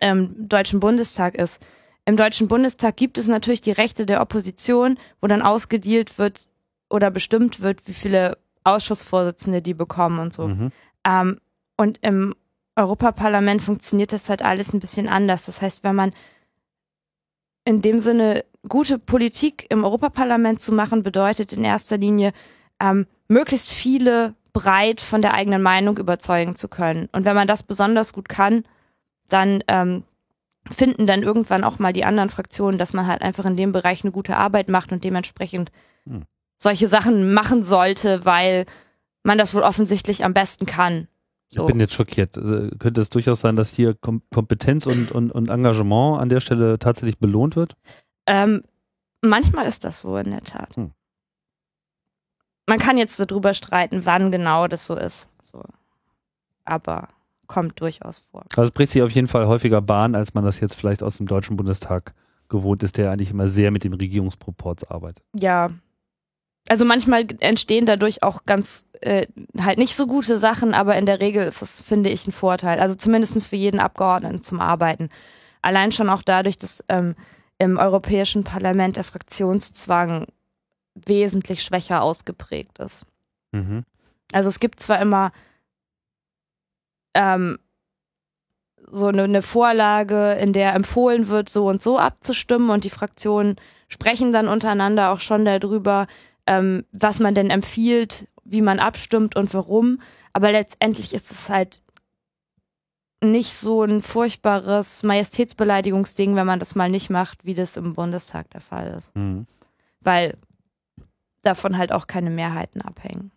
ähm, 0.00 0.34
Deutschen 0.48 0.80
Bundestag 0.80 1.36
ist. 1.36 1.62
Im 2.04 2.16
Deutschen 2.16 2.48
Bundestag 2.48 2.96
gibt 2.96 3.18
es 3.18 3.28
natürlich 3.28 3.60
die 3.60 3.70
Rechte 3.70 4.06
der 4.06 4.20
Opposition, 4.20 4.98
wo 5.20 5.28
dann 5.28 5.42
ausgedealt 5.42 6.18
wird 6.18 6.48
oder 6.90 7.10
bestimmt 7.10 7.60
wird, 7.60 7.86
wie 7.86 7.92
viele 7.92 8.38
Ausschussvorsitzende 8.64 9.62
die 9.62 9.74
bekommen 9.74 10.18
und 10.18 10.32
so. 10.32 10.48
Mhm. 10.48 10.72
Ähm, 11.04 11.38
und 11.76 11.98
im 12.02 12.34
Europaparlament 12.76 13.62
funktioniert 13.62 14.12
das 14.12 14.28
halt 14.28 14.42
alles 14.42 14.72
ein 14.72 14.80
bisschen 14.80 15.08
anders. 15.08 15.46
Das 15.46 15.62
heißt, 15.62 15.84
wenn 15.84 15.94
man 15.94 16.12
in 17.68 17.82
dem 17.82 18.00
Sinne 18.00 18.46
gute 18.66 18.98
Politik 18.98 19.66
im 19.68 19.84
Europaparlament 19.84 20.58
zu 20.58 20.72
machen, 20.72 21.02
bedeutet 21.02 21.52
in 21.52 21.64
erster 21.64 21.98
Linie, 21.98 22.32
ähm, 22.80 23.06
möglichst 23.28 23.70
viele 23.70 24.34
breit 24.54 25.02
von 25.02 25.20
der 25.20 25.34
eigenen 25.34 25.60
Meinung 25.60 25.98
überzeugen 25.98 26.56
zu 26.56 26.68
können. 26.68 27.10
Und 27.12 27.26
wenn 27.26 27.34
man 27.34 27.46
das 27.46 27.62
besonders 27.62 28.14
gut 28.14 28.30
kann, 28.30 28.64
dann 29.28 29.62
ähm, 29.68 30.04
finden 30.70 31.06
dann 31.06 31.22
irgendwann 31.22 31.62
auch 31.62 31.78
mal 31.78 31.92
die 31.92 32.06
anderen 32.06 32.30
Fraktionen, 32.30 32.78
dass 32.78 32.94
man 32.94 33.06
halt 33.06 33.20
einfach 33.20 33.44
in 33.44 33.58
dem 33.58 33.72
Bereich 33.72 34.02
eine 34.02 34.12
gute 34.12 34.38
Arbeit 34.38 34.70
macht 34.70 34.90
und 34.90 35.04
dementsprechend 35.04 35.70
hm. 36.06 36.24
solche 36.56 36.88
Sachen 36.88 37.34
machen 37.34 37.62
sollte, 37.62 38.24
weil 38.24 38.64
man 39.24 39.36
das 39.36 39.54
wohl 39.54 39.62
offensichtlich 39.62 40.24
am 40.24 40.32
besten 40.32 40.64
kann. 40.64 41.06
So. 41.50 41.62
Ich 41.62 41.66
bin 41.66 41.80
jetzt 41.80 41.94
schockiert. 41.94 42.36
Äh, 42.36 42.70
könnte 42.78 43.00
es 43.00 43.10
durchaus 43.10 43.40
sein, 43.40 43.56
dass 43.56 43.72
hier 43.72 43.94
Kom 43.94 44.22
Kompetenz 44.32 44.86
und, 44.86 45.12
und, 45.12 45.32
und 45.32 45.50
Engagement 45.50 46.20
an 46.20 46.28
der 46.28 46.40
Stelle 46.40 46.78
tatsächlich 46.78 47.18
belohnt 47.18 47.56
wird? 47.56 47.74
Ähm, 48.26 48.62
manchmal 49.22 49.66
ist 49.66 49.84
das 49.84 50.00
so 50.00 50.16
in 50.18 50.30
der 50.30 50.42
Tat. 50.42 50.76
Hm. 50.76 50.90
Man 52.66 52.78
kann 52.78 52.98
jetzt 52.98 53.18
darüber 53.18 53.54
streiten, 53.54 54.04
wann 54.04 54.30
genau 54.30 54.68
das 54.68 54.84
so 54.84 54.94
ist. 54.94 55.30
So. 55.42 55.62
Aber 56.66 57.08
kommt 57.46 57.80
durchaus 57.80 58.18
vor. 58.18 58.44
Also 58.50 58.64
es 58.64 58.70
bricht 58.70 58.92
sich 58.92 59.00
auf 59.00 59.10
jeden 59.10 59.26
Fall 59.26 59.46
häufiger 59.46 59.80
Bahn, 59.80 60.14
als 60.14 60.34
man 60.34 60.44
das 60.44 60.60
jetzt 60.60 60.74
vielleicht 60.74 61.02
aus 61.02 61.16
dem 61.16 61.26
Deutschen 61.26 61.56
Bundestag 61.56 62.12
gewohnt 62.50 62.82
ist, 62.82 62.98
der 62.98 63.10
eigentlich 63.10 63.30
immer 63.30 63.48
sehr 63.48 63.70
mit 63.70 63.84
dem 63.84 63.94
Regierungsproports 63.94 64.84
arbeitet. 64.84 65.24
Ja. 65.34 65.70
Also 66.68 66.84
manchmal 66.84 67.26
entstehen 67.40 67.86
dadurch 67.86 68.22
auch 68.22 68.44
ganz 68.44 68.86
äh, 69.00 69.26
halt 69.58 69.78
nicht 69.78 69.94
so 69.94 70.06
gute 70.06 70.36
Sachen, 70.36 70.74
aber 70.74 70.96
in 70.96 71.06
der 71.06 71.20
Regel 71.20 71.46
ist 71.46 71.62
das, 71.62 71.80
finde 71.80 72.10
ich, 72.10 72.26
ein 72.26 72.32
Vorteil. 72.32 72.78
Also 72.78 72.94
zumindest 72.94 73.46
für 73.46 73.56
jeden 73.56 73.80
Abgeordneten 73.80 74.42
zum 74.42 74.60
Arbeiten. 74.60 75.08
Allein 75.62 75.92
schon 75.92 76.10
auch 76.10 76.22
dadurch, 76.22 76.58
dass 76.58 76.84
ähm, 76.88 77.14
im 77.58 77.78
Europäischen 77.78 78.44
Parlament 78.44 78.96
der 78.96 79.04
Fraktionszwang 79.04 80.26
wesentlich 80.94 81.62
schwächer 81.62 82.02
ausgeprägt 82.02 82.78
ist. 82.78 83.06
Mhm. 83.52 83.84
Also 84.32 84.48
es 84.48 84.60
gibt 84.60 84.80
zwar 84.80 85.00
immer 85.00 85.32
ähm, 87.14 87.58
so 88.90 89.06
eine, 89.06 89.24
eine 89.24 89.42
Vorlage, 89.42 90.32
in 90.34 90.52
der 90.52 90.74
empfohlen 90.74 91.28
wird, 91.28 91.48
so 91.48 91.66
und 91.66 91.82
so 91.82 91.98
abzustimmen 91.98 92.70
und 92.70 92.84
die 92.84 92.90
Fraktionen 92.90 93.56
sprechen 93.88 94.32
dann 94.32 94.48
untereinander 94.48 95.10
auch 95.10 95.20
schon 95.20 95.44
darüber, 95.44 96.06
ähm, 96.48 96.84
was 96.92 97.20
man 97.20 97.34
denn 97.34 97.50
empfiehlt, 97.50 98.26
wie 98.44 98.62
man 98.62 98.80
abstimmt 98.80 99.36
und 99.36 99.52
warum. 99.54 100.00
Aber 100.32 100.50
letztendlich 100.50 101.14
ist 101.14 101.30
es 101.30 101.48
halt 101.50 101.82
nicht 103.22 103.52
so 103.52 103.82
ein 103.82 104.00
furchtbares 104.00 105.02
Majestätsbeleidigungsding, 105.02 106.34
wenn 106.34 106.46
man 106.46 106.58
das 106.58 106.74
mal 106.74 106.88
nicht 106.88 107.10
macht, 107.10 107.44
wie 107.44 107.54
das 107.54 107.76
im 107.76 107.94
Bundestag 107.94 108.50
der 108.50 108.60
Fall 108.60 108.94
ist. 108.96 109.14
Mhm. 109.14 109.46
Weil 110.00 110.36
davon 111.42 111.76
halt 111.76 111.92
auch 111.92 112.06
keine 112.06 112.30
Mehrheiten 112.30 112.80
abhängen. 112.80 113.30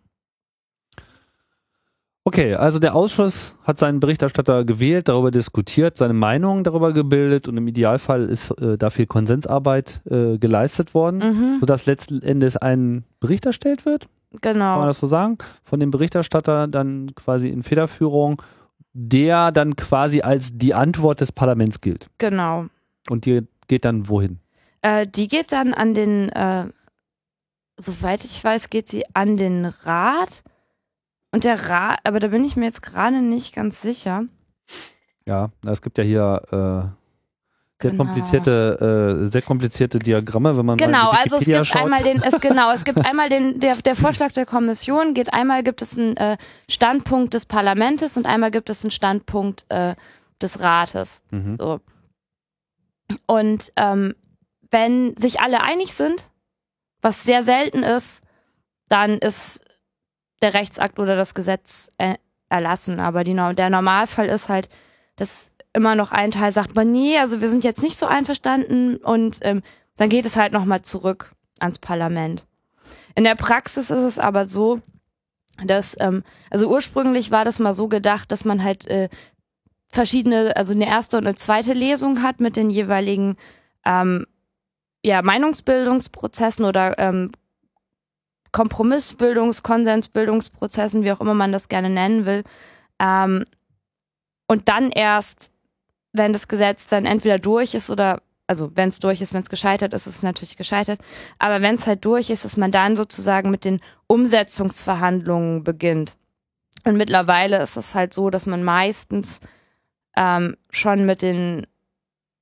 Okay, 2.24 2.54
also 2.54 2.78
der 2.78 2.94
Ausschuss 2.94 3.56
hat 3.64 3.78
seinen 3.78 3.98
Berichterstatter 3.98 4.64
gewählt, 4.64 5.08
darüber 5.08 5.32
diskutiert, 5.32 5.96
seine 5.96 6.14
Meinung 6.14 6.62
darüber 6.62 6.92
gebildet 6.92 7.48
und 7.48 7.56
im 7.56 7.66
Idealfall 7.66 8.28
ist 8.28 8.52
äh, 8.60 8.78
da 8.78 8.90
viel 8.90 9.06
Konsensarbeit 9.06 10.00
äh, 10.08 10.38
geleistet 10.38 10.94
worden, 10.94 11.18
mhm. 11.18 11.56
sodass 11.60 11.86
letzten 11.86 12.22
Endes 12.22 12.56
ein 12.56 13.04
Bericht 13.18 13.44
erstellt 13.44 13.86
wird. 13.86 14.08
Genau. 14.40 14.64
Kann 14.64 14.78
man 14.78 14.86
das 14.86 15.00
so 15.00 15.08
sagen? 15.08 15.38
Von 15.64 15.80
dem 15.80 15.90
Berichterstatter 15.90 16.68
dann 16.68 17.12
quasi 17.16 17.48
in 17.48 17.64
Federführung, 17.64 18.40
der 18.92 19.50
dann 19.50 19.74
quasi 19.74 20.22
als 20.22 20.56
die 20.56 20.74
Antwort 20.74 21.20
des 21.20 21.32
Parlaments 21.32 21.80
gilt. 21.80 22.06
Genau. 22.18 22.66
Und 23.10 23.26
die 23.26 23.42
geht 23.66 23.84
dann 23.84 24.08
wohin? 24.08 24.38
Äh, 24.82 25.08
die 25.08 25.26
geht 25.26 25.50
dann 25.50 25.74
an 25.74 25.92
den, 25.94 26.28
äh, 26.30 26.66
soweit 27.78 28.24
ich 28.24 28.42
weiß, 28.42 28.70
geht 28.70 28.88
sie 28.88 29.02
an 29.12 29.36
den 29.36 29.64
Rat 29.64 30.44
und 31.32 31.44
der 31.44 31.68
Rat, 31.68 31.98
aber 32.04 32.20
da 32.20 32.28
bin 32.28 32.44
ich 32.44 32.56
mir 32.56 32.66
jetzt 32.66 32.82
gerade 32.82 33.20
nicht 33.20 33.54
ganz 33.54 33.82
sicher. 33.82 34.24
Ja, 35.26 35.50
es 35.66 35.82
gibt 35.82 35.98
ja 35.98 36.04
hier 36.04 36.42
äh, 36.50 37.02
sehr 37.82 37.90
genau. 37.90 38.04
komplizierte, 38.04 39.20
äh, 39.22 39.26
sehr 39.26 39.42
komplizierte 39.42 39.98
Diagramme, 39.98 40.56
wenn 40.56 40.64
man 40.64 40.78
genau, 40.78 41.12
mal 41.12 41.18
also 41.22 41.36
es 41.36 41.44
gibt 41.44 41.66
schaut. 41.66 41.82
einmal 41.82 42.02
den, 42.02 42.22
es 42.22 42.40
genau, 42.40 42.70
es 42.70 42.84
gibt 42.84 42.98
einmal 43.06 43.28
den, 43.28 43.60
der, 43.60 43.76
der 43.76 43.96
Vorschlag 43.96 44.32
der 44.32 44.46
Kommission 44.46 45.14
geht 45.14 45.32
einmal 45.34 45.62
gibt 45.62 45.82
es 45.82 45.98
einen 45.98 46.16
äh, 46.16 46.36
Standpunkt 46.68 47.34
des 47.34 47.46
Parlaments 47.46 48.16
und 48.16 48.26
einmal 48.26 48.50
gibt 48.50 48.70
es 48.70 48.84
einen 48.84 48.92
Standpunkt 48.92 49.66
äh, 49.68 49.94
des 50.40 50.60
Rates. 50.60 51.22
Mhm. 51.30 51.56
So. 51.58 51.80
Und 53.26 53.72
ähm, 53.76 54.14
wenn 54.70 55.16
sich 55.16 55.40
alle 55.40 55.62
einig 55.62 55.92
sind, 55.92 56.30
was 57.00 57.24
sehr 57.24 57.42
selten 57.42 57.82
ist, 57.82 58.22
dann 58.88 59.18
ist 59.18 59.64
der 60.42 60.54
Rechtsakt 60.54 60.98
oder 60.98 61.16
das 61.16 61.34
Gesetz 61.34 61.90
äh, 61.98 62.16
erlassen. 62.48 63.00
Aber 63.00 63.24
die, 63.24 63.34
der 63.34 63.70
Normalfall 63.70 64.26
ist 64.26 64.48
halt, 64.48 64.68
dass 65.16 65.50
immer 65.72 65.94
noch 65.94 66.12
ein 66.12 66.30
Teil 66.30 66.52
sagt, 66.52 66.76
man 66.76 66.92
nee, 66.92 67.18
also 67.18 67.40
wir 67.40 67.48
sind 67.48 67.64
jetzt 67.64 67.82
nicht 67.82 67.96
so 67.96 68.06
einverstanden 68.06 68.96
und 68.96 69.38
ähm, 69.42 69.62
dann 69.96 70.08
geht 70.08 70.26
es 70.26 70.36
halt 70.36 70.52
nochmal 70.52 70.82
zurück 70.82 71.32
ans 71.58 71.78
Parlament. 71.78 72.44
In 73.14 73.24
der 73.24 73.34
Praxis 73.34 73.90
ist 73.90 74.02
es 74.02 74.18
aber 74.18 74.46
so, 74.46 74.80
dass, 75.64 75.96
ähm, 76.00 76.24
also 76.50 76.68
ursprünglich 76.68 77.30
war 77.30 77.44
das 77.44 77.58
mal 77.58 77.72
so 77.72 77.88
gedacht, 77.88 78.32
dass 78.32 78.44
man 78.44 78.62
halt 78.62 78.86
äh, 78.86 79.08
verschiedene, 79.88 80.56
also 80.56 80.72
eine 80.72 80.86
erste 80.86 81.18
und 81.18 81.26
eine 81.26 81.34
zweite 81.34 81.72
Lesung 81.72 82.22
hat 82.22 82.40
mit 82.40 82.56
den 82.56 82.70
jeweiligen 82.70 83.36
ähm, 83.84 84.26
ja, 85.04 85.22
Meinungsbildungsprozessen 85.22 86.64
oder 86.64 86.98
ähm, 86.98 87.32
Kompromissbildungs-, 88.52 89.62
Konsensbildungsprozessen, 89.62 91.02
wie 91.04 91.12
auch 91.12 91.20
immer 91.20 91.34
man 91.34 91.52
das 91.52 91.68
gerne 91.68 91.90
nennen 91.90 92.26
will. 92.26 92.44
Ähm, 92.98 93.44
und 94.46 94.68
dann 94.68 94.90
erst, 94.90 95.54
wenn 96.12 96.32
das 96.32 96.48
Gesetz 96.48 96.86
dann 96.88 97.06
entweder 97.06 97.38
durch 97.38 97.74
ist 97.74 97.90
oder, 97.90 98.20
also 98.46 98.70
wenn 98.74 98.90
es 98.90 98.98
durch 98.98 99.20
ist, 99.20 99.32
wenn 99.32 99.42
es 99.42 99.48
gescheitert 99.48 99.94
ist, 99.94 100.06
ist 100.06 100.16
es 100.16 100.22
natürlich 100.22 100.56
gescheitert. 100.56 101.00
Aber 101.38 101.62
wenn 101.62 101.74
es 101.74 101.86
halt 101.86 102.04
durch 102.04 102.28
ist, 102.28 102.44
dass 102.44 102.56
man 102.56 102.70
dann 102.70 102.96
sozusagen 102.96 103.50
mit 103.50 103.64
den 103.64 103.80
Umsetzungsverhandlungen 104.06 105.64
beginnt. 105.64 106.16
Und 106.84 106.96
mittlerweile 106.96 107.62
ist 107.62 107.76
es 107.76 107.94
halt 107.94 108.12
so, 108.12 108.28
dass 108.28 108.46
man 108.46 108.62
meistens 108.62 109.40
ähm, 110.16 110.56
schon 110.70 111.06
mit 111.06 111.22
den 111.22 111.66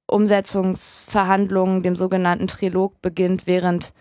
Umsetzungsverhandlungen, 0.06 1.82
dem 1.82 1.94
sogenannten 1.94 2.48
Trilog, 2.48 3.00
beginnt, 3.00 3.46
während 3.46 3.92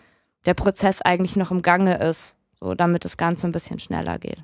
der 0.50 0.56
Prozess 0.56 1.04
eigentlich 1.04 1.36
noch 1.36 1.52
im 1.52 1.62
Gange 1.62 2.00
ist, 2.00 2.36
so 2.60 2.74
damit 2.74 3.06
das 3.06 3.18
Ganze 3.18 3.46
ein 3.46 3.52
bisschen 3.52 3.78
schneller 3.78 4.18
geht. 4.18 4.44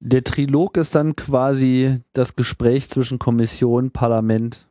Der 0.00 0.24
Trilog 0.24 0.78
ist 0.78 0.94
dann 0.94 1.16
quasi 1.16 2.00
das 2.14 2.34
Gespräch 2.34 2.88
zwischen 2.88 3.18
Kommission, 3.18 3.90
Parlament 3.90 4.66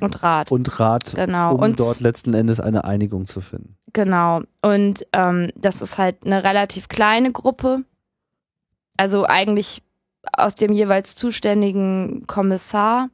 und 0.00 0.22
Rat. 0.22 0.52
Und 0.52 0.78
Rat, 0.78 1.14
genau. 1.16 1.56
um 1.56 1.60
und 1.60 1.80
dort 1.80 1.98
letzten 1.98 2.34
Endes 2.34 2.60
eine 2.60 2.84
Einigung 2.84 3.26
zu 3.26 3.40
finden. 3.40 3.76
Genau. 3.92 4.42
Und 4.62 5.04
ähm, 5.12 5.50
das 5.56 5.82
ist 5.82 5.98
halt 5.98 6.24
eine 6.24 6.44
relativ 6.44 6.88
kleine 6.88 7.32
Gruppe. 7.32 7.82
Also 8.96 9.26
eigentlich 9.26 9.82
aus 10.34 10.54
dem 10.54 10.72
jeweils 10.72 11.16
zuständigen 11.16 12.28
Kommissar 12.28 13.08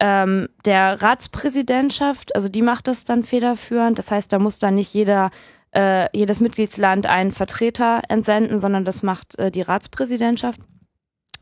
ähm, 0.00 0.48
der 0.64 1.00
Ratspräsidentschaft, 1.02 2.34
also 2.34 2.48
die 2.48 2.62
macht 2.62 2.88
das 2.88 3.04
dann 3.04 3.22
federführend. 3.22 3.98
Das 3.98 4.10
heißt, 4.10 4.32
da 4.32 4.38
muss 4.38 4.58
dann 4.58 4.74
nicht 4.74 4.92
jeder, 4.94 5.30
äh, 5.72 6.08
jedes 6.16 6.40
Mitgliedsland 6.40 7.06
einen 7.06 7.32
Vertreter 7.32 8.02
entsenden, 8.08 8.58
sondern 8.58 8.84
das 8.84 9.02
macht 9.02 9.38
äh, 9.38 9.50
die 9.50 9.62
Ratspräsidentschaft. 9.62 10.60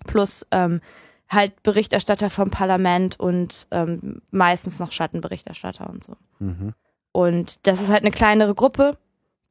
Plus 0.07 0.47
ähm, 0.51 0.81
halt 1.29 1.63
Berichterstatter 1.63 2.31
vom 2.31 2.51
Parlament 2.51 3.19
und 3.21 3.69
ähm, 3.71 4.23
meistens 4.31 4.81
noch 4.81 4.93
Schattenberichterstatter 4.93 5.89
und 5.89 6.03
so. 6.03 6.17
Mhm. 6.39 6.75
Und 7.13 7.67
das 7.67 7.81
ist 7.81 7.91
halt 7.91 8.03
eine 8.03 8.11
kleinere 8.11 8.55
Gruppe, 8.55 8.97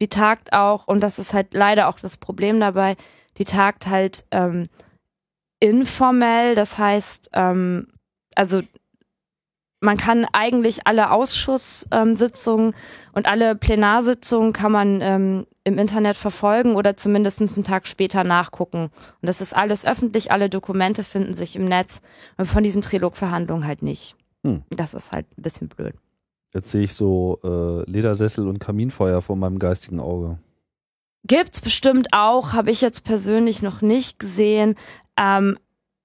die 0.02 0.08
tagt 0.10 0.54
auch, 0.54 0.88
und 0.88 1.02
das 1.02 1.20
ist 1.20 1.34
halt 1.34 1.54
leider 1.54 1.88
auch 1.88 2.00
das 2.00 2.18
Problem 2.18 2.60
dabei, 2.60 2.98
die 3.38 3.46
tagt 3.46 3.88
halt 3.88 4.26
ähm, 4.32 4.68
informell, 5.60 6.56
das 6.56 6.78
heißt, 6.78 7.30
ähm, 7.34 7.88
also 8.36 8.62
man 9.80 9.98
kann 9.98 10.26
eigentlich 10.34 10.88
alle 10.88 11.12
Ausschusssitzungen 11.12 12.74
und 13.14 13.28
alle 13.28 13.56
Plenarsitzungen 13.56 14.54
kann 14.54 14.72
man 14.72 15.02
ähm, 15.02 15.46
im 15.64 15.78
Internet 15.78 16.18
verfolgen 16.18 16.76
oder 16.76 16.98
zumindest 16.98 17.42
einen 17.42 17.64
Tag 17.64 17.88
später 17.88 18.24
nachgucken. 18.24 18.86
Und 18.86 19.28
das 19.28 19.42
ist 19.42 19.56
alles 19.56 19.86
öffentlich, 19.86 20.32
alle 20.32 20.50
Dokumente 20.50 21.04
finden 21.04 21.34
sich 21.34 21.56
im 21.56 21.66
Netz 21.66 22.02
und 22.38 22.48
von 22.48 22.64
diesen 22.64 22.82
Trilogverhandlungen 22.82 23.68
halt 23.68 23.84
nicht. 23.84 24.16
Hm. 24.44 24.64
Das 24.70 24.94
ist 24.94 25.12
halt 25.12 25.28
ein 25.38 25.42
bisschen 25.42 25.68
blöd. 25.68 25.94
Jetzt 26.54 26.72
sehe 26.72 26.84
ich 26.84 26.94
so 26.94 27.40
äh, 27.44 27.90
Ledersessel 27.90 28.48
und 28.48 28.60
Kaminfeuer 28.60 29.22
vor 29.22 29.36
meinem 29.36 29.60
geistigen 29.60 30.00
Auge. 30.00 30.40
Gibt's 31.24 31.62
bestimmt 31.62 32.08
auch, 32.14 32.54
habe 32.54 32.72
ich 32.72 32.82
jetzt 32.82 33.04
persönlich 33.04 33.62
noch 33.62 33.82
nicht 33.82 34.18
gesehen. 34.18 34.76
Ähm, 35.18 35.58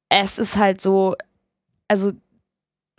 es 0.08 0.38
ist 0.38 0.56
halt 0.56 0.80
so, 0.80 1.14
also 1.86 2.12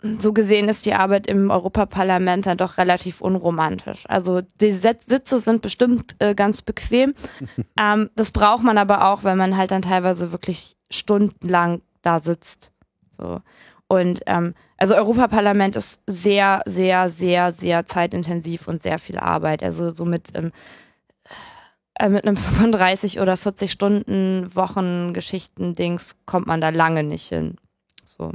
so 0.04 0.34
gesehen 0.34 0.68
ist 0.68 0.84
die 0.84 0.94
Arbeit 0.94 1.26
im 1.26 1.50
Europaparlament 1.50 2.44
dann 2.46 2.58
doch 2.58 2.76
relativ 2.76 3.22
unromantisch. 3.22 4.04
Also 4.06 4.42
die 4.60 4.72
Sitze 4.72 5.38
sind 5.38 5.62
bestimmt 5.62 6.16
äh, 6.18 6.34
ganz 6.34 6.60
bequem. 6.60 7.14
ähm, 7.80 8.10
das 8.14 8.30
braucht 8.30 8.64
man 8.64 8.76
aber 8.76 9.06
auch, 9.06 9.24
weil 9.24 9.36
man 9.36 9.56
halt 9.56 9.70
dann 9.70 9.82
teilweise 9.82 10.30
wirklich 10.30 10.76
stundenlang 10.90 11.80
da 12.02 12.18
sitzt. 12.18 12.70
So. 13.10 13.40
Und 13.88 14.20
ähm, 14.26 14.54
also 14.76 14.94
Europaparlament 14.94 15.76
ist 15.76 16.02
sehr, 16.06 16.62
sehr, 16.66 17.08
sehr, 17.08 17.52
sehr 17.52 17.86
zeitintensiv 17.86 18.68
und 18.68 18.82
sehr 18.82 18.98
viel 18.98 19.18
Arbeit. 19.18 19.62
Also 19.62 19.90
so 19.90 20.04
mit, 20.04 20.32
ähm, 20.34 20.52
äh, 21.94 22.10
mit 22.10 22.26
einem 22.26 22.36
35 22.36 23.20
oder 23.20 23.38
40 23.38 23.72
Stunden 23.72 24.54
Wochen 24.54 25.14
Geschichten-Dings 25.14 26.16
kommt 26.26 26.46
man 26.46 26.60
da 26.60 26.68
lange 26.68 27.04
nicht 27.04 27.28
hin. 27.28 27.56
So. 28.04 28.32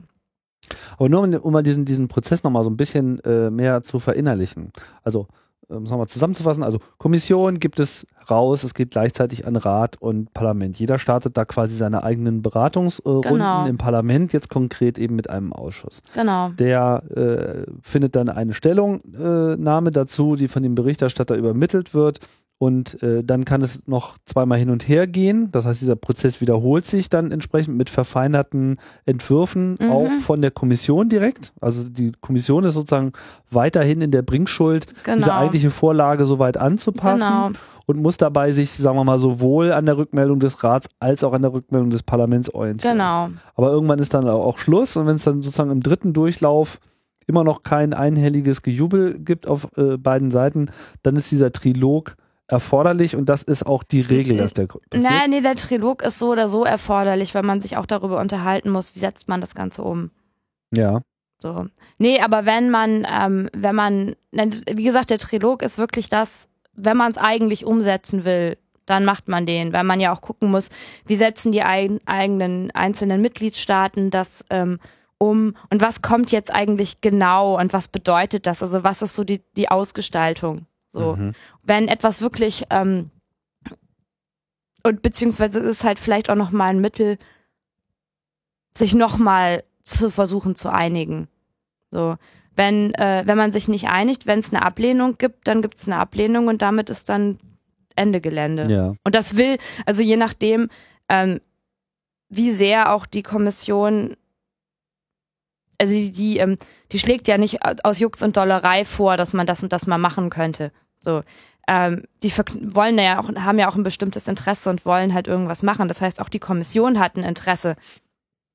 Aber 0.97 1.09
nur 1.09 1.23
um, 1.23 1.33
um 1.33 1.53
mal 1.53 1.63
diesen, 1.63 1.85
diesen 1.85 2.07
Prozess 2.07 2.43
nochmal 2.43 2.63
so 2.63 2.69
ein 2.69 2.77
bisschen 2.77 3.19
äh, 3.23 3.49
mehr 3.49 3.81
zu 3.83 3.99
verinnerlichen. 3.99 4.71
Also 5.03 5.27
um 5.69 5.83
es 5.83 5.91
nochmal 5.91 6.07
zusammenzufassen, 6.07 6.63
also 6.63 6.79
Kommission 6.97 7.59
gibt 7.59 7.79
es 7.79 8.07
raus, 8.29 8.63
es 8.63 8.73
geht 8.73 8.91
gleichzeitig 8.91 9.45
an 9.45 9.55
Rat 9.55 9.97
und 9.99 10.33
Parlament. 10.33 10.79
Jeder 10.79 10.97
startet 10.97 11.37
da 11.37 11.45
quasi 11.45 11.75
seine 11.75 12.03
eigenen 12.03 12.41
Beratungsrunden 12.41 13.33
Genau. 13.33 13.65
im 13.67 13.77
Parlament, 13.77 14.33
jetzt 14.33 14.49
konkret 14.49 14.97
eben 14.97 15.15
mit 15.15 15.29
einem 15.29 15.53
Ausschuss. 15.53 16.01
Genau. 16.15 16.49
Der 16.49 17.03
äh, 17.15 17.71
findet 17.81 18.15
dann 18.15 18.29
eine 18.29 18.53
Stellungnahme 18.53 19.91
dazu, 19.91 20.35
die 20.35 20.47
von 20.47 20.63
dem 20.63 20.75
Berichterstatter 20.75 21.35
übermittelt 21.35 21.93
wird. 21.93 22.19
Und 22.61 23.01
äh, 23.01 23.23
dann 23.23 23.45
kann 23.45 23.61
es 23.61 23.87
noch 23.87 24.17
zweimal 24.25 24.59
hin 24.59 24.69
und 24.69 24.85
her 24.89 25.07
gehen. 25.07 25.49
Das 25.53 25.65
heißt, 25.65 25.81
dieser 25.81 25.95
Prozess 25.95 26.41
wiederholt 26.41 26.85
sich 26.85 27.07
dann 27.09 27.31
entsprechend 27.31 27.77
mit 27.77 27.89
verfeinerten 27.89 28.77
Entwürfen, 29.05 29.77
Mhm. 29.79 29.89
auch 29.91 30.09
von 30.19 30.41
der 30.41 30.51
Kommission 30.51 31.07
direkt. 31.07 31.53
Also 31.61 31.89
die 31.89 32.11
Kommission 32.19 32.65
ist 32.65 32.73
sozusagen 32.73 33.13
weiterhin 33.49 34.01
in 34.01 34.11
der 34.11 34.23
Bringschuld, 34.23 34.87
Genau. 35.05 35.17
diese 35.17 35.33
eigentliche 35.33 35.71
Vorlage 35.71 36.25
soweit 36.25 36.57
anzupassen 36.57 37.25
Genau. 37.25 37.49
und 37.85 38.01
muss 38.01 38.17
dabei 38.17 38.51
sich, 38.51 38.71
sagen 38.73 38.97
wir 38.97 39.05
mal, 39.05 39.19
sowohl 39.19 39.71
an 39.71 39.85
der 39.85 39.97
Rückmeldung 39.97 40.41
des 40.41 40.61
Rats 40.61 40.89
als 40.99 41.23
auch 41.23 41.31
an 41.31 41.43
der 41.43 41.53
Rückmeldung 41.53 41.91
des 41.91 42.03
Parlaments 42.03 42.53
orientieren. 42.53 42.97
Genau. 42.97 43.29
Aber 43.55 43.71
irgendwann 43.71 43.99
ist 43.99 44.13
dann 44.13 44.27
auch 44.27 44.57
Schluss 44.57 44.97
und 44.97 45.07
wenn 45.07 45.15
es 45.15 45.23
dann 45.23 45.41
sozusagen 45.41 45.71
im 45.71 45.81
dritten 45.81 46.11
Durchlauf 46.11 46.79
immer 47.25 47.45
noch 47.45 47.63
kein 47.63 47.93
einhelliges 47.93 48.63
Gejubel 48.63 49.17
gibt 49.17 49.47
auf 49.47 49.69
äh, 49.77 49.95
beiden 49.97 50.29
Seiten, 50.29 50.69
dann 51.03 51.15
ist 51.15 51.31
dieser 51.31 51.53
Trilog 51.53 52.17
erforderlich 52.49 53.15
und 53.15 53.29
das 53.29 53.43
ist 53.43 53.65
auch 53.65 53.83
die 53.83 54.01
Regel, 54.01 54.37
dass 54.37 54.53
der 54.53 54.67
passiert. 54.67 55.11
Nein, 55.11 55.29
nee, 55.29 55.41
der 55.41 55.55
Trilog 55.55 56.01
ist 56.01 56.17
so 56.17 56.31
oder 56.31 56.47
so 56.47 56.65
erforderlich, 56.65 57.35
weil 57.35 57.43
man 57.43 57.61
sich 57.61 57.77
auch 57.77 57.85
darüber 57.85 58.19
unterhalten 58.19 58.69
muss, 58.69 58.95
wie 58.95 58.99
setzt 58.99 59.29
man 59.29 59.39
das 59.39 59.55
Ganze 59.55 59.83
um. 59.83 60.11
Ja, 60.75 61.01
So. 61.41 61.67
Nee, 61.97 62.19
aber 62.19 62.45
wenn 62.45 62.69
man, 62.69 63.07
ähm, 63.09 63.49
wenn 63.53 63.75
man, 63.75 64.15
wie 64.31 64.83
gesagt, 64.83 65.11
der 65.11 65.19
Trilog 65.19 65.61
ist 65.61 65.77
wirklich 65.77 66.09
das, 66.09 66.49
wenn 66.73 66.97
man 66.97 67.11
es 67.11 67.17
eigentlich 67.17 67.65
umsetzen 67.65 68.25
will, 68.25 68.57
dann 68.85 69.05
macht 69.05 69.27
man 69.27 69.45
den, 69.45 69.71
weil 69.71 69.83
man 69.83 69.99
ja 69.99 70.11
auch 70.11 70.21
gucken 70.21 70.49
muss, 70.49 70.69
wie 71.05 71.15
setzen 71.15 71.51
die 71.51 71.61
ein, 71.61 71.99
eigenen 72.05 72.71
einzelnen 72.71 73.21
Mitgliedstaaten 73.21 74.09
das 74.09 74.43
ähm, 74.49 74.79
um 75.19 75.55
und 75.69 75.81
was 75.81 76.01
kommt 76.01 76.31
jetzt 76.31 76.51
eigentlich 76.51 77.01
genau 77.01 77.59
und 77.59 77.73
was 77.73 77.89
bedeutet 77.89 78.47
das? 78.47 78.63
Also 78.63 78.83
was 78.83 79.03
ist 79.03 79.15
so 79.15 79.23
die, 79.23 79.41
die 79.55 79.69
Ausgestaltung? 79.69 80.65
So, 80.91 81.15
Mhm. 81.15 81.33
wenn 81.63 81.87
etwas 81.87 82.21
wirklich 82.21 82.65
ähm, 82.69 83.11
und 84.83 85.01
beziehungsweise 85.01 85.59
ist 85.59 85.83
halt 85.83 85.99
vielleicht 85.99 86.29
auch 86.29 86.35
noch 86.35 86.51
mal 86.51 86.69
ein 86.69 86.79
Mittel, 86.81 87.17
sich 88.75 88.95
noch 88.95 89.17
mal 89.17 89.63
zu 89.83 90.09
versuchen 90.09 90.55
zu 90.55 90.69
einigen. 90.71 91.27
So, 91.91 92.15
wenn 92.55 92.93
äh, 92.95 93.23
wenn 93.25 93.37
man 93.37 93.51
sich 93.51 93.67
nicht 93.67 93.87
einigt, 93.87 94.25
wenn 94.25 94.39
es 94.39 94.53
eine 94.53 94.63
Ablehnung 94.63 95.17
gibt, 95.17 95.47
dann 95.47 95.61
gibt 95.61 95.77
es 95.79 95.87
eine 95.87 95.97
Ablehnung 95.97 96.47
und 96.47 96.61
damit 96.61 96.89
ist 96.89 97.09
dann 97.09 97.37
Ende 97.95 98.21
Gelände. 98.21 98.71
ja, 98.71 98.93
Und 99.03 99.15
das 99.15 99.35
will, 99.35 99.57
also 99.85 100.01
je 100.01 100.15
nachdem, 100.17 100.69
ähm, 101.09 101.41
wie 102.29 102.51
sehr 102.51 102.93
auch 102.93 103.05
die 103.05 103.23
Kommission, 103.23 104.15
also 105.79 105.93
die, 105.93 106.11
die, 106.11 106.37
ähm, 106.37 106.57
die 106.91 106.99
schlägt 106.99 107.27
ja 107.27 107.37
nicht 107.37 107.59
aus 107.83 107.99
Jux 107.99 108.21
und 108.21 108.37
Dollerei 108.37 108.85
vor, 108.85 109.17
dass 109.17 109.33
man 109.33 109.47
das 109.47 109.63
und 109.63 109.71
das 109.71 109.87
mal 109.87 109.97
machen 109.97 110.29
könnte. 110.29 110.71
So, 110.99 111.23
ähm, 111.67 112.03
die 112.23 112.31
wollen 112.35 112.97
ja 112.97 113.19
auch, 113.19 113.29
haben 113.29 113.59
ja 113.59 113.69
auch 113.69 113.75
ein 113.75 113.83
bestimmtes 113.83 114.27
Interesse 114.27 114.69
und 114.69 114.85
wollen 114.85 115.13
halt 115.13 115.27
irgendwas 115.27 115.63
machen. 115.63 115.87
Das 115.87 116.01
heißt, 116.01 116.21
auch 116.21 116.29
die 116.29 116.39
Kommission 116.39 116.99
hat 116.99 117.15
ein 117.15 117.23
Interesse, 117.23 117.75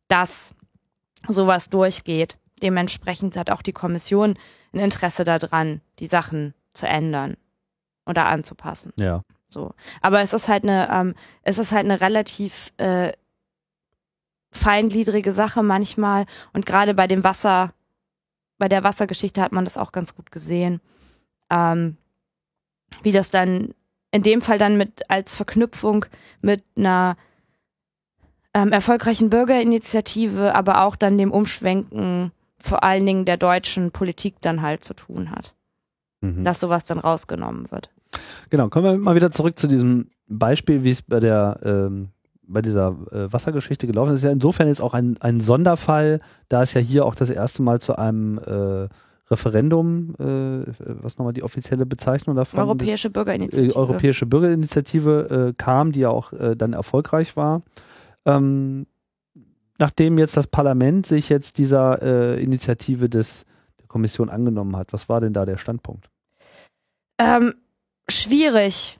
dass 0.08 0.54
sowas 1.28 1.70
durchgeht. 1.70 2.38
Dementsprechend 2.62 3.36
hat 3.36 3.50
auch 3.50 3.62
die 3.62 3.72
Kommission 3.72 4.36
ein 4.72 4.80
Interesse 4.80 5.24
daran, 5.24 5.80
die 5.98 6.06
Sachen 6.06 6.54
zu 6.74 6.86
ändern 6.86 7.36
oder 8.06 8.26
anzupassen. 8.26 8.92
ja. 8.96 9.22
So. 9.46 9.72
Aber 10.02 10.20
es 10.20 10.32
ist 10.32 10.48
halt 10.48 10.64
eine, 10.64 10.88
ähm, 10.90 11.14
es 11.42 11.58
ist 11.58 11.70
halt 11.70 11.84
eine 11.84 12.00
relativ 12.00 12.72
äh, 12.76 13.12
feingliedrige 14.54 15.32
Sache 15.32 15.62
manchmal. 15.62 16.26
Und 16.52 16.66
gerade 16.66 16.94
bei 16.94 17.06
dem 17.06 17.24
Wasser, 17.24 17.72
bei 18.58 18.68
der 18.68 18.84
Wassergeschichte 18.84 19.42
hat 19.42 19.52
man 19.52 19.64
das 19.64 19.76
auch 19.76 19.92
ganz 19.92 20.14
gut 20.14 20.30
gesehen. 20.30 20.80
Ähm, 21.50 21.96
wie 23.02 23.12
das 23.12 23.30
dann 23.30 23.74
in 24.10 24.22
dem 24.22 24.40
Fall 24.40 24.58
dann 24.58 24.76
mit 24.76 25.10
als 25.10 25.34
Verknüpfung 25.34 26.06
mit 26.40 26.62
einer 26.76 27.16
ähm, 28.54 28.70
erfolgreichen 28.72 29.30
Bürgerinitiative, 29.30 30.54
aber 30.54 30.84
auch 30.84 30.94
dann 30.94 31.18
dem 31.18 31.32
Umschwenken 31.32 32.30
vor 32.58 32.84
allen 32.84 33.04
Dingen 33.04 33.24
der 33.24 33.36
deutschen 33.36 33.90
Politik 33.90 34.36
dann 34.40 34.62
halt 34.62 34.84
zu 34.84 34.94
tun 34.94 35.30
hat, 35.30 35.54
Mhm. 36.22 36.44
dass 36.44 36.60
sowas 36.60 36.86
dann 36.86 36.98
rausgenommen 36.98 37.70
wird. 37.70 37.90
Genau, 38.48 38.68
kommen 38.68 38.84
wir 38.86 38.96
mal 38.96 39.16
wieder 39.16 39.32
zurück 39.32 39.58
zu 39.58 39.66
diesem 39.66 40.10
Beispiel, 40.28 40.84
wie 40.84 40.90
es 40.90 41.02
bei 41.02 41.18
der 41.20 41.58
ähm, 41.64 42.08
bei 42.46 42.62
dieser 42.62 42.96
äh, 43.10 43.32
Wassergeschichte 43.32 43.86
gelaufen 43.86 44.12
ist. 44.12 44.20
Ist 44.20 44.24
ja 44.24 44.30
insofern 44.30 44.68
jetzt 44.68 44.80
auch 44.80 44.94
ein, 44.94 45.16
ein 45.20 45.40
Sonderfall, 45.40 46.20
da 46.48 46.62
es 46.62 46.74
ja 46.74 46.80
hier 46.80 47.04
auch 47.04 47.14
das 47.14 47.30
erste 47.30 47.62
Mal 47.62 47.80
zu 47.80 47.96
einem 47.96 48.38
äh, 48.38 48.88
Referendum, 49.30 50.14
äh, 50.18 50.72
was 51.02 51.18
nochmal 51.18 51.32
die 51.32 51.42
offizielle 51.42 51.86
Bezeichnung 51.86 52.36
davon 52.36 52.60
Europäische 52.60 53.08
äh, 53.08 53.10
Bürgerinitiative. 53.10 53.76
Europäische 53.76 54.26
Bürgerinitiative 54.26 55.48
äh, 55.50 55.54
kam, 55.56 55.92
die 55.92 56.00
ja 56.00 56.10
auch 56.10 56.32
äh, 56.32 56.54
dann 56.54 56.74
erfolgreich 56.74 57.36
war. 57.36 57.62
Ähm, 58.26 58.86
nachdem 59.78 60.18
jetzt 60.18 60.36
das 60.36 60.46
Parlament 60.46 61.06
sich 61.06 61.28
jetzt 61.28 61.58
dieser 61.58 62.02
äh, 62.02 62.42
Initiative 62.42 63.08
des, 63.08 63.44
der 63.80 63.86
Kommission 63.86 64.28
angenommen 64.28 64.76
hat, 64.76 64.92
was 64.92 65.08
war 65.08 65.20
denn 65.20 65.32
da 65.32 65.46
der 65.46 65.56
Standpunkt? 65.56 66.10
Ähm, 67.18 67.54
schwierig. 68.08 68.98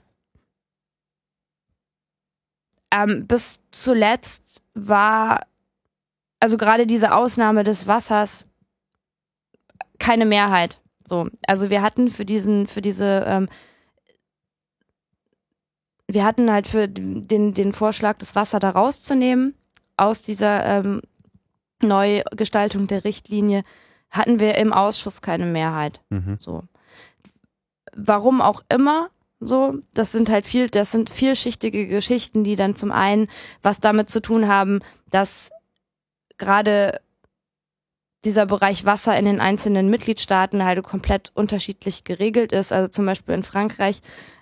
Ähm, 2.91 3.27
bis 3.27 3.63
zuletzt 3.71 4.63
war, 4.73 5.47
also 6.39 6.57
gerade 6.57 6.85
diese 6.87 7.13
Ausnahme 7.13 7.63
des 7.63 7.87
Wassers 7.87 8.47
keine 9.99 10.25
Mehrheit. 10.25 10.81
So, 11.07 11.27
also 11.47 11.69
wir 11.69 11.81
hatten 11.81 12.09
für 12.09 12.25
diesen, 12.25 12.67
für 12.67 12.81
diese, 12.81 13.23
ähm, 13.27 13.49
wir 16.07 16.23
hatten 16.23 16.51
halt 16.51 16.67
für 16.67 16.87
den, 16.87 17.53
den 17.53 17.73
Vorschlag, 17.73 18.17
das 18.17 18.35
Wasser 18.35 18.59
da 18.59 18.71
rauszunehmen 18.71 19.55
aus 19.97 20.21
dieser 20.21 20.65
ähm, 20.65 21.01
Neugestaltung 21.81 22.87
der 22.87 23.03
Richtlinie, 23.03 23.63
hatten 24.09 24.39
wir 24.39 24.55
im 24.55 24.73
Ausschuss 24.73 25.21
keine 25.21 25.45
Mehrheit. 25.45 26.01
Mhm. 26.09 26.37
So. 26.39 26.63
Warum 27.95 28.41
auch 28.41 28.63
immer, 28.69 29.09
so, 29.39 29.75
das 29.93 30.11
sind 30.11 30.29
halt 30.29 30.45
viel, 30.45 30.69
das 30.69 30.91
sind 30.91 31.09
vielschichtige 31.09 31.87
Geschichten, 31.87 32.43
die 32.43 32.55
dann 32.55 32.75
zum 32.75 32.91
einen 32.91 33.27
was 33.61 33.79
damit 33.79 34.09
zu 34.09 34.21
tun 34.21 34.47
haben, 34.47 34.79
dass 35.09 35.51
gerade 36.37 36.99
dieser 38.23 38.45
Bereich 38.45 38.85
Wasser 38.85 39.17
in 39.17 39.25
den 39.25 39.39
einzelnen 39.39 39.89
Mitgliedstaaten 39.89 40.63
halt 40.63 40.83
komplett 40.83 41.31
unterschiedlich 41.35 42.03
geregelt 42.03 42.51
ist. 42.51 42.73
Also 42.73 42.87
zum 42.87 43.05
Beispiel 43.05 43.35
in 43.35 43.43
Frankreich 43.43 44.01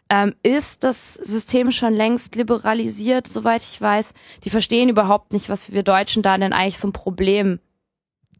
ähm, 0.10 0.34
ist 0.42 0.84
das 0.84 1.16
System 1.16 1.72
schon 1.72 1.94
längst 1.94 2.36
liberalisiert, 2.36 3.28
soweit 3.28 3.62
ich 3.62 3.80
weiß. 3.80 4.14
Die 4.46 4.50
verstehen 4.50 4.90
überhaupt 4.90 5.34
nicht, 5.34 5.50
was 5.50 5.74
wir 5.74 5.84
Deutschen 5.84 6.24
da 6.24 6.38
denn 6.38 6.54
eigentlich 6.54 6.80
so 6.80 6.88
ein 6.88 6.94
Problem 6.94 7.60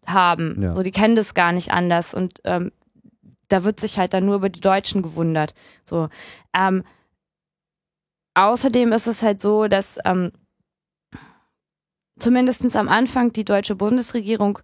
haben. 0.06 0.62
Ja. 0.62 0.76
So, 0.76 0.84
die 0.84 0.92
kennen 0.92 1.16
das 1.16 1.34
gar 1.34 1.52
nicht 1.52 1.72
anders 1.72 2.14
und 2.14 2.40
ähm, 2.46 2.72
da 3.54 3.64
wird 3.64 3.80
sich 3.80 4.00
halt 4.00 4.14
dann 4.14 4.26
nur 4.26 4.36
über 4.36 4.50
die 4.50 4.62
Deutschen 4.62 5.04
gewundert. 5.04 5.54
So, 5.84 6.10
ähm, 6.56 6.84
außerdem 8.34 8.92
ist 8.92 9.08
es 9.08 9.22
halt 9.22 9.42
so, 9.42 9.68
dass 9.68 10.00
ähm, 10.06 10.32
zumindest 12.18 12.76
am 12.76 12.90
Anfang 12.90 13.32
die 13.32 13.46
deutsche 13.46 13.76
Bundesregierung 13.76 14.60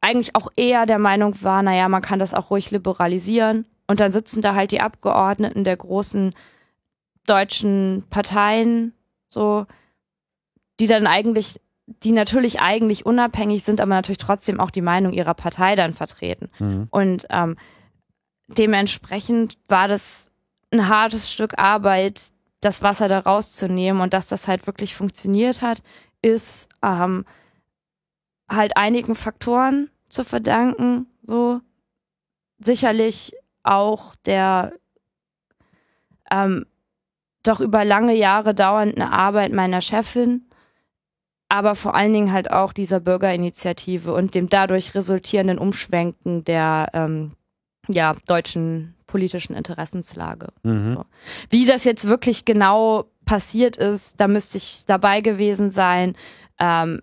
eigentlich 0.00 0.34
auch 0.34 0.48
eher 0.56 0.86
der 0.86 0.98
Meinung 0.98 1.42
war, 1.42 1.62
naja, 1.62 1.88
man 1.88 2.02
kann 2.02 2.18
das 2.18 2.34
auch 2.34 2.50
ruhig 2.50 2.70
liberalisieren. 2.70 3.66
Und 3.86 4.00
dann 4.00 4.12
sitzen 4.12 4.40
da 4.40 4.54
halt 4.54 4.70
die 4.70 4.80
Abgeordneten 4.80 5.64
der 5.64 5.76
großen 5.76 6.34
deutschen 7.26 8.04
Parteien, 8.08 8.94
so, 9.28 9.66
die 10.80 10.86
dann 10.86 11.06
eigentlich, 11.06 11.60
die 11.86 12.12
natürlich 12.12 12.60
eigentlich 12.60 13.04
unabhängig 13.04 13.64
sind, 13.64 13.80
aber 13.80 13.90
natürlich 13.90 14.18
trotzdem 14.18 14.60
auch 14.60 14.70
die 14.70 14.80
Meinung 14.80 15.12
ihrer 15.12 15.34
Partei 15.34 15.74
dann 15.74 15.92
vertreten. 15.92 16.50
Mhm. 16.58 16.88
Und 16.90 17.26
ähm, 17.30 17.56
dementsprechend 18.48 19.58
war 19.68 19.88
das 19.88 20.30
ein 20.72 20.88
hartes 20.88 21.30
Stück 21.30 21.58
Arbeit, 21.58 22.32
das 22.60 22.82
Wasser 22.82 23.08
da 23.08 23.18
rauszunehmen 23.20 24.00
und 24.00 24.14
dass 24.14 24.26
das 24.26 24.48
halt 24.48 24.66
wirklich 24.66 24.94
funktioniert 24.94 25.60
hat, 25.60 25.82
ist 26.22 26.68
ähm, 26.82 27.26
halt 28.48 28.76
einigen 28.76 29.14
Faktoren 29.14 29.90
zu 30.08 30.24
verdanken. 30.24 31.06
So 31.22 31.60
sicherlich 32.58 33.34
auch 33.62 34.14
der 34.24 34.72
ähm, 36.30 36.64
doch 37.42 37.60
über 37.60 37.84
lange 37.84 38.14
Jahre 38.14 38.54
dauernden 38.54 39.02
Arbeit 39.02 39.52
meiner 39.52 39.82
Chefin, 39.82 40.46
aber 41.54 41.76
vor 41.76 41.94
allen 41.94 42.12
Dingen 42.12 42.32
halt 42.32 42.50
auch 42.50 42.72
dieser 42.72 42.98
Bürgerinitiative 42.98 44.12
und 44.12 44.34
dem 44.34 44.48
dadurch 44.48 44.96
resultierenden 44.96 45.56
Umschwenken 45.58 46.42
der 46.42 46.88
ähm, 46.94 47.36
ja, 47.86 48.16
deutschen 48.26 48.96
politischen 49.06 49.54
Interessenslage. 49.54 50.48
Mhm. 50.64 50.94
So. 50.94 51.04
Wie 51.50 51.64
das 51.64 51.84
jetzt 51.84 52.08
wirklich 52.08 52.44
genau 52.44 53.04
passiert 53.24 53.76
ist, 53.76 54.20
da 54.20 54.26
müsste 54.26 54.58
ich 54.58 54.82
dabei 54.88 55.20
gewesen 55.20 55.70
sein. 55.70 56.16
Ähm, 56.58 57.00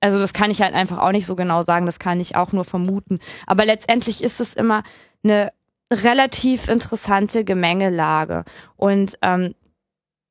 also 0.00 0.18
das 0.18 0.34
kann 0.34 0.50
ich 0.50 0.60
halt 0.60 0.74
einfach 0.74 0.98
auch 0.98 1.12
nicht 1.12 1.24
so 1.24 1.34
genau 1.34 1.62
sagen, 1.62 1.86
das 1.86 1.98
kann 1.98 2.20
ich 2.20 2.36
auch 2.36 2.52
nur 2.52 2.66
vermuten. 2.66 3.18
Aber 3.46 3.64
letztendlich 3.64 4.22
ist 4.22 4.42
es 4.42 4.52
immer 4.52 4.82
eine 5.24 5.52
relativ 5.90 6.68
interessante 6.68 7.44
Gemengelage. 7.44 8.44
Und 8.76 9.18
ähm, 9.22 9.54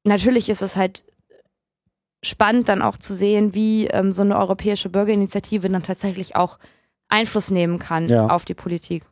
natürlich 0.04 0.50
ist 0.50 0.62
es 0.62 0.76
halt 0.76 1.04
spannend 2.24 2.68
dann 2.70 2.82
auch 2.82 2.98
zu 2.98 3.14
sehen, 3.14 3.54
wie 3.54 3.88
ähm, 3.88 4.12
so 4.12 4.24
eine 4.24 4.38
europäische 4.38 4.90
Bürgerinitiative 4.90 5.70
dann 5.70 5.84
tatsächlich 5.84 6.36
auch 6.36 6.58
Einfluss 7.10 7.52
nehmen 7.52 7.80
kann 7.80 8.08
Ja. 8.10 8.28
auf 8.28 8.46
die 8.46 8.54
Politik. 8.56 9.04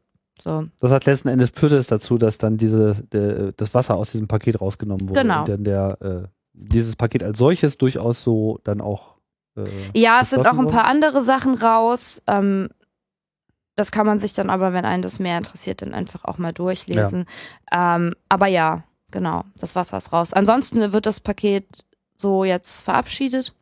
So. 0.42 0.66
Das 0.80 0.92
hat 0.92 1.06
letzten 1.06 1.30
Endes 1.30 1.52
führte 1.54 1.78
es 1.78 1.88
dazu, 1.88 2.18
dass 2.18 2.38
dann 2.38 2.58
diese, 2.58 2.94
der, 3.12 3.54
das 3.54 3.74
Wasser 3.74 3.96
aus 3.96 4.12
diesem 4.12 4.28
Paket 4.28 4.60
rausgenommen 4.60 5.08
wurde. 5.10 5.22
Genau. 5.22 5.40
Und 5.42 5.50
dann 5.50 5.64
der, 5.64 5.98
äh, 6.02 6.28
dieses 6.54 6.96
Paket 6.96 7.24
als 7.24 7.38
solches 7.38 7.78
durchaus 7.78 8.22
so 8.24 8.58
dann 8.64 8.82
auch. 8.82 9.16
Äh, 9.56 9.64
Ja, 9.94 10.20
es 10.22 10.32
sind 10.32 10.46
auch 10.48 10.58
ein 10.60 10.68
paar 10.68 10.86
andere 10.86 11.22
Sachen 11.22 11.56
raus. 11.56 12.22
Ähm, 12.28 12.70
das 13.78 13.92
kann 13.92 14.06
man 14.06 14.20
sich 14.20 14.34
dann 14.34 14.50
aber, 14.50 14.74
wenn 14.74 14.86
einen 14.86 15.04
das 15.04 15.20
mehr 15.20 15.38
interessiert, 15.38 15.82
dann 15.82 15.94
einfach 15.94 16.26
auch 16.26 16.38
mal 16.38 16.54
durchlesen. 16.54 17.26
Ähm, 17.72 18.14
aber 18.30 18.48
ja, 18.48 18.84
genau, 19.12 19.44
das 19.58 19.76
Wasser 19.76 19.98
ist 19.98 20.12
raus. 20.14 20.34
Ansonsten 20.34 20.92
wird 20.94 21.06
das 21.06 21.20
Paket 21.20 21.86
so 22.18 22.44
jetzt 22.44 22.82
verabschiedet. 22.82 23.54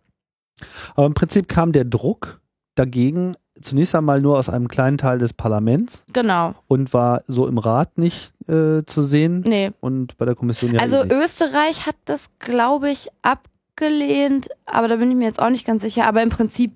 Aber 0.95 1.05
im 1.07 1.13
Prinzip 1.13 1.47
kam 1.47 1.71
der 1.71 1.85
Druck 1.85 2.39
dagegen 2.75 3.35
zunächst 3.61 3.93
einmal 3.95 4.19
nur 4.19 4.37
aus 4.39 4.49
einem 4.49 4.67
kleinen 4.67 4.97
Teil 4.97 5.19
des 5.19 5.33
Parlaments 5.33 6.03
Genau. 6.11 6.55
und 6.67 6.91
war 6.93 7.23
so 7.27 7.47
im 7.47 7.57
Rat 7.59 7.97
nicht 7.97 8.33
äh, 8.47 8.83
zu 8.85 9.03
sehen 9.03 9.41
Nee. 9.45 9.71
und 9.79 10.17
bei 10.17 10.25
der 10.25 10.35
Kommission 10.35 10.73
ja 10.73 10.81
also 10.81 11.03
nicht. 11.03 11.13
Österreich 11.13 11.85
hat 11.85 11.95
das, 12.05 12.31
glaube 12.39 12.89
ich, 12.89 13.09
abgelehnt, 13.21 14.49
aber 14.65 14.87
da 14.87 14.95
bin 14.95 15.11
ich 15.11 15.17
mir 15.17 15.25
jetzt 15.25 15.39
auch 15.41 15.49
nicht 15.51 15.65
ganz 15.67 15.81
sicher. 15.83 16.05
Aber 16.07 16.23
im 16.23 16.29
Prinzip, 16.29 16.71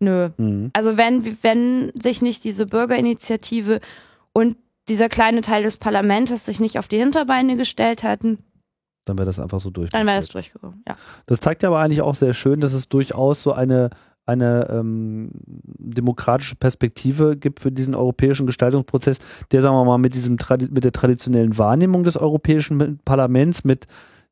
nö. 0.00 0.30
Mhm. 0.38 0.70
Also 0.72 0.96
wenn, 0.96 1.36
wenn 1.42 1.92
sich 2.00 2.22
nicht 2.22 2.44
diese 2.44 2.64
Bürgerinitiative 2.66 3.80
und 4.32 4.56
dieser 4.88 5.10
kleine 5.10 5.42
Teil 5.42 5.62
des 5.62 5.76
Parlaments 5.76 6.46
sich 6.46 6.60
nicht 6.60 6.78
auf 6.78 6.88
die 6.88 6.98
Hinterbeine 6.98 7.56
gestellt 7.56 8.02
hätten, 8.02 8.38
Dann 9.08 9.18
wäre 9.18 9.26
das 9.26 9.38
einfach 9.38 9.60
so 9.60 9.70
durch. 9.70 9.90
dann 9.90 10.06
wäre 10.06 10.18
das 10.18 10.28
durchgekommen. 10.28 10.82
Ja. 10.86 10.96
Das 11.26 11.40
zeigt 11.40 11.62
ja 11.62 11.68
aber 11.68 11.80
eigentlich 11.80 12.02
auch 12.02 12.14
sehr 12.14 12.34
schön, 12.34 12.60
dass 12.60 12.72
es 12.72 12.88
durchaus 12.88 13.42
so 13.42 13.52
eine, 13.52 13.90
eine 14.26 14.68
ähm, 14.70 15.30
demokratische 15.78 16.56
Perspektive 16.56 17.36
gibt 17.36 17.60
für 17.60 17.72
diesen 17.72 17.94
europäischen 17.94 18.46
Gestaltungsprozess, 18.46 19.18
der, 19.50 19.62
sagen 19.62 19.74
wir 19.76 19.84
mal, 19.84 19.98
mit 19.98 20.14
diesem 20.14 20.36
mit 20.70 20.84
der 20.84 20.92
traditionellen 20.92 21.56
Wahrnehmung 21.58 22.04
des 22.04 22.16
Europäischen 22.16 23.00
Parlaments, 23.04 23.64
mit 23.64 23.86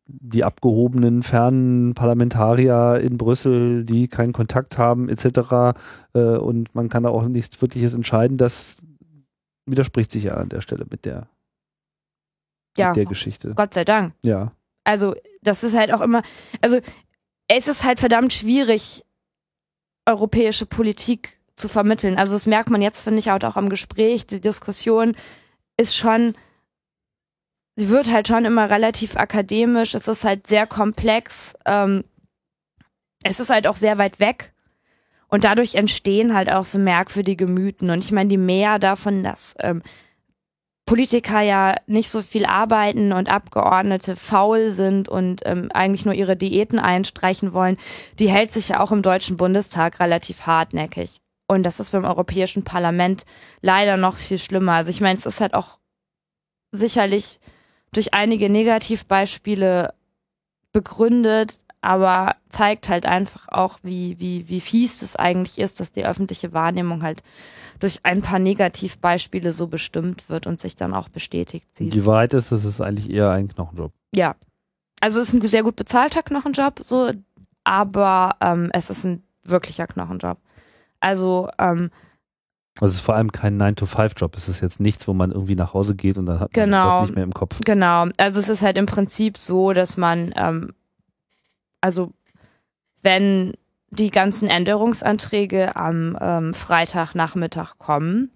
die 0.09 0.45
abgehobenen, 0.45 1.23
fernen 1.23 1.95
Parlamentarier 1.95 3.01
in 3.03 3.17
Brüssel, 3.19 3.85
die 3.85 4.07
keinen 4.07 4.33
Kontakt 4.33 4.79
haben, 4.79 5.09
etc. 5.09 5.77
Äh, 6.15 6.37
und 6.37 6.75
man 6.75 6.89
kann 6.89 7.03
da 7.03 7.09
auch 7.09 7.27
nichts 7.27 7.61
Wirkliches 7.61 7.93
entscheiden, 7.93 8.37
das 8.37 8.79
widerspricht 9.67 10.12
sich 10.12 10.25
ja 10.25 10.35
an 10.35 10.49
der 10.49 10.61
Stelle 10.61 10.87
mit 10.89 11.05
der, 11.05 11.29
ja, 12.77 12.89
mit 12.89 12.97
der 12.97 13.05
Geschichte. 13.07 13.55
Gott 13.55 13.75
sei 13.75 13.85
Dank. 13.85 14.15
Ja. 14.23 14.53
Also, 14.87 15.14
das 15.42 15.64
ist 15.64 15.77
halt 15.77 15.92
auch 15.92 16.01
immer, 16.01 16.22
also 16.61 16.81
es 17.49 17.68
ist 17.68 17.85
halt 17.85 18.01
verdammt 18.01 18.33
schwierig, 18.33 19.05
europäische 20.07 20.66
Politik 20.66 21.38
zu 21.55 21.68
vermitteln. 21.68 22.18
Also 22.18 22.35
das 22.35 22.46
merkt 22.46 22.70
man 22.70 22.83
jetzt, 22.83 23.01
finde 23.01 23.18
ich, 23.18 23.29
halt 23.29 23.44
auch 23.44 23.57
am 23.57 23.68
Gespräch. 23.68 24.27
Die 24.27 24.40
Diskussion 24.40 25.16
ist 25.77 25.96
schon, 25.96 26.35
sie 27.77 27.88
wird 27.88 28.11
halt 28.11 28.29
schon 28.29 28.44
immer 28.44 28.70
relativ 28.70 29.16
akademisch. 29.16 29.94
Es 29.94 30.07
ist 30.07 30.25
halt 30.25 30.46
sehr 30.46 30.66
komplex. 30.66 31.55
Ähm, 31.64 32.05
es 33.25 33.40
ist 33.40 33.51
halt 33.51 33.66
auch 33.66 33.77
sehr 33.77 33.99
weit 33.99 34.20
weg. 34.20 34.53
Und 35.29 35.44
dadurch 35.44 35.75
entstehen 35.75 36.35
halt 36.35 36.51
auch 36.51 36.64
so 36.64 36.79
merkwürdige 36.79 37.46
Mythen. 37.46 37.90
Und 37.90 38.05
ich 38.05 38.12
meine, 38.12 38.29
die 38.29 38.37
mehr 38.37 38.79
davon, 38.79 39.25
dass 39.25 39.57
ähm, 39.59 39.83
Politiker 40.87 41.40
ja 41.40 41.75
nicht 41.88 42.09
so 42.09 42.22
viel 42.22 42.46
arbeiten 42.46 43.12
und 43.12 43.29
Abgeordnete 43.29 44.14
faul 44.14 44.70
sind 44.70 45.09
und 45.09 45.42
ähm, 45.44 45.68
eigentlich 45.75 46.05
nur 46.05 46.14
ihre 46.14 46.37
Diäten 46.37 46.79
einstreichen 46.79 47.53
wollen, 47.53 47.77
die 48.20 48.29
hält 48.29 48.53
sich 48.53 48.68
ja 48.68 48.81
auch 48.81 48.92
im 48.92 49.03
Deutschen 49.03 49.37
Bundestag 49.37 49.99
relativ 49.99 50.46
hartnäckig. 50.46 51.20
Und 51.49 51.64
das 51.64 51.81
ist 51.81 51.90
beim 51.90 52.05
Europäischen 52.05 52.62
Parlament 52.62 53.25
leider 53.62 53.96
noch 53.96 54.16
viel 54.16 54.38
schlimmer. 54.38 54.75
Also 54.75 54.90
ich 54.90 55.01
meine, 55.01 55.18
es 55.18 55.27
ist 55.27 55.40
halt 55.40 55.55
auch 55.55 55.79
sicherlich 56.70 57.40
durch 57.92 58.14
einige 58.14 58.49
Negativbeispiele 58.49 59.92
begründet, 60.72 61.64
aber 61.87 62.35
zeigt 62.49 62.88
halt 62.88 63.07
einfach 63.07 63.46
auch, 63.46 63.79
wie, 63.85 64.18
wie, 64.18 64.49
wie 64.49 64.61
fies 64.61 65.03
es 65.03 65.14
eigentlich 65.14 65.59
ist, 65.61 65.79
dass 65.79 65.92
die 65.92 66.05
öffentliche 66.05 66.53
Wahrnehmung 66.53 67.05
halt 67.05 67.22
durch 67.79 68.01
ein 68.03 68.22
paar 68.22 68.40
Negativbeispiele 68.40 69.53
so 69.53 69.68
bestimmt 69.68 70.29
wird 70.29 70.49
und 70.49 70.59
sich 70.59 70.75
dann 70.75 70.94
auch 70.94 71.09
bestätigt 71.09 71.72
sieht. 71.77 71.94
Die 71.94 72.05
Wahrheit 72.05 72.35
ist, 72.35 72.51
es 72.51 72.64
ist 72.64 72.81
eigentlich 72.81 73.09
eher 73.09 73.31
ein 73.31 73.46
Knochenjob. 73.46 73.92
Ja. 74.12 74.35
Also 75.01 75.20
es 75.20 75.29
ist 75.29 75.35
ein 75.35 75.46
sehr 75.46 75.62
gut 75.62 75.77
bezahlter 75.77 76.25
Knochenjob, 76.25 76.81
so, 76.83 77.12
aber 77.62 78.35
ähm, 78.40 78.68
es 78.72 78.90
ist 78.90 79.05
ein 79.05 79.22
wirklicher 79.44 79.87
Knochenjob. 79.87 80.38
Also, 80.99 81.51
ähm, 81.61 81.90
Also 82.81 82.94
es 82.94 82.94
ist 82.94 83.01
vor 83.05 83.14
allem 83.14 83.31
kein 83.31 83.62
9-to-5-Job. 83.62 84.37
Es 84.37 84.49
ist 84.49 84.61
jetzt 84.61 84.81
nichts, 84.81 85.07
wo 85.07 85.12
man 85.12 85.31
irgendwie 85.31 85.55
nach 85.55 85.72
Hause 85.72 85.94
geht 85.94 86.18
und 86.18 86.27
dann 86.27 86.40
hat 86.40 86.57
man 86.57 86.64
Genau. 86.64 86.90
das 86.90 87.01
nicht 87.03 87.14
mehr 87.14 87.22
im 87.22 87.33
Kopf. 87.33 87.61
Genau, 87.64 88.07
also 88.16 88.40
es 88.40 88.49
ist 88.49 88.62
halt 88.64 88.77
im 88.77 88.87
Prinzip 88.87 89.38
so, 89.38 89.72
dass 89.72 89.96
man, 89.96 90.33
ähm, 90.35 90.72
also 91.87 92.12
wenn 93.03 93.53
die 93.90 94.11
ganzen 94.11 94.49
Änderungsanträge 94.49 95.77
am 95.77 96.18
ähm, 96.20 96.53
Freitagnachmittag 96.53 97.79
kommen 97.79 98.33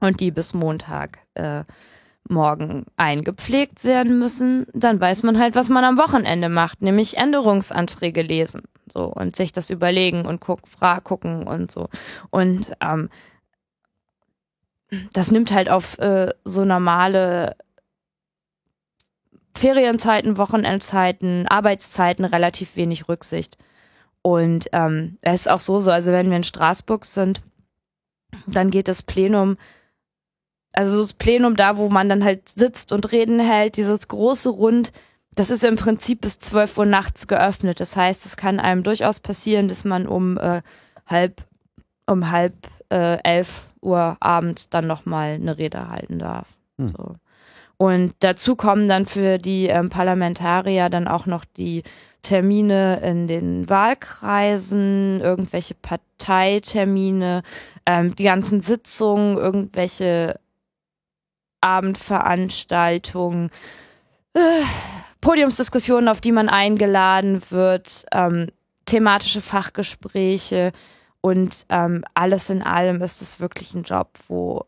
und 0.00 0.18
die 0.18 0.32
bis 0.32 0.54
Montag 0.54 1.20
äh, 1.34 1.62
morgen 2.28 2.84
eingepflegt 2.96 3.84
werden 3.84 4.18
müssen, 4.18 4.66
dann 4.74 5.00
weiß 5.00 5.22
man 5.22 5.38
halt, 5.38 5.54
was 5.54 5.68
man 5.68 5.84
am 5.84 5.98
Wochenende 5.98 6.48
macht, 6.48 6.82
nämlich 6.82 7.16
Änderungsanträge 7.16 8.22
lesen, 8.22 8.62
so 8.92 9.04
und 9.04 9.36
sich 9.36 9.52
das 9.52 9.70
überlegen 9.70 10.26
und 10.26 10.40
guck, 10.40 10.66
fra 10.66 10.98
gucken 10.98 11.46
und 11.46 11.70
so. 11.70 11.88
Und 12.30 12.72
ähm, 12.80 13.08
das 15.12 15.30
nimmt 15.30 15.52
halt 15.52 15.70
auf 15.70 15.96
äh, 16.00 16.30
so 16.44 16.64
normale 16.64 17.54
Ferienzeiten, 19.58 20.38
Wochenendzeiten, 20.38 21.46
Arbeitszeiten 21.48 22.24
relativ 22.24 22.76
wenig 22.76 23.08
Rücksicht. 23.08 23.58
Und 24.22 24.68
ähm, 24.72 25.18
es 25.22 25.42
ist 25.42 25.50
auch 25.50 25.60
so, 25.60 25.80
so, 25.80 25.90
also 25.90 26.12
wenn 26.12 26.30
wir 26.30 26.36
in 26.36 26.44
Straßburg 26.44 27.04
sind, 27.04 27.42
dann 28.46 28.70
geht 28.70 28.88
das 28.88 29.02
Plenum, 29.02 29.56
also 30.72 31.00
das 31.00 31.14
Plenum 31.14 31.56
da, 31.56 31.76
wo 31.76 31.88
man 31.88 32.08
dann 32.08 32.24
halt 32.24 32.48
sitzt 32.48 32.92
und 32.92 33.10
Reden 33.10 33.40
hält, 33.40 33.76
dieses 33.76 34.06
große 34.08 34.50
Rund, 34.50 34.92
das 35.32 35.50
ist 35.50 35.64
im 35.64 35.76
Prinzip 35.76 36.20
bis 36.20 36.38
12 36.38 36.78
Uhr 36.78 36.86
nachts 36.86 37.26
geöffnet. 37.26 37.80
Das 37.80 37.96
heißt, 37.96 38.26
es 38.26 38.36
kann 38.36 38.60
einem 38.60 38.82
durchaus 38.82 39.20
passieren, 39.20 39.68
dass 39.68 39.84
man 39.84 40.06
um 40.06 40.36
äh, 40.38 40.62
halb, 41.06 41.42
um 42.06 42.30
halb 42.30 42.54
äh, 42.90 43.18
elf 43.22 43.68
Uhr 43.80 44.16
abends 44.20 44.68
dann 44.68 44.86
nochmal 44.86 45.34
eine 45.34 45.58
Rede 45.58 45.88
halten 45.88 46.18
darf. 46.18 46.48
Hm. 46.76 46.88
So. 46.88 47.14
Und 47.78 48.14
dazu 48.20 48.56
kommen 48.56 48.88
dann 48.88 49.06
für 49.06 49.38
die 49.38 49.66
ähm, 49.66 49.88
Parlamentarier 49.88 50.90
dann 50.90 51.06
auch 51.06 51.26
noch 51.26 51.44
die 51.44 51.84
Termine 52.22 53.00
in 53.00 53.28
den 53.28 53.70
Wahlkreisen, 53.70 55.20
irgendwelche 55.20 55.74
Parteitermine, 55.74 57.42
ähm, 57.86 58.16
die 58.16 58.24
ganzen 58.24 58.60
Sitzungen, 58.60 59.38
irgendwelche 59.38 60.40
Abendveranstaltungen, 61.60 63.50
äh, 64.34 64.40
Podiumsdiskussionen, 65.20 66.08
auf 66.08 66.20
die 66.20 66.32
man 66.32 66.48
eingeladen 66.48 67.40
wird, 67.50 68.06
ähm, 68.12 68.48
thematische 68.86 69.40
Fachgespräche 69.40 70.72
und 71.20 71.66
ähm, 71.68 72.04
alles 72.14 72.50
in 72.50 72.62
allem 72.62 73.02
ist 73.02 73.22
es 73.22 73.38
wirklich 73.38 73.74
ein 73.74 73.84
Job, 73.84 74.10
wo 74.26 74.64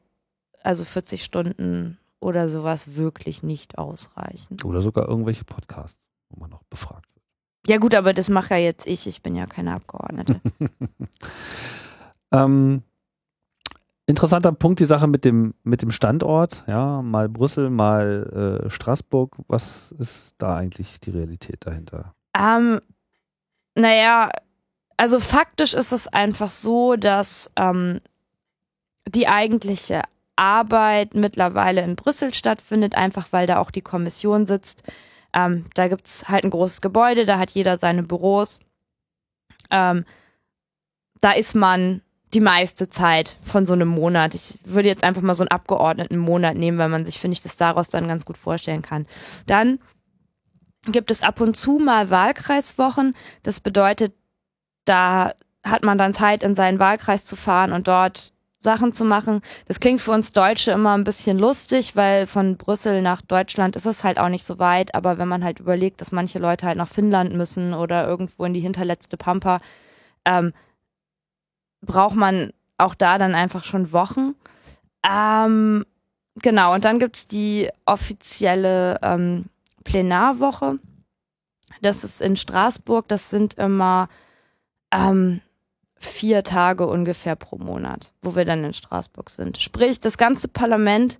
also 0.62 0.84
40 0.84 1.24
Stunden 1.24 1.99
oder 2.20 2.48
sowas 2.48 2.94
wirklich 2.96 3.42
nicht 3.42 3.78
ausreichen. 3.78 4.58
Oder 4.64 4.82
sogar 4.82 5.08
irgendwelche 5.08 5.44
Podcasts, 5.44 6.06
wo 6.28 6.40
man 6.40 6.50
noch 6.50 6.62
befragt 6.64 7.06
wird. 7.14 7.24
Ja 7.66 7.78
gut, 7.78 7.94
aber 7.94 8.14
das 8.14 8.28
mache 8.28 8.54
ja 8.54 8.60
jetzt 8.60 8.86
ich. 8.86 9.06
Ich 9.06 9.22
bin 9.22 9.34
ja 9.34 9.46
keine 9.46 9.74
Abgeordnete. 9.74 10.40
ähm, 12.32 12.82
interessanter 14.06 14.52
Punkt 14.52 14.80
die 14.80 14.84
Sache 14.84 15.06
mit 15.06 15.24
dem 15.24 15.54
mit 15.62 15.82
dem 15.82 15.90
Standort. 15.90 16.64
Ja, 16.66 17.02
mal 17.02 17.28
Brüssel, 17.28 17.70
mal 17.70 18.62
äh, 18.64 18.70
Straßburg. 18.70 19.36
Was 19.48 19.92
ist 19.92 20.36
da 20.38 20.56
eigentlich 20.56 21.00
die 21.00 21.10
Realität 21.10 21.66
dahinter? 21.66 22.14
Ähm, 22.36 22.80
naja, 23.74 24.30
also 24.96 25.20
faktisch 25.20 25.74
ist 25.74 25.92
es 25.92 26.08
einfach 26.08 26.50
so, 26.50 26.96
dass 26.96 27.50
ähm, 27.56 28.00
die 29.06 29.28
eigentliche 29.28 30.02
Arbeit 30.40 31.14
mittlerweile 31.14 31.82
in 31.82 31.96
Brüssel 31.96 32.32
stattfindet, 32.32 32.94
einfach 32.94 33.28
weil 33.30 33.46
da 33.46 33.58
auch 33.58 33.70
die 33.70 33.82
Kommission 33.82 34.46
sitzt. 34.46 34.82
Ähm, 35.34 35.66
da 35.74 35.88
gibt 35.88 36.06
es 36.06 36.28
halt 36.28 36.44
ein 36.44 36.50
großes 36.50 36.80
Gebäude, 36.80 37.26
da 37.26 37.38
hat 37.38 37.50
jeder 37.50 37.78
seine 37.78 38.02
Büros. 38.02 38.60
Ähm, 39.70 40.04
da 41.20 41.32
ist 41.32 41.54
man 41.54 42.00
die 42.32 42.40
meiste 42.40 42.88
Zeit 42.88 43.36
von 43.42 43.66
so 43.66 43.74
einem 43.74 43.88
Monat. 43.88 44.34
Ich 44.34 44.58
würde 44.64 44.88
jetzt 44.88 45.04
einfach 45.04 45.22
mal 45.22 45.34
so 45.34 45.42
einen 45.42 45.50
abgeordneten 45.50 46.16
Monat 46.16 46.56
nehmen, 46.56 46.78
weil 46.78 46.88
man 46.88 47.04
sich, 47.04 47.18
finde 47.18 47.34
ich, 47.34 47.42
das 47.42 47.56
daraus 47.56 47.90
dann 47.90 48.08
ganz 48.08 48.24
gut 48.24 48.38
vorstellen 48.38 48.82
kann. 48.82 49.06
Dann 49.46 49.78
gibt 50.86 51.10
es 51.10 51.22
ab 51.22 51.40
und 51.40 51.56
zu 51.56 51.78
mal 51.78 52.10
Wahlkreiswochen. 52.10 53.14
Das 53.42 53.60
bedeutet, 53.60 54.14
da 54.84 55.34
hat 55.62 55.82
man 55.82 55.98
dann 55.98 56.14
Zeit, 56.14 56.42
in 56.42 56.54
seinen 56.54 56.78
Wahlkreis 56.78 57.26
zu 57.26 57.36
fahren 57.36 57.72
und 57.72 57.88
dort 57.88 58.32
Sachen 58.60 58.92
zu 58.92 59.04
machen. 59.04 59.40
Das 59.66 59.80
klingt 59.80 60.02
für 60.02 60.10
uns 60.12 60.32
Deutsche 60.32 60.70
immer 60.72 60.96
ein 60.96 61.04
bisschen 61.04 61.38
lustig, 61.38 61.96
weil 61.96 62.26
von 62.26 62.58
Brüssel 62.58 63.00
nach 63.00 63.22
Deutschland 63.22 63.74
ist 63.74 63.86
es 63.86 64.04
halt 64.04 64.18
auch 64.18 64.28
nicht 64.28 64.44
so 64.44 64.58
weit. 64.58 64.94
Aber 64.94 65.16
wenn 65.18 65.28
man 65.28 65.42
halt 65.42 65.60
überlegt, 65.60 66.00
dass 66.00 66.12
manche 66.12 66.38
Leute 66.38 66.66
halt 66.66 66.76
nach 66.76 66.88
Finnland 66.88 67.34
müssen 67.34 67.72
oder 67.72 68.06
irgendwo 68.06 68.44
in 68.44 68.52
die 68.52 68.60
hinterletzte 68.60 69.16
Pampa, 69.16 69.60
ähm, 70.26 70.52
braucht 71.80 72.16
man 72.16 72.52
auch 72.76 72.94
da 72.94 73.16
dann 73.16 73.34
einfach 73.34 73.64
schon 73.64 73.92
Wochen. 73.92 74.34
Ähm, 75.10 75.86
genau, 76.36 76.74
und 76.74 76.84
dann 76.84 76.98
gibt's 76.98 77.26
die 77.26 77.70
offizielle 77.86 78.98
ähm, 79.02 79.46
Plenarwoche. 79.84 80.78
Das 81.80 82.04
ist 82.04 82.20
in 82.20 82.36
Straßburg. 82.36 83.08
Das 83.08 83.30
sind 83.30 83.54
immer 83.54 84.10
ähm, 84.92 85.40
vier 86.00 86.42
Tage 86.42 86.86
ungefähr 86.86 87.36
pro 87.36 87.58
Monat, 87.58 88.10
wo 88.22 88.34
wir 88.34 88.44
dann 88.44 88.64
in 88.64 88.72
Straßburg 88.72 89.28
sind. 89.28 89.58
Sprich, 89.58 90.00
das 90.00 90.16
ganze 90.16 90.48
Parlament 90.48 91.18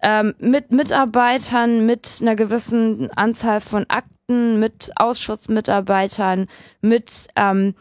ähm, 0.00 0.34
mit 0.38 0.70
Mitarbeitern, 0.70 1.84
mit 1.86 2.18
einer 2.20 2.36
gewissen 2.36 3.10
Anzahl 3.12 3.60
von 3.60 3.84
Akten, 3.88 4.60
mit 4.60 4.92
Ausschussmitarbeitern, 4.94 6.46
mit 6.80 7.28
ähm, 7.34 7.74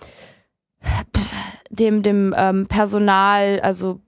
dem, 1.70 2.02
dem 2.02 2.34
ähm, 2.36 2.66
Personal, 2.66 3.60
also 3.62 4.02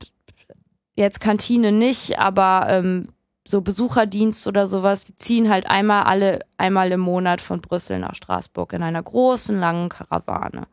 jetzt 0.96 1.22
Kantine 1.22 1.72
nicht, 1.72 2.18
aber 2.18 2.66
ähm, 2.68 3.10
so 3.48 3.62
Besucherdienst 3.62 4.48
oder 4.48 4.66
sowas, 4.66 5.06
die 5.06 5.16
ziehen 5.16 5.50
halt 5.50 5.68
einmal 5.68 6.04
alle, 6.04 6.40
einmal 6.58 6.92
im 6.92 7.02
Monat 7.02 7.42
von 7.42 7.62
Brüssel 7.62 8.00
nach 8.00 8.16
Straßburg 8.16 8.74
in 8.74 8.82
einer 8.82 9.04
großen, 9.04 9.60
langen 9.60 9.90
Karawane. 9.90 10.68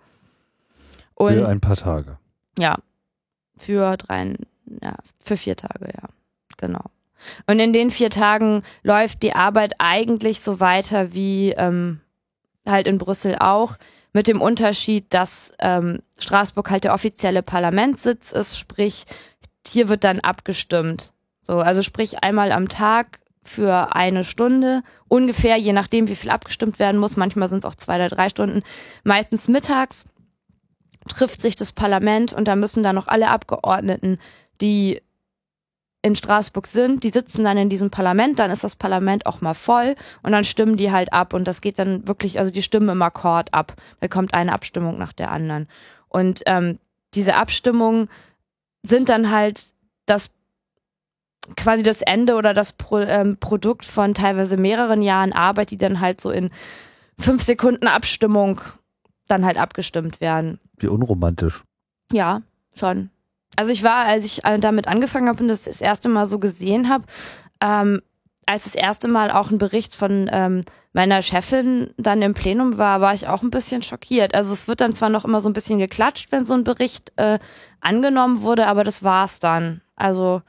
Und, 1.21 1.35
für 1.35 1.49
ein 1.49 1.61
paar 1.61 1.77
Tage. 1.77 2.19
Ja. 2.59 2.79
Für 3.57 3.97
drei, 3.97 4.37
ja, 4.83 4.97
für 5.19 5.37
vier 5.37 5.57
Tage, 5.57 5.87
ja. 5.87 6.09
Genau. 6.57 6.85
Und 7.47 7.59
in 7.61 7.73
den 7.73 7.91
vier 7.91 8.11
Tagen 8.11 8.63
läuft 8.83 9.23
die 9.23 9.35
Arbeit 9.35 9.75
eigentlich 9.79 10.41
so 10.41 10.61
weiter 10.61 11.13
wie 11.13 11.51
ähm, 11.51 12.01
halt 12.67 12.87
in 12.87 12.99
Brüssel 12.99 13.37
auch, 13.39 13.77
mit 14.13 14.27
dem 14.27 14.41
Unterschied, 14.41 15.07
dass 15.11 15.53
ähm, 15.61 16.01
Straßburg 16.19 16.71
halt 16.71 16.85
der 16.85 16.95
offizielle 16.95 17.43
Parlamentssitz 17.43 18.33
ist, 18.33 18.59
sprich, 18.59 19.05
hier 19.67 19.89
wird 19.89 20.03
dann 20.03 20.21
abgestimmt 20.21 21.13
so, 21.51 21.59
also 21.59 21.83
sprich 21.83 22.23
einmal 22.23 22.53
am 22.53 22.69
Tag 22.69 23.19
für 23.43 23.97
eine 23.97 24.23
Stunde, 24.23 24.83
ungefähr, 25.09 25.57
je 25.57 25.73
nachdem, 25.73 26.07
wie 26.09 26.15
viel 26.15 26.31
abgestimmt 26.31 26.79
werden 26.79 27.01
muss. 27.01 27.17
Manchmal 27.17 27.49
sind 27.49 27.61
es 27.61 27.65
auch 27.65 27.75
zwei 27.75 27.97
oder 27.97 28.09
drei 28.09 28.29
Stunden. 28.29 28.63
Meistens 29.03 29.49
mittags 29.49 30.05
trifft 31.15 31.43
sich 31.43 31.57
das 31.57 31.73
Parlament 31.73 32.33
und 32.33 32.49
da 32.49 32.57
müssen 32.57 32.83
dann 32.83 32.95
noch 32.95 33.07
alle 33.07 33.29
Abgeordneten, 33.29 34.19
die 34.61 35.01
in 36.03 36.17
Straßburg 36.17 36.67
sind, 36.67 37.05
die 37.05 37.11
sitzen 37.11 37.45
dann 37.45 37.59
in 37.59 37.69
diesem 37.69 37.91
Parlament, 37.91 38.39
dann 38.39 38.51
ist 38.51 38.65
das 38.65 38.75
Parlament 38.75 39.27
auch 39.27 39.43
mal 39.43 39.55
voll 39.55 39.95
und 40.23 40.33
dann 40.33 40.45
stimmen 40.45 40.77
die 40.77 40.91
halt 40.91 41.13
ab 41.13 41.35
und 41.35 41.47
das 41.47 41.61
geht 41.61 41.79
dann 41.79 42.09
wirklich, 42.09 42.39
also 42.39 42.51
die 42.51 42.63
stimmen 42.63 42.89
im 42.89 43.03
Akkord 43.03 43.53
ab. 43.53 43.75
Da 44.01 44.09
kommt 44.09 44.33
eine 44.33 44.53
Abstimmung 44.53 44.97
nach 44.97 45.13
der 45.13 45.31
anderen. 45.31 45.69
Und 46.09 46.43
ähm, 46.47 46.79
diese 47.15 47.35
Abstimmungen 47.37 48.09
sind 48.83 49.11
dann 49.11 49.31
halt 49.31 49.63
das 50.07 50.31
quasi 51.57 51.83
das 51.83 52.03
Ende 52.03 52.35
oder 52.35 52.55
das 52.55 52.73
Pro, 52.73 52.99
ähm, 52.99 53.37
Produkt 53.39 53.85
von 53.85 54.15
teilweise 54.15 54.57
mehreren 54.57 55.03
Jahren 55.03 55.33
Arbeit, 55.33 55.71
die 55.71 55.79
dann 55.79 56.01
halt 56.01 56.21
so 56.21 56.31
in 56.31 56.51
fünf 57.19 57.43
Sekunden 57.43 57.87
Abstimmung 57.87 58.61
dann 59.31 59.45
halt 59.45 59.57
abgestimmt 59.57 60.21
werden. 60.21 60.61
Wie 60.79 60.89
unromantisch. 60.89 61.63
Ja, 62.13 62.43
schon. 62.75 63.11
Also 63.57 63.73
ich 63.73 63.83
war, 63.83 64.07
als 64.07 64.25
ich 64.25 64.45
äh, 64.45 64.59
damit 64.59 64.89
angefangen 64.89 65.29
habe 65.29 65.43
und 65.43 65.49
das 65.49 65.65
das 65.65 65.81
erste 65.81 66.09
Mal 66.09 66.27
so 66.27 66.39
gesehen 66.39 66.89
habe, 66.89 67.05
ähm, 67.61 68.01
als 68.47 68.65
das 68.65 68.75
erste 68.75 69.09
Mal 69.09 69.31
auch 69.31 69.51
ein 69.51 69.59
Bericht 69.59 69.95
von 69.95 70.29
ähm, 70.33 70.65
meiner 70.93 71.23
Chefin 71.23 71.95
dann 71.97 72.23
im 72.23 72.35
Plenum 72.35 72.79
war, 72.79 73.01
war 73.01 73.15
ich 73.15 73.29
auch 73.29 73.43
ein 73.43 73.51
bisschen 73.51 73.83
schockiert. 73.83 74.35
Also 74.35 74.53
es 74.53 74.67
wird 74.67 74.81
dann 74.81 74.93
zwar 74.93 75.09
noch 75.09 75.25
immer 75.25 75.41
so 75.41 75.49
ein 75.49 75.53
bisschen 75.53 75.79
geklatscht, 75.79 76.33
wenn 76.33 76.45
so 76.45 76.55
ein 76.55 76.65
Bericht 76.65 77.13
äh, 77.17 77.39
angenommen 77.81 78.43
wurde, 78.43 78.67
aber 78.67 78.83
das 78.83 79.05
war's 79.05 79.39
dann. 79.39 79.83
Also 79.95 80.43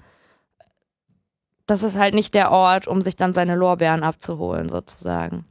das 1.68 1.84
ist 1.84 1.96
halt 1.96 2.16
nicht 2.16 2.34
der 2.34 2.52
Ort, 2.52 2.88
um 2.88 3.02
sich 3.02 3.16
dann 3.16 3.34
seine 3.34 3.56
Lorbeeren 3.56 4.04
abzuholen, 4.04 4.68
sozusagen. 4.68 5.46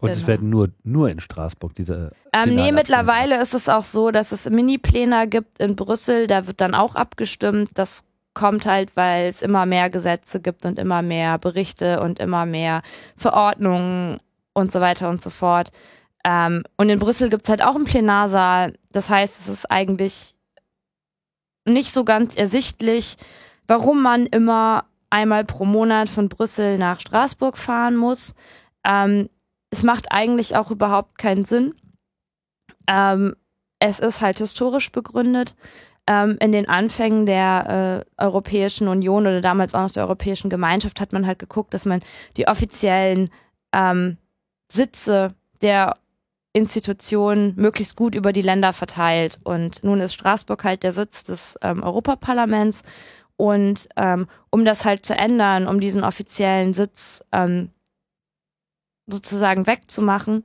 Und 0.00 0.08
genau. 0.08 0.20
es 0.20 0.26
werden 0.26 0.50
nur, 0.50 0.70
nur 0.82 1.08
in 1.08 1.20
Straßburg 1.20 1.74
diese. 1.74 2.12
Ähm, 2.32 2.54
nee, 2.54 2.72
mittlerweile 2.72 3.40
ist 3.40 3.54
es 3.54 3.68
auch 3.68 3.84
so, 3.84 4.10
dass 4.10 4.32
es 4.32 4.48
Mini-Pläne 4.48 5.28
gibt 5.28 5.60
in 5.60 5.76
Brüssel, 5.76 6.26
da 6.26 6.46
wird 6.46 6.60
dann 6.60 6.74
auch 6.74 6.94
abgestimmt. 6.94 7.70
Das 7.74 8.04
kommt 8.34 8.66
halt, 8.66 8.96
weil 8.96 9.28
es 9.28 9.42
immer 9.42 9.64
mehr 9.64 9.90
Gesetze 9.90 10.40
gibt 10.40 10.66
und 10.66 10.78
immer 10.78 11.02
mehr 11.02 11.38
Berichte 11.38 12.00
und 12.00 12.18
immer 12.18 12.44
mehr 12.44 12.82
Verordnungen 13.16 14.18
und 14.52 14.72
so 14.72 14.80
weiter 14.80 15.08
und 15.08 15.22
so 15.22 15.30
fort. 15.30 15.70
Ähm, 16.24 16.64
und 16.76 16.88
in 16.88 16.98
Brüssel 16.98 17.30
gibt 17.30 17.44
es 17.44 17.48
halt 17.48 17.62
auch 17.62 17.76
einen 17.76 17.84
Plenarsaal. 17.84 18.74
Das 18.90 19.08
heißt, 19.08 19.40
es 19.40 19.48
ist 19.48 19.70
eigentlich 19.70 20.34
nicht 21.66 21.92
so 21.92 22.04
ganz 22.04 22.36
ersichtlich, 22.36 23.16
warum 23.66 24.02
man 24.02 24.26
immer 24.26 24.86
einmal 25.10 25.44
pro 25.44 25.64
Monat 25.64 26.08
von 26.08 26.28
Brüssel 26.28 26.76
nach 26.78 27.00
Straßburg 27.00 27.56
fahren 27.56 27.96
muss. 27.96 28.34
Ähm, 28.84 29.28
es 29.74 29.82
macht 29.82 30.12
eigentlich 30.12 30.54
auch 30.54 30.70
überhaupt 30.70 31.18
keinen 31.18 31.44
Sinn. 31.44 31.74
Ähm, 32.86 33.34
es 33.80 33.98
ist 33.98 34.20
halt 34.20 34.38
historisch 34.38 34.92
begründet. 34.92 35.56
Ähm, 36.06 36.36
in 36.38 36.52
den 36.52 36.68
Anfängen 36.68 37.26
der 37.26 38.04
äh, 38.16 38.22
Europäischen 38.22 38.86
Union 38.86 39.22
oder 39.22 39.40
damals 39.40 39.74
auch 39.74 39.82
noch 39.82 39.90
der 39.90 40.04
Europäischen 40.04 40.48
Gemeinschaft 40.48 41.00
hat 41.00 41.12
man 41.12 41.26
halt 41.26 41.40
geguckt, 41.40 41.74
dass 41.74 41.86
man 41.86 42.00
die 42.36 42.46
offiziellen 42.46 43.30
ähm, 43.72 44.16
Sitze 44.70 45.34
der 45.60 45.96
Institutionen 46.52 47.54
möglichst 47.56 47.96
gut 47.96 48.14
über 48.14 48.32
die 48.32 48.42
Länder 48.42 48.72
verteilt. 48.72 49.40
Und 49.42 49.82
nun 49.82 50.00
ist 50.00 50.14
Straßburg 50.14 50.62
halt 50.62 50.84
der 50.84 50.92
Sitz 50.92 51.24
des 51.24 51.58
ähm, 51.62 51.82
Europaparlaments 51.82 52.84
und 53.36 53.88
ähm, 53.96 54.28
um 54.50 54.64
das 54.64 54.84
halt 54.84 55.04
zu 55.04 55.16
ändern, 55.16 55.66
um 55.66 55.80
diesen 55.80 56.04
offiziellen 56.04 56.74
Sitz 56.74 57.24
ähm, 57.32 57.70
sozusagen 59.06 59.66
wegzumachen, 59.66 60.44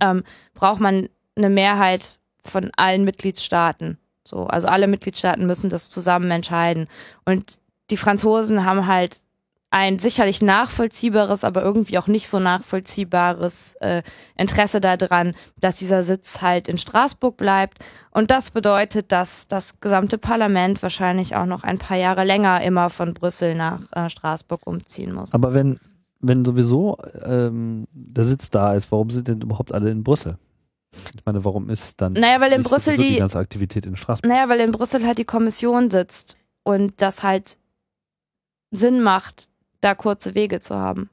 ähm, 0.00 0.24
braucht 0.54 0.80
man 0.80 1.08
eine 1.36 1.50
Mehrheit 1.50 2.20
von 2.44 2.70
allen 2.76 3.04
Mitgliedstaaten. 3.04 3.98
So, 4.26 4.46
also 4.46 4.68
alle 4.68 4.86
Mitgliedstaaten 4.86 5.46
müssen 5.46 5.70
das 5.70 5.90
zusammen 5.90 6.30
entscheiden. 6.30 6.88
Und 7.24 7.58
die 7.90 7.96
Franzosen 7.96 8.64
haben 8.64 8.86
halt 8.86 9.22
ein 9.74 9.98
sicherlich 9.98 10.40
nachvollziehbares, 10.40 11.42
aber 11.42 11.62
irgendwie 11.62 11.98
auch 11.98 12.06
nicht 12.06 12.28
so 12.28 12.38
nachvollziehbares 12.38 13.74
äh, 13.80 14.04
Interesse 14.36 14.80
daran, 14.80 15.34
dass 15.60 15.76
dieser 15.76 16.04
Sitz 16.04 16.40
halt 16.40 16.68
in 16.68 16.78
Straßburg 16.78 17.36
bleibt. 17.36 17.78
Und 18.12 18.30
das 18.30 18.52
bedeutet, 18.52 19.10
dass 19.10 19.48
das 19.48 19.80
gesamte 19.80 20.16
Parlament 20.16 20.80
wahrscheinlich 20.80 21.34
auch 21.34 21.46
noch 21.46 21.64
ein 21.64 21.78
paar 21.78 21.96
Jahre 21.96 22.22
länger 22.22 22.62
immer 22.62 22.88
von 22.88 23.14
Brüssel 23.14 23.56
nach 23.56 23.80
äh, 23.90 24.08
Straßburg 24.08 24.64
umziehen 24.64 25.12
muss. 25.12 25.34
Aber 25.34 25.54
wenn, 25.54 25.80
wenn 26.26 26.44
sowieso 26.44 26.98
ähm, 27.22 27.86
der 27.92 28.24
Sitz 28.24 28.50
da 28.50 28.74
ist, 28.74 28.90
warum 28.92 29.10
sind 29.10 29.28
denn 29.28 29.40
überhaupt 29.40 29.72
alle 29.72 29.90
in 29.90 30.02
Brüssel? 30.02 30.38
Ich 31.14 31.24
meine, 31.24 31.44
warum 31.44 31.70
ist 31.70 32.00
dann 32.00 32.12
naja, 32.12 32.40
weil 32.40 32.52
in 32.52 32.62
Brüssel 32.62 32.96
die, 32.96 33.14
die 33.14 33.18
ganze 33.18 33.38
Aktivität 33.38 33.84
in 33.84 33.96
Straßburg? 33.96 34.30
Naja, 34.30 34.48
weil 34.48 34.60
in 34.60 34.70
Brüssel 34.72 35.04
halt 35.04 35.18
die 35.18 35.24
Kommission 35.24 35.90
sitzt 35.90 36.36
und 36.62 37.02
das 37.02 37.22
halt 37.22 37.58
Sinn 38.70 39.02
macht, 39.02 39.48
da 39.80 39.94
kurze 39.94 40.34
Wege 40.34 40.60
zu 40.60 40.76
haben. 40.76 41.10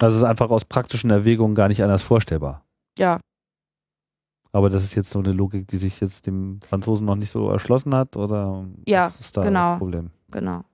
Also 0.00 0.16
es 0.16 0.22
ist 0.22 0.28
einfach 0.28 0.50
aus 0.50 0.64
praktischen 0.64 1.10
Erwägungen 1.10 1.54
gar 1.54 1.68
nicht 1.68 1.82
anders 1.82 2.02
vorstellbar. 2.02 2.64
Ja. 2.98 3.18
Aber 4.52 4.70
das 4.70 4.82
ist 4.82 4.94
jetzt 4.94 5.10
so 5.10 5.18
eine 5.18 5.32
Logik, 5.32 5.68
die 5.68 5.76
sich 5.76 6.00
jetzt 6.00 6.26
dem 6.26 6.60
Franzosen 6.62 7.06
noch 7.06 7.16
nicht 7.16 7.30
so 7.30 7.50
erschlossen 7.50 7.94
hat, 7.94 8.16
oder 8.16 8.66
Ja, 8.86 9.04
ist 9.04 9.36
da 9.36 9.44
genau. 9.44 9.72
das 9.72 9.78
Problem? 9.78 10.10
Genau. 10.30 10.64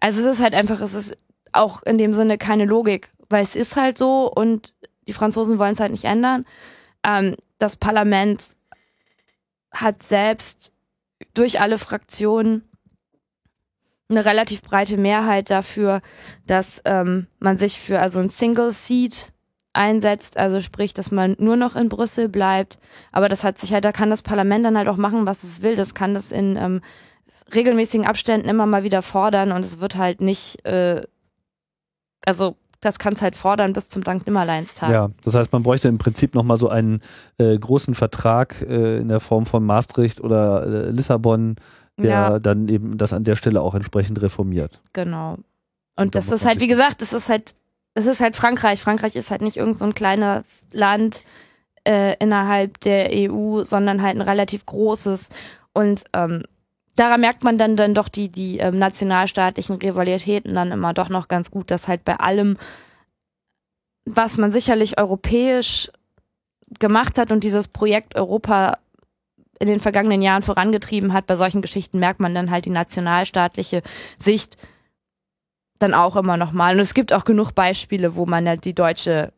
Also 0.00 0.20
es 0.20 0.26
ist 0.36 0.42
halt 0.42 0.54
einfach, 0.54 0.80
es 0.80 0.94
ist 0.94 1.18
auch 1.56 1.82
in 1.82 1.98
dem 1.98 2.12
Sinne 2.12 2.38
keine 2.38 2.64
Logik, 2.64 3.10
weil 3.28 3.42
es 3.42 3.56
ist 3.56 3.76
halt 3.76 3.98
so 3.98 4.30
und 4.30 4.74
die 5.06 5.12
Franzosen 5.12 5.58
wollen 5.58 5.72
es 5.72 5.80
halt 5.80 5.92
nicht 5.92 6.04
ändern. 6.04 6.44
Ähm, 7.04 7.36
das 7.58 7.76
Parlament 7.76 8.56
hat 9.70 10.02
selbst 10.02 10.72
durch 11.34 11.60
alle 11.60 11.78
Fraktionen 11.78 12.68
eine 14.08 14.24
relativ 14.24 14.62
breite 14.62 14.96
Mehrheit 14.96 15.50
dafür, 15.50 16.02
dass 16.46 16.80
ähm, 16.84 17.26
man 17.38 17.58
sich 17.58 17.78
für 17.78 18.00
also 18.00 18.20
ein 18.20 18.28
Single 18.28 18.72
Seat 18.72 19.32
einsetzt, 19.72 20.36
also 20.36 20.60
sprich, 20.60 20.94
dass 20.94 21.10
man 21.10 21.34
nur 21.38 21.56
noch 21.56 21.74
in 21.74 21.88
Brüssel 21.88 22.28
bleibt. 22.28 22.78
Aber 23.12 23.28
das 23.28 23.42
hat 23.44 23.58
sich 23.58 23.72
halt, 23.72 23.84
da 23.84 23.92
kann 23.92 24.10
das 24.10 24.22
Parlament 24.22 24.64
dann 24.64 24.78
halt 24.78 24.88
auch 24.88 24.96
machen, 24.96 25.26
was 25.26 25.42
es 25.42 25.62
will. 25.62 25.74
Das 25.74 25.94
kann 25.94 26.14
das 26.14 26.32
in 26.32 26.56
ähm, 26.56 26.80
regelmäßigen 27.52 28.06
Abständen 28.06 28.48
immer 28.48 28.66
mal 28.66 28.84
wieder 28.84 29.02
fordern 29.02 29.52
und 29.52 29.64
es 29.64 29.80
wird 29.80 29.96
halt 29.96 30.20
nicht, 30.20 30.64
äh, 30.64 31.02
also 32.26 32.56
das 32.80 32.98
kann 32.98 33.14
es 33.14 33.22
halt 33.22 33.34
fordern 33.34 33.72
bis 33.72 33.88
zum 33.88 34.04
Dank 34.04 34.26
Nimmerleinstag. 34.26 34.90
Ja, 34.90 35.10
das 35.24 35.34
heißt, 35.34 35.52
man 35.52 35.62
bräuchte 35.62 35.88
im 35.88 35.96
Prinzip 35.98 36.34
nochmal 36.34 36.58
so 36.58 36.68
einen 36.68 37.00
äh, 37.38 37.56
großen 37.58 37.94
Vertrag 37.94 38.60
äh, 38.60 38.98
in 38.98 39.08
der 39.08 39.20
Form 39.20 39.46
von 39.46 39.64
Maastricht 39.64 40.20
oder 40.20 40.66
äh, 40.66 40.90
Lissabon, 40.90 41.56
der 41.96 42.10
Ja. 42.10 42.38
dann 42.38 42.68
eben 42.68 42.98
das 42.98 43.12
an 43.14 43.24
der 43.24 43.36
Stelle 43.36 43.62
auch 43.62 43.74
entsprechend 43.74 44.20
reformiert. 44.20 44.80
Genau. 44.92 45.32
Und 45.34 45.44
Und 45.96 46.14
da 46.14 46.18
das 46.18 46.30
ist 46.30 46.44
halt, 46.44 46.60
wie 46.60 46.66
gesagt, 46.66 47.00
das 47.00 47.12
ist 47.14 47.28
halt, 47.30 47.54
das 47.94 48.06
ist 48.06 48.20
halt 48.20 48.36
Frankreich. 48.36 48.82
Frankreich 48.82 49.16
ist 49.16 49.30
halt 49.30 49.40
nicht 49.40 49.56
irgend 49.56 49.78
so 49.78 49.84
ein 49.86 49.94
kleines 49.94 50.64
Land 50.72 51.22
äh, 51.88 52.16
innerhalb 52.18 52.80
der 52.80 53.08
EU, 53.12 53.62
sondern 53.64 54.02
halt 54.02 54.16
ein 54.16 54.20
relativ 54.22 54.66
großes. 54.66 55.28
Und 55.72 56.04
ähm, 56.12 56.42
daran 56.96 57.20
merkt 57.20 57.44
man 57.44 57.58
dann 57.58 57.76
dann 57.76 57.94
doch 57.94 58.08
die, 58.08 58.28
die 58.28 58.58
ähm, 58.58 58.78
nationalstaatlichen 58.78 59.76
Rivalitäten 59.76 60.54
dann 60.54 60.72
immer 60.72 60.94
doch 60.94 61.08
noch 61.08 61.28
ganz 61.28 61.50
gut, 61.50 61.70
dass 61.70 61.88
halt 61.88 62.04
bei 62.04 62.16
allem, 62.16 62.56
was 64.04 64.38
man 64.38 64.50
sicherlich 64.50 64.98
europäisch 64.98 65.90
gemacht 66.78 67.18
hat 67.18 67.32
und 67.32 67.44
dieses 67.44 67.68
Projekt 67.68 68.16
Europa 68.16 68.78
in 69.60 69.68
den 69.68 69.80
vergangenen 69.80 70.22
Jahren 70.22 70.42
vorangetrieben 70.42 71.12
hat, 71.12 71.26
bei 71.26 71.36
solchen 71.36 71.62
Geschichten 71.62 71.98
merkt 71.98 72.20
man 72.20 72.34
dann 72.34 72.50
halt 72.50 72.64
die 72.64 72.70
nationalstaatliche 72.70 73.82
Sicht 74.18 74.56
dann 75.78 75.94
auch 75.94 76.16
immer 76.16 76.36
noch 76.36 76.52
mal. 76.52 76.74
Und 76.74 76.80
es 76.80 76.94
gibt 76.94 77.12
auch 77.12 77.24
genug 77.24 77.54
Beispiele, 77.54 78.16
wo 78.16 78.26
man 78.26 78.48
halt 78.48 78.64
die 78.64 78.74
deutsche 78.74 79.32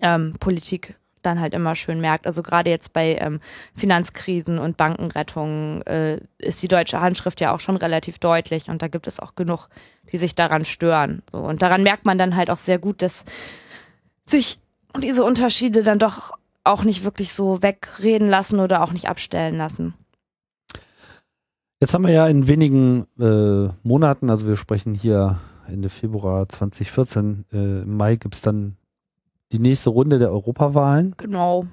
ähm, 0.00 0.34
Politik 0.38 0.96
dann 1.22 1.40
halt 1.40 1.54
immer 1.54 1.74
schön 1.74 2.00
merkt. 2.00 2.26
Also 2.26 2.42
gerade 2.42 2.70
jetzt 2.70 2.92
bei 2.92 3.16
ähm, 3.20 3.40
Finanzkrisen 3.74 4.58
und 4.58 4.76
Bankenrettungen 4.76 5.82
äh, 5.86 6.20
ist 6.38 6.62
die 6.62 6.68
deutsche 6.68 7.00
Handschrift 7.00 7.40
ja 7.40 7.54
auch 7.54 7.60
schon 7.60 7.76
relativ 7.76 8.18
deutlich 8.18 8.68
und 8.68 8.82
da 8.82 8.88
gibt 8.88 9.06
es 9.06 9.20
auch 9.20 9.34
genug, 9.34 9.68
die 10.10 10.16
sich 10.16 10.34
daran 10.34 10.64
stören. 10.64 11.22
So, 11.30 11.38
und 11.38 11.62
daran 11.62 11.82
merkt 11.82 12.04
man 12.04 12.18
dann 12.18 12.36
halt 12.36 12.50
auch 12.50 12.58
sehr 12.58 12.78
gut, 12.78 13.02
dass 13.02 13.24
sich 14.24 14.58
diese 15.00 15.24
Unterschiede 15.24 15.82
dann 15.82 15.98
doch 15.98 16.32
auch 16.64 16.84
nicht 16.84 17.04
wirklich 17.04 17.32
so 17.32 17.62
wegreden 17.62 18.28
lassen 18.28 18.60
oder 18.60 18.82
auch 18.82 18.92
nicht 18.92 19.08
abstellen 19.08 19.56
lassen. 19.56 19.94
Jetzt 21.80 21.94
haben 21.94 22.04
wir 22.04 22.12
ja 22.12 22.28
in 22.28 22.46
wenigen 22.46 23.06
äh, 23.18 23.72
Monaten, 23.82 24.30
also 24.30 24.46
wir 24.46 24.56
sprechen 24.56 24.94
hier 24.94 25.40
Ende 25.66 25.88
Februar 25.88 26.48
2014, 26.48 27.44
äh, 27.52 27.56
im 27.82 27.96
Mai 27.96 28.16
gibt 28.16 28.34
es 28.34 28.42
dann 28.42 28.76
die 29.52 29.58
nächste 29.58 29.90
Runde 29.90 30.18
der 30.18 30.32
Europawahlen. 30.32 31.14
Genau. 31.16 31.66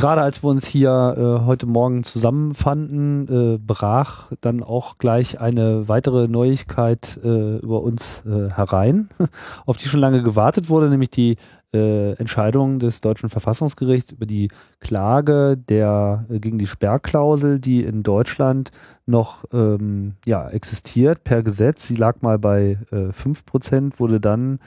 Gerade 0.00 0.22
als 0.22 0.42
wir 0.42 0.48
uns 0.48 0.66
hier 0.66 1.14
äh, 1.42 1.44
heute 1.44 1.66
Morgen 1.66 2.04
zusammenfanden, 2.04 3.28
äh, 3.28 3.58
brach 3.58 4.32
dann 4.40 4.62
auch 4.62 4.96
gleich 4.96 5.40
eine 5.40 5.88
weitere 5.88 6.26
Neuigkeit 6.26 7.20
äh, 7.22 7.58
über 7.58 7.82
uns 7.82 8.24
äh, 8.24 8.48
herein, 8.50 9.10
auf 9.66 9.76
die 9.76 9.88
schon 9.88 10.00
lange 10.00 10.22
gewartet 10.22 10.70
wurde, 10.70 10.88
nämlich 10.88 11.10
die 11.10 11.36
äh, 11.74 12.12
Entscheidung 12.14 12.78
des 12.78 13.02
deutschen 13.02 13.28
Verfassungsgerichts 13.28 14.12
über 14.12 14.24
die 14.24 14.48
Klage 14.80 15.56
der 15.56 16.24
äh, 16.30 16.40
gegen 16.40 16.58
die 16.58 16.66
Sperrklausel, 16.66 17.60
die 17.60 17.82
in 17.82 18.02
Deutschland 18.02 18.70
noch 19.04 19.44
ähm, 19.52 20.14
ja, 20.24 20.48
existiert 20.48 21.24
per 21.24 21.42
Gesetz. 21.42 21.86
Sie 21.86 21.96
lag 21.96 22.22
mal 22.22 22.38
bei 22.38 22.78
äh, 22.90 23.10
5%, 23.10 24.00
wurde 24.00 24.18
dann 24.18 24.60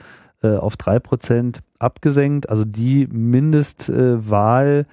äh, 0.44 0.56
auf 0.56 0.74
3% 0.76 1.60
abgesenkt. 1.78 2.48
Also 2.48 2.64
die 2.64 3.06
Mindestwahl 3.06 4.86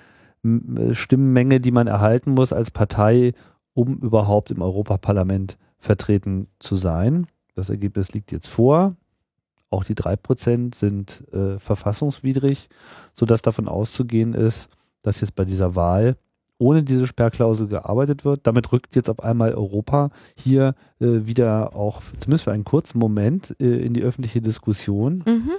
M- 0.43 0.77
äh, 0.77 1.59
die 1.59 1.71
man 1.71 1.87
erhalten 1.87 2.31
muss 2.31 2.53
als 2.53 2.71
Partei, 2.71 3.33
um 3.73 3.97
überhaupt 3.97 4.49
im 4.51 4.61
Europaparlament 4.61 5.57
vertreten 5.77 6.47
zu 6.59 6.75
sein. 6.75 7.27
Das 7.55 7.69
Ergebnis 7.69 8.13
liegt 8.13 8.31
jetzt 8.31 8.47
vor. 8.47 8.95
Auch 9.69 9.83
die 9.83 9.95
3% 9.95 10.75
sind 10.75 11.23
äh, 11.33 11.59
verfassungswidrig, 11.59 12.69
sodass 13.13 13.41
davon 13.41 13.67
auszugehen 13.67 14.33
ist, 14.33 14.69
dass 15.01 15.21
jetzt 15.21 15.35
bei 15.35 15.45
dieser 15.45 15.75
Wahl 15.75 16.15
ohne 16.61 16.83
diese 16.83 17.07
Sperrklausel 17.07 17.67
gearbeitet 17.67 18.23
wird. 18.23 18.45
Damit 18.45 18.71
rückt 18.71 18.95
jetzt 18.95 19.09
auf 19.09 19.21
einmal 19.21 19.53
Europa 19.55 20.11
hier 20.37 20.75
äh, 20.99 21.25
wieder 21.25 21.75
auch, 21.75 22.01
zumindest 22.19 22.43
für 22.43 22.51
einen 22.51 22.63
kurzen 22.63 22.99
Moment, 22.99 23.55
äh, 23.59 23.83
in 23.83 23.93
die 23.95 24.03
öffentliche 24.03 24.41
Diskussion 24.41 25.23
Mhm. 25.25 25.51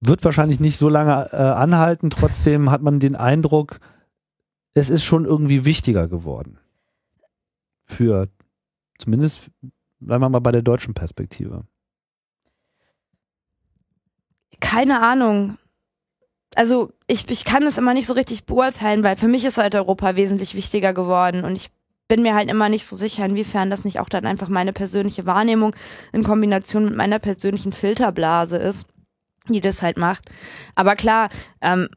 wird 0.00 0.24
wahrscheinlich 0.24 0.58
nicht 0.60 0.76
so 0.76 0.88
lange 0.88 1.32
äh, 1.32 1.36
anhalten. 1.36 2.10
Trotzdem 2.10 2.70
hat 2.70 2.82
man 2.82 2.98
den 2.98 3.14
Eindruck, 3.14 3.78
es 4.74 4.90
ist 4.90 5.04
schon 5.04 5.24
irgendwie 5.24 5.64
wichtiger 5.64 6.08
geworden. 6.08 6.58
Für 7.84 8.28
zumindest, 8.98 9.50
bleiben 10.00 10.22
wir 10.22 10.28
mal 10.28 10.40
bei 10.40 10.52
der 10.52 10.62
deutschen 10.62 10.92
Perspektive. 10.92 11.64
Keine 14.60 15.00
Ahnung. 15.02 15.56
Also 16.56 16.92
ich, 17.06 17.28
ich 17.28 17.44
kann 17.44 17.64
es 17.64 17.78
immer 17.78 17.94
nicht 17.94 18.06
so 18.06 18.12
richtig 18.14 18.44
beurteilen, 18.44 19.02
weil 19.02 19.16
für 19.16 19.28
mich 19.28 19.44
ist 19.44 19.58
halt 19.58 19.74
Europa 19.74 20.16
wesentlich 20.16 20.54
wichtiger 20.54 20.92
geworden 20.94 21.44
und 21.44 21.56
ich 21.56 21.70
bin 22.06 22.22
mir 22.22 22.34
halt 22.34 22.50
immer 22.50 22.68
nicht 22.68 22.84
so 22.86 22.96
sicher, 22.96 23.24
inwiefern 23.24 23.70
das 23.70 23.84
nicht 23.84 23.98
auch 23.98 24.08
dann 24.08 24.26
einfach 24.26 24.48
meine 24.48 24.72
persönliche 24.72 25.26
Wahrnehmung 25.26 25.74
in 26.12 26.22
Kombination 26.22 26.84
mit 26.84 26.96
meiner 26.96 27.18
persönlichen 27.18 27.72
Filterblase 27.72 28.58
ist, 28.58 28.88
die 29.48 29.60
das 29.60 29.82
halt 29.82 29.96
macht. 29.96 30.30
Aber 30.74 30.96
klar, 30.96 31.30
ähm, 31.60 31.88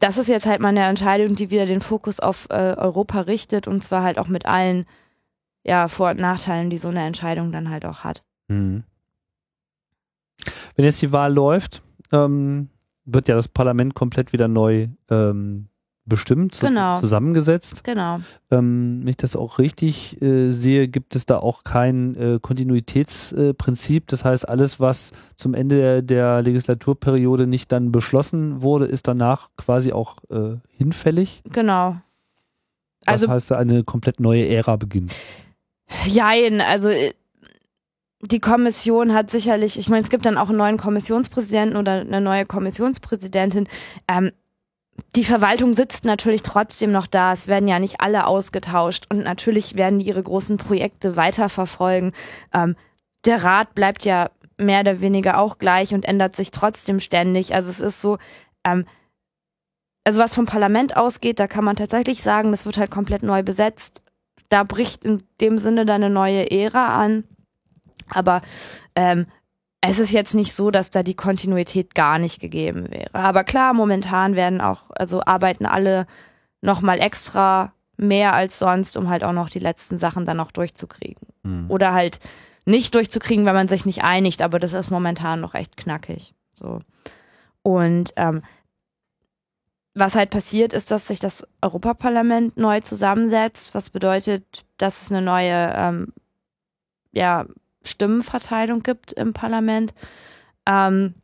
das 0.00 0.16
ist 0.16 0.28
jetzt 0.28 0.46
halt 0.46 0.60
mal 0.60 0.68
eine 0.68 0.86
Entscheidung, 0.86 1.36
die 1.36 1.50
wieder 1.50 1.66
den 1.66 1.82
Fokus 1.82 2.20
auf 2.20 2.46
äh, 2.50 2.74
Europa 2.76 3.20
richtet 3.20 3.68
und 3.68 3.84
zwar 3.84 4.02
halt 4.02 4.18
auch 4.18 4.28
mit 4.28 4.46
allen 4.46 4.86
ja, 5.62 5.88
Vor- 5.88 6.10
und 6.10 6.20
Nachteilen, 6.20 6.70
die 6.70 6.78
so 6.78 6.88
eine 6.88 7.04
Entscheidung 7.04 7.52
dann 7.52 7.68
halt 7.68 7.84
auch 7.84 8.02
hat. 8.04 8.22
Wenn 10.74 10.84
jetzt 10.86 11.02
die 11.02 11.12
Wahl 11.12 11.34
läuft, 11.34 11.82
ähm, 12.12 12.70
wird 13.04 13.28
ja 13.28 13.34
das 13.34 13.48
Parlament 13.48 13.94
komplett 13.94 14.32
wieder 14.32 14.48
neu 14.48 14.88
ähm, 15.10 15.68
bestimmt, 16.06 16.58
Genau. 16.60 16.98
zusammengesetzt. 16.98 17.84
Genau. 17.84 18.18
Ähm, 18.50 19.00
wenn 19.02 19.08
ich 19.08 19.16
das 19.16 19.36
auch 19.36 19.58
richtig 19.58 20.20
äh, 20.20 20.50
sehe, 20.50 20.88
gibt 20.88 21.14
es 21.14 21.24
da 21.26 21.38
auch 21.38 21.62
kein 21.64 22.14
äh, 22.16 22.38
Kontinuitätsprinzip. 22.40 24.02
Äh, 24.02 24.06
das 24.08 24.24
heißt, 24.24 24.48
alles, 24.48 24.80
was 24.80 25.12
zum 25.36 25.54
Ende 25.54 25.76
der, 25.76 26.02
der 26.02 26.42
Legislaturperiode 26.42 27.46
nicht 27.46 27.70
dann 27.72 27.92
beschlossen 27.92 28.62
wurde, 28.62 28.86
ist 28.86 29.08
danach 29.08 29.50
quasi 29.56 29.92
auch 29.92 30.16
äh, 30.30 30.56
hinfällig. 30.70 31.42
Genau. 31.50 31.96
Das 33.04 33.14
Also 33.14 33.28
heißt, 33.28 33.52
eine 33.52 33.84
komplett 33.84 34.20
neue 34.20 34.46
Ära 34.48 34.76
beginnt. 34.76 35.12
Jein, 36.06 36.60
also 36.60 36.88
äh, 36.88 37.12
die 38.22 38.40
Kommission 38.40 39.14
hat 39.14 39.30
sicherlich, 39.30 39.78
ich 39.78 39.88
meine, 39.88 40.02
es 40.02 40.10
gibt 40.10 40.26
dann 40.26 40.38
auch 40.38 40.48
einen 40.48 40.58
neuen 40.58 40.76
Kommissionspräsidenten 40.76 41.76
oder 41.76 42.00
eine 42.00 42.20
neue 42.20 42.44
Kommissionspräsidentin. 42.44 43.66
Ähm, 44.08 44.32
die 45.16 45.24
Verwaltung 45.24 45.72
sitzt 45.72 46.04
natürlich 46.04 46.42
trotzdem 46.42 46.92
noch 46.92 47.06
da. 47.06 47.32
Es 47.32 47.46
werden 47.46 47.68
ja 47.68 47.78
nicht 47.78 48.00
alle 48.00 48.26
ausgetauscht 48.26 49.06
und 49.08 49.24
natürlich 49.24 49.74
werden 49.74 49.98
die 49.98 50.06
ihre 50.06 50.22
großen 50.22 50.58
Projekte 50.58 51.16
weiterverfolgen. 51.16 52.12
Ähm, 52.52 52.76
der 53.24 53.42
Rat 53.42 53.74
bleibt 53.74 54.04
ja 54.04 54.30
mehr 54.58 54.80
oder 54.80 55.00
weniger 55.00 55.38
auch 55.38 55.58
gleich 55.58 55.94
und 55.94 56.04
ändert 56.04 56.36
sich 56.36 56.50
trotzdem 56.50 57.00
ständig. 57.00 57.54
Also 57.54 57.70
es 57.70 57.80
ist 57.80 58.02
so, 58.02 58.18
ähm, 58.64 58.84
also 60.04 60.20
was 60.20 60.34
vom 60.34 60.46
Parlament 60.46 60.96
ausgeht, 60.96 61.40
da 61.40 61.46
kann 61.46 61.64
man 61.64 61.76
tatsächlich 61.76 62.22
sagen, 62.22 62.50
das 62.50 62.66
wird 62.66 62.76
halt 62.76 62.90
komplett 62.90 63.22
neu 63.22 63.42
besetzt. 63.42 64.02
Da 64.50 64.64
bricht 64.64 65.04
in 65.04 65.22
dem 65.40 65.58
Sinne 65.58 65.86
dann 65.86 66.02
eine 66.02 66.12
neue 66.12 66.50
Ära 66.50 67.00
an. 67.00 67.24
Aber 68.10 68.42
ähm, 68.94 69.26
es 69.80 69.98
ist 69.98 70.12
jetzt 70.12 70.34
nicht 70.34 70.52
so, 70.52 70.70
dass 70.70 70.90
da 70.90 71.02
die 71.02 71.14
Kontinuität 71.14 71.94
gar 71.94 72.18
nicht 72.18 72.40
gegeben 72.40 72.90
wäre. 72.90 73.14
Aber 73.14 73.44
klar, 73.44 73.72
momentan 73.72 74.36
werden 74.36 74.60
auch, 74.60 74.90
also 74.90 75.22
arbeiten 75.24 75.66
alle 75.66 76.06
nochmal 76.60 77.00
extra 77.00 77.72
mehr 77.96 78.34
als 78.34 78.58
sonst, 78.58 78.96
um 78.96 79.08
halt 79.08 79.24
auch 79.24 79.32
noch 79.32 79.48
die 79.48 79.58
letzten 79.58 79.98
Sachen 79.98 80.24
dann 80.24 80.36
noch 80.36 80.52
durchzukriegen. 80.52 81.26
Oder 81.68 81.92
halt 81.92 82.18
nicht 82.66 82.94
durchzukriegen, 82.94 83.46
wenn 83.46 83.54
man 83.54 83.68
sich 83.68 83.86
nicht 83.86 84.02
einigt, 84.02 84.42
aber 84.42 84.58
das 84.58 84.72
ist 84.72 84.90
momentan 84.90 85.40
noch 85.40 85.54
echt 85.54 85.76
knackig. 85.76 86.34
So. 86.52 86.80
Und 87.62 88.12
ähm, 88.16 88.42
was 89.94 90.14
halt 90.14 90.30
passiert, 90.30 90.72
ist, 90.72 90.90
dass 90.90 91.08
sich 91.08 91.20
das 91.20 91.46
Europaparlament 91.62 92.56
neu 92.56 92.80
zusammensetzt, 92.80 93.74
was 93.74 93.90
bedeutet, 93.90 94.64
dass 94.78 95.02
es 95.02 95.10
eine 95.10 95.22
neue 95.22 95.74
ähm, 95.76 96.12
ja, 97.12 97.46
Stimmenverteilung 97.90 98.82
gibt 98.82 99.12
im 99.12 99.32
Parlament, 99.32 99.94
ähm, 100.66 101.14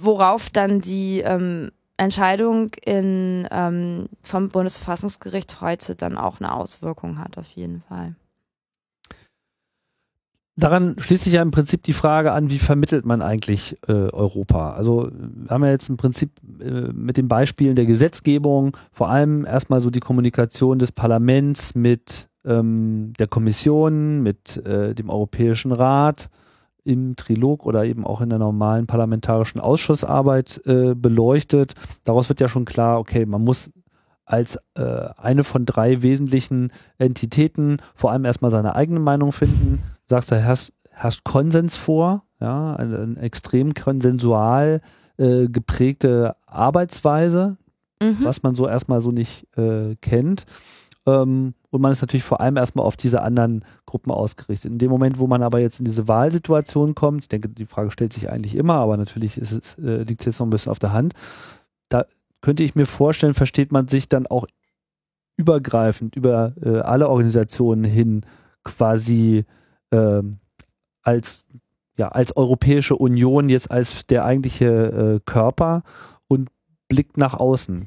worauf 0.00 0.50
dann 0.50 0.80
die 0.80 1.20
ähm, 1.20 1.70
Entscheidung 1.96 2.70
in, 2.84 3.46
ähm, 3.50 4.08
vom 4.22 4.48
Bundesverfassungsgericht 4.48 5.60
heute 5.60 5.96
dann 5.96 6.16
auch 6.16 6.40
eine 6.40 6.52
Auswirkung 6.52 7.18
hat, 7.18 7.38
auf 7.38 7.50
jeden 7.50 7.82
Fall. 7.82 8.14
Daran 10.58 10.96
schließt 10.98 11.22
sich 11.24 11.34
ja 11.34 11.42
im 11.42 11.52
Prinzip 11.52 11.84
die 11.84 11.92
Frage 11.92 12.32
an, 12.32 12.50
wie 12.50 12.58
vermittelt 12.58 13.06
man 13.06 13.22
eigentlich 13.22 13.76
äh, 13.86 13.92
Europa? 13.92 14.72
Also 14.72 15.08
wir 15.12 15.50
haben 15.50 15.64
ja 15.64 15.70
jetzt 15.70 15.88
im 15.88 15.96
Prinzip 15.96 16.32
äh, 16.60 16.92
mit 16.92 17.16
den 17.16 17.28
Beispielen 17.28 17.76
der 17.76 17.86
Gesetzgebung 17.86 18.76
vor 18.90 19.08
allem 19.08 19.46
erstmal 19.46 19.80
so 19.80 19.90
die 19.90 20.00
Kommunikation 20.00 20.80
des 20.80 20.90
Parlaments 20.90 21.76
mit 21.76 22.27
ähm, 22.48 23.12
der 23.18 23.26
Kommission, 23.28 24.22
mit 24.22 24.56
äh, 24.66 24.94
dem 24.94 25.10
Europäischen 25.10 25.72
Rat 25.72 26.28
im 26.84 27.16
Trilog 27.16 27.66
oder 27.66 27.84
eben 27.84 28.06
auch 28.06 28.20
in 28.22 28.30
der 28.30 28.38
normalen 28.38 28.86
parlamentarischen 28.86 29.60
Ausschussarbeit 29.60 30.60
äh, 30.64 30.94
beleuchtet. 30.94 31.74
Daraus 32.04 32.28
wird 32.28 32.40
ja 32.40 32.48
schon 32.48 32.64
klar, 32.64 32.98
okay, 32.98 33.26
man 33.26 33.44
muss 33.44 33.70
als 34.24 34.58
äh, 34.74 35.08
eine 35.16 35.44
von 35.44 35.66
drei 35.66 36.02
wesentlichen 36.02 36.72
Entitäten 36.98 37.78
vor 37.94 38.12
allem 38.12 38.24
erstmal 38.24 38.50
seine 38.50 38.74
eigene 38.74 39.00
Meinung 39.00 39.32
finden. 39.32 39.82
Du 40.06 40.14
sagst, 40.14 40.32
da 40.32 40.36
herrscht, 40.36 40.72
herrscht 40.90 41.24
Konsens 41.24 41.76
vor, 41.76 42.24
ja, 42.40 42.74
eine, 42.76 42.98
eine 42.98 43.20
extrem 43.20 43.74
konsensual 43.74 44.80
äh, 45.18 45.48
geprägte 45.48 46.36
Arbeitsweise, 46.46 47.56
mhm. 48.02 48.18
was 48.22 48.42
man 48.42 48.54
so 48.54 48.68
erstmal 48.68 49.00
so 49.00 49.10
nicht 49.12 49.46
äh, 49.56 49.96
kennt. 50.00 50.46
Ähm, 51.08 51.54
und 51.70 51.80
man 51.80 51.92
ist 51.92 52.00
natürlich 52.00 52.24
vor 52.24 52.40
allem 52.40 52.56
erstmal 52.56 52.84
auf 52.84 52.96
diese 52.96 53.22
anderen 53.22 53.64
Gruppen 53.86 54.10
ausgerichtet. 54.10 54.70
In 54.70 54.78
dem 54.78 54.90
Moment, 54.90 55.18
wo 55.18 55.26
man 55.26 55.42
aber 55.42 55.60
jetzt 55.60 55.78
in 55.78 55.84
diese 55.84 56.08
Wahlsituation 56.08 56.94
kommt, 56.94 57.22
ich 57.22 57.28
denke, 57.28 57.48
die 57.48 57.66
Frage 57.66 57.90
stellt 57.90 58.12
sich 58.12 58.30
eigentlich 58.30 58.56
immer, 58.56 58.74
aber 58.74 58.96
natürlich 58.96 59.38
es, 59.38 59.76
äh, 59.78 60.02
liegt 60.02 60.20
es 60.20 60.26
jetzt 60.26 60.40
noch 60.40 60.46
ein 60.46 60.50
bisschen 60.50 60.72
auf 60.72 60.78
der 60.78 60.92
Hand, 60.92 61.14
da 61.88 62.04
könnte 62.40 62.62
ich 62.62 62.74
mir 62.74 62.86
vorstellen, 62.86 63.34
versteht 63.34 63.72
man 63.72 63.88
sich 63.88 64.08
dann 64.08 64.26
auch 64.26 64.46
übergreifend 65.36 66.16
über 66.16 66.52
äh, 66.62 66.80
alle 66.80 67.08
Organisationen 67.08 67.84
hin 67.84 68.26
quasi 68.64 69.44
äh, 69.90 70.22
als 71.02 71.46
ja 71.96 72.08
als 72.08 72.36
Europäische 72.36 72.96
Union 72.96 73.48
jetzt 73.48 73.70
als 73.70 74.06
der 74.06 74.24
eigentliche 74.24 74.66
äh, 74.66 75.20
Körper 75.24 75.82
und 76.26 76.50
blickt 76.88 77.16
nach 77.16 77.34
außen. 77.34 77.86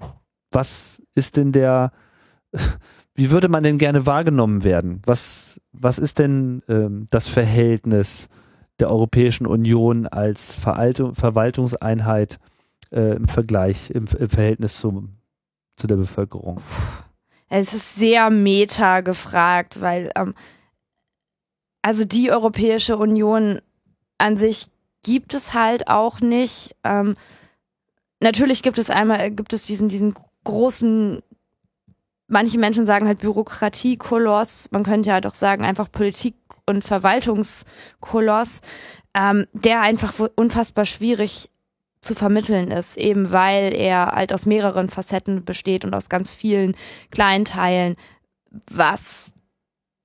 Was 0.51 1.01
ist 1.13 1.37
denn 1.37 1.51
der 1.51 1.91
wie 3.21 3.29
würde 3.29 3.49
man 3.49 3.61
denn 3.61 3.77
gerne 3.77 4.07
wahrgenommen 4.07 4.63
werden? 4.63 4.99
Was, 5.05 5.61
was 5.71 5.99
ist 5.99 6.17
denn 6.17 6.63
ähm, 6.67 7.05
das 7.11 7.27
Verhältnis 7.27 8.29
der 8.79 8.89
Europäischen 8.89 9.45
Union 9.45 10.07
als 10.07 10.55
Veraltung, 10.55 11.13
Verwaltungseinheit 11.13 12.39
äh, 12.91 13.15
im 13.15 13.27
Vergleich, 13.27 13.91
im, 13.91 14.07
im 14.17 14.27
Verhältnis 14.27 14.79
zu, 14.79 15.07
zu 15.75 15.85
der 15.85 15.97
Bevölkerung? 15.97 16.61
Es 17.47 17.75
ist 17.75 17.93
sehr 17.93 18.31
meta 18.31 19.01
gefragt, 19.01 19.81
weil 19.81 20.11
ähm, 20.15 20.33
also 21.83 22.05
die 22.05 22.31
Europäische 22.31 22.97
Union 22.97 23.61
an 24.17 24.35
sich 24.35 24.71
gibt 25.03 25.35
es 25.35 25.53
halt 25.53 25.89
auch 25.89 26.21
nicht. 26.21 26.75
Ähm, 26.83 27.15
natürlich 28.19 28.63
gibt 28.63 28.79
es 28.79 28.89
einmal, 28.89 29.29
gibt 29.29 29.53
es 29.53 29.67
diesen, 29.67 29.89
diesen 29.89 30.15
großen 30.43 31.21
manche 32.31 32.57
Menschen 32.57 32.85
sagen 32.85 33.07
halt 33.07 33.19
Bürokratiekoloss, 33.19 34.69
man 34.71 34.83
könnte 34.83 35.09
ja 35.09 35.21
doch 35.21 35.35
sagen 35.35 35.63
einfach 35.63 35.91
Politik- 35.91 36.35
und 36.65 36.83
Verwaltungskoloss, 36.83 38.61
ähm, 39.13 39.45
der 39.53 39.81
einfach 39.81 40.13
unfassbar 40.35 40.85
schwierig 40.85 41.49
zu 41.99 42.15
vermitteln 42.15 42.71
ist, 42.71 42.97
eben 42.97 43.31
weil 43.31 43.73
er 43.73 44.07
halt 44.07 44.33
aus 44.33 44.45
mehreren 44.45 44.87
Facetten 44.87 45.45
besteht 45.45 45.85
und 45.85 45.93
aus 45.93 46.09
ganz 46.09 46.33
vielen 46.33 46.75
kleinen 47.11 47.45
Teilen, 47.45 47.95
was 48.69 49.35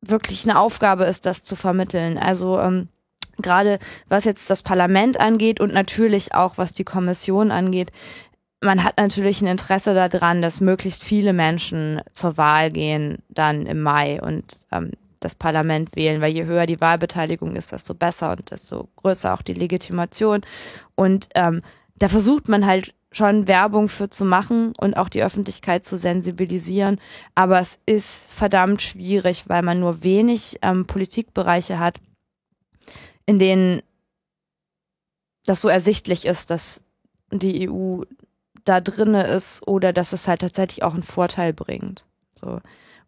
wirklich 0.03 0.45
eine 0.45 0.59
Aufgabe 0.59 1.05
ist, 1.05 1.24
das 1.24 1.43
zu 1.43 1.57
vermitteln. 1.57 2.18
Also 2.18 2.61
ähm, 2.61 2.89
gerade 3.39 3.79
was 4.09 4.24
jetzt 4.24 4.51
das 4.51 4.62
Parlament 4.62 5.18
angeht 5.18 5.61
und 5.61 5.72
natürlich 5.72 6.35
auch 6.35 6.59
was 6.59 6.74
die 6.74 6.85
Kommission 6.85 7.51
angeht, 7.51 7.93
man 8.63 8.83
hat 8.83 8.99
natürlich 8.99 9.43
ein 9.43 9.47
Interesse 9.47 9.95
daran, 9.95 10.43
dass 10.43 10.61
möglichst 10.61 11.05
viele 11.05 11.33
Menschen 11.33 12.01
zur 12.13 12.37
Wahl 12.37 12.71
gehen, 12.71 13.19
dann 13.29 13.67
im 13.67 13.83
Mai 13.83 14.21
und 14.21 14.59
ähm, 14.73 14.93
das 15.21 15.35
Parlament 15.35 15.95
wählen, 15.97 16.21
weil 16.21 16.33
je 16.33 16.45
höher 16.45 16.67
die 16.67 16.81
Wahlbeteiligung 16.81 17.57
ist, 17.57 17.73
desto 17.73 17.95
besser 17.95 18.33
und 18.33 18.51
desto 18.51 18.89
größer 18.97 19.35
auch 19.35 19.43
die 19.43 19.55
Legitimation. 19.55 20.43
Und 20.95 21.29
ähm, 21.35 21.63
da 21.97 22.09
versucht 22.09 22.49
man 22.49 22.67
halt 22.67 22.95
schon 23.13 23.49
Werbung 23.49 23.89
für 23.89 24.11
zu 24.11 24.25
machen 24.25 24.73
und 24.79 24.97
auch 24.97 25.09
die 25.09 25.23
Öffentlichkeit 25.23 25.85
zu 25.85 25.97
sensibilisieren. 25.97 27.01
Aber 27.35 27.59
es 27.59 27.81
ist 27.87 28.31
verdammt 28.31 28.83
schwierig, 28.83 29.49
weil 29.49 29.63
man 29.63 29.81
nur 29.81 30.05
wenig 30.05 30.59
ähm, 30.63 30.87
Politikbereiche 30.87 31.79
hat, 31.79 31.99
in 33.25 33.39
denen 33.39 33.83
das 35.47 35.61
so 35.61 35.69
ersichtlich 35.69 36.27
ist, 36.27 36.51
dass 36.51 36.83
die 37.31 37.69
EU 37.69 38.03
da 38.67 38.81
drinne 38.81 39.27
ist 39.27 39.67
oder 39.67 39.93
dass 39.93 40.12
es 40.12 40.29
halt 40.29 40.41
tatsächlich 40.43 40.83
auch 40.83 40.95
einen 40.95 41.03
Vorteil 41.03 41.53
bringt. 41.53 42.05
So. 42.35 42.61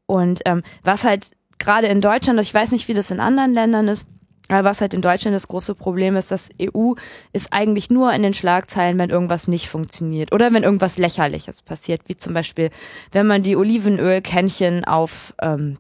Und 0.07 0.41
ähm, 0.47 0.63
was 0.83 1.05
halt 1.05 1.33
gerade 1.59 1.89
in 1.89 2.01
Deutschland, 2.01 2.41
ich 2.41 2.55
weiß 2.55 2.73
nicht, 2.73 2.89
wie 2.89 2.95
das 2.95 3.11
in 3.11 3.21
anderen 3.21 3.53
Ländern 3.53 3.89
ist, 3.89 4.07
aber 4.49 4.65
was 4.65 4.81
halt 4.81 4.95
in 4.95 5.03
Deutschland 5.03 5.35
das 5.35 5.49
große 5.49 5.75
Problem 5.75 6.17
ist, 6.17 6.31
dass 6.31 6.49
EU 6.61 6.95
ist 7.33 7.53
eigentlich 7.53 7.91
nur 7.91 8.13
in 8.15 8.23
den 8.23 8.33
Schlagzeilen, 8.33 8.99
wenn 8.99 9.11
irgendwas 9.11 9.47
nicht 9.47 9.69
funktioniert 9.69 10.33
oder 10.33 10.53
wenn 10.55 10.63
irgendwas 10.63 10.97
Lächerliches 10.97 11.61
passiert, 11.61 12.03
wie 12.07 12.17
zum 12.17 12.33
Beispiel, 12.33 12.71
wenn 13.13 13.27
man 13.27 13.43
die 13.43 13.57
Olivenölkännchen 13.57 14.87
auf 14.87 15.35
ähm, 15.43 15.77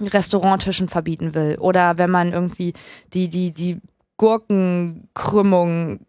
Restauranttischen 0.00 0.88
verbieten 0.88 1.34
will 1.34 1.56
oder 1.58 1.98
wenn 1.98 2.10
man 2.10 2.32
irgendwie 2.32 2.72
die, 3.12 3.28
die, 3.28 3.50
die 3.50 3.80
Gurkenkrümmung 4.16 6.06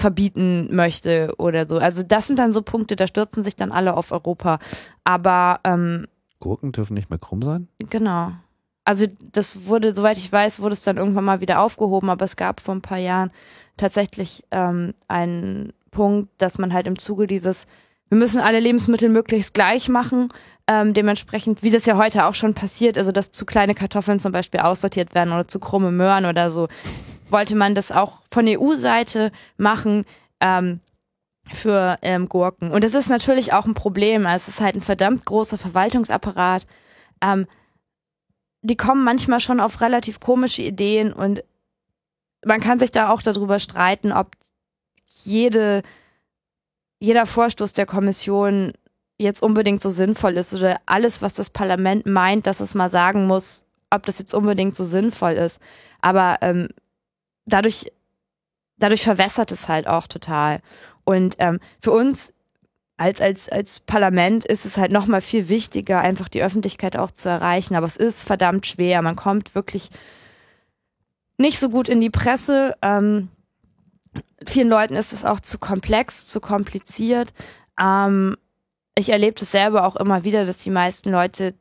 verbieten 0.00 0.74
möchte 0.74 1.34
oder 1.38 1.66
so. 1.68 1.78
Also 1.78 2.02
das 2.02 2.26
sind 2.26 2.38
dann 2.38 2.52
so 2.52 2.62
Punkte, 2.62 2.96
da 2.96 3.06
stürzen 3.06 3.42
sich 3.42 3.56
dann 3.56 3.72
alle 3.72 3.96
auf 3.96 4.12
Europa. 4.12 4.58
Aber 5.04 5.60
ähm, 5.64 6.06
Gurken 6.40 6.72
dürfen 6.72 6.94
nicht 6.94 7.10
mehr 7.10 7.18
krumm 7.18 7.42
sein? 7.42 7.68
Genau. 7.78 8.32
Also 8.84 9.06
das 9.32 9.66
wurde, 9.66 9.94
soweit 9.94 10.16
ich 10.16 10.32
weiß, 10.32 10.60
wurde 10.60 10.72
es 10.72 10.84
dann 10.84 10.96
irgendwann 10.96 11.24
mal 11.24 11.40
wieder 11.40 11.60
aufgehoben, 11.60 12.08
aber 12.08 12.24
es 12.24 12.36
gab 12.36 12.60
vor 12.60 12.74
ein 12.74 12.80
paar 12.80 12.98
Jahren 12.98 13.30
tatsächlich 13.76 14.44
ähm, 14.50 14.94
einen 15.08 15.72
Punkt, 15.90 16.30
dass 16.38 16.58
man 16.58 16.72
halt 16.72 16.86
im 16.86 16.98
Zuge 16.98 17.26
dieses 17.26 17.66
wir 18.08 18.18
müssen 18.18 18.40
alle 18.40 18.60
Lebensmittel 18.60 19.08
möglichst 19.08 19.54
gleich 19.54 19.88
machen. 19.88 20.28
Ähm, 20.66 20.94
dementsprechend, 20.94 21.62
wie 21.62 21.70
das 21.70 21.86
ja 21.86 21.96
heute 21.96 22.26
auch 22.26 22.34
schon 22.34 22.54
passiert, 22.54 22.98
also 22.98 23.12
dass 23.12 23.32
zu 23.32 23.46
kleine 23.46 23.74
Kartoffeln 23.74 24.18
zum 24.18 24.32
Beispiel 24.32 24.60
aussortiert 24.60 25.14
werden 25.14 25.32
oder 25.32 25.48
zu 25.48 25.58
krumme 25.60 25.90
Möhren 25.90 26.26
oder 26.26 26.50
so, 26.50 26.68
wollte 27.30 27.54
man 27.54 27.74
das 27.74 27.92
auch 27.92 28.20
von 28.30 28.46
EU-Seite 28.46 29.32
machen 29.56 30.04
ähm, 30.40 30.80
für 31.52 31.98
ähm, 32.02 32.28
Gurken. 32.28 32.70
Und 32.70 32.84
das 32.84 32.94
ist 32.94 33.08
natürlich 33.08 33.52
auch 33.52 33.66
ein 33.66 33.74
Problem. 33.74 34.26
Also 34.26 34.44
es 34.48 34.56
ist 34.56 34.60
halt 34.60 34.76
ein 34.76 34.82
verdammt 34.82 35.24
großer 35.24 35.58
Verwaltungsapparat. 35.58 36.66
Ähm, 37.22 37.46
die 38.62 38.76
kommen 38.76 39.04
manchmal 39.04 39.40
schon 39.40 39.60
auf 39.60 39.80
relativ 39.80 40.20
komische 40.20 40.62
Ideen 40.62 41.12
und 41.12 41.44
man 42.44 42.60
kann 42.60 42.78
sich 42.78 42.92
da 42.92 43.10
auch 43.10 43.22
darüber 43.22 43.58
streiten, 43.58 44.12
ob 44.12 44.32
jede 45.06 45.82
jeder 47.00 47.26
Vorstoß 47.26 47.72
der 47.72 47.86
Kommission 47.86 48.72
jetzt 49.18 49.42
unbedingt 49.42 49.80
so 49.80 49.90
sinnvoll 49.90 50.36
ist 50.36 50.54
oder 50.54 50.80
alles, 50.86 51.22
was 51.22 51.34
das 51.34 51.50
Parlament 51.50 52.06
meint, 52.06 52.46
dass 52.46 52.60
es 52.60 52.74
mal 52.74 52.90
sagen 52.90 53.26
muss, 53.26 53.64
ob 53.90 54.06
das 54.06 54.18
jetzt 54.18 54.34
unbedingt 54.34 54.76
so 54.76 54.84
sinnvoll 54.84 55.32
ist. 55.32 55.60
Aber 56.00 56.36
ähm, 56.40 56.68
dadurch, 57.48 57.92
dadurch 58.78 59.02
verwässert 59.02 59.52
es 59.52 59.68
halt 59.68 59.86
auch 59.86 60.06
total. 60.06 60.60
Und 61.04 61.36
ähm, 61.38 61.60
für 61.80 61.92
uns 61.92 62.32
als, 62.98 63.20
als, 63.20 63.48
als 63.48 63.80
Parlament 63.80 64.44
ist 64.44 64.66
es 64.66 64.76
halt 64.76 64.90
nochmal 64.90 65.20
viel 65.20 65.48
wichtiger, 65.48 66.00
einfach 66.00 66.28
die 66.28 66.42
Öffentlichkeit 66.42 66.96
auch 66.96 67.12
zu 67.12 67.28
erreichen. 67.28 67.76
Aber 67.76 67.86
es 67.86 67.96
ist 67.96 68.24
verdammt 68.24 68.66
schwer. 68.66 69.02
Man 69.02 69.16
kommt 69.16 69.54
wirklich 69.54 69.88
nicht 71.38 71.60
so 71.60 71.70
gut 71.70 71.88
in 71.88 72.00
die 72.00 72.10
Presse. 72.10 72.76
Ähm, 72.82 73.28
vielen 74.46 74.68
Leuten 74.68 74.94
ist 74.94 75.12
es 75.12 75.24
auch 75.24 75.40
zu 75.40 75.58
komplex, 75.58 76.26
zu 76.26 76.40
kompliziert. 76.40 77.32
Ähm, 77.80 78.36
ich 78.96 79.10
erlebe 79.10 79.38
das 79.38 79.52
selber 79.52 79.86
auch 79.86 79.94
immer 79.94 80.24
wieder, 80.24 80.44
dass 80.44 80.58
die 80.58 80.70
meisten 80.70 81.10
Leute 81.10 81.54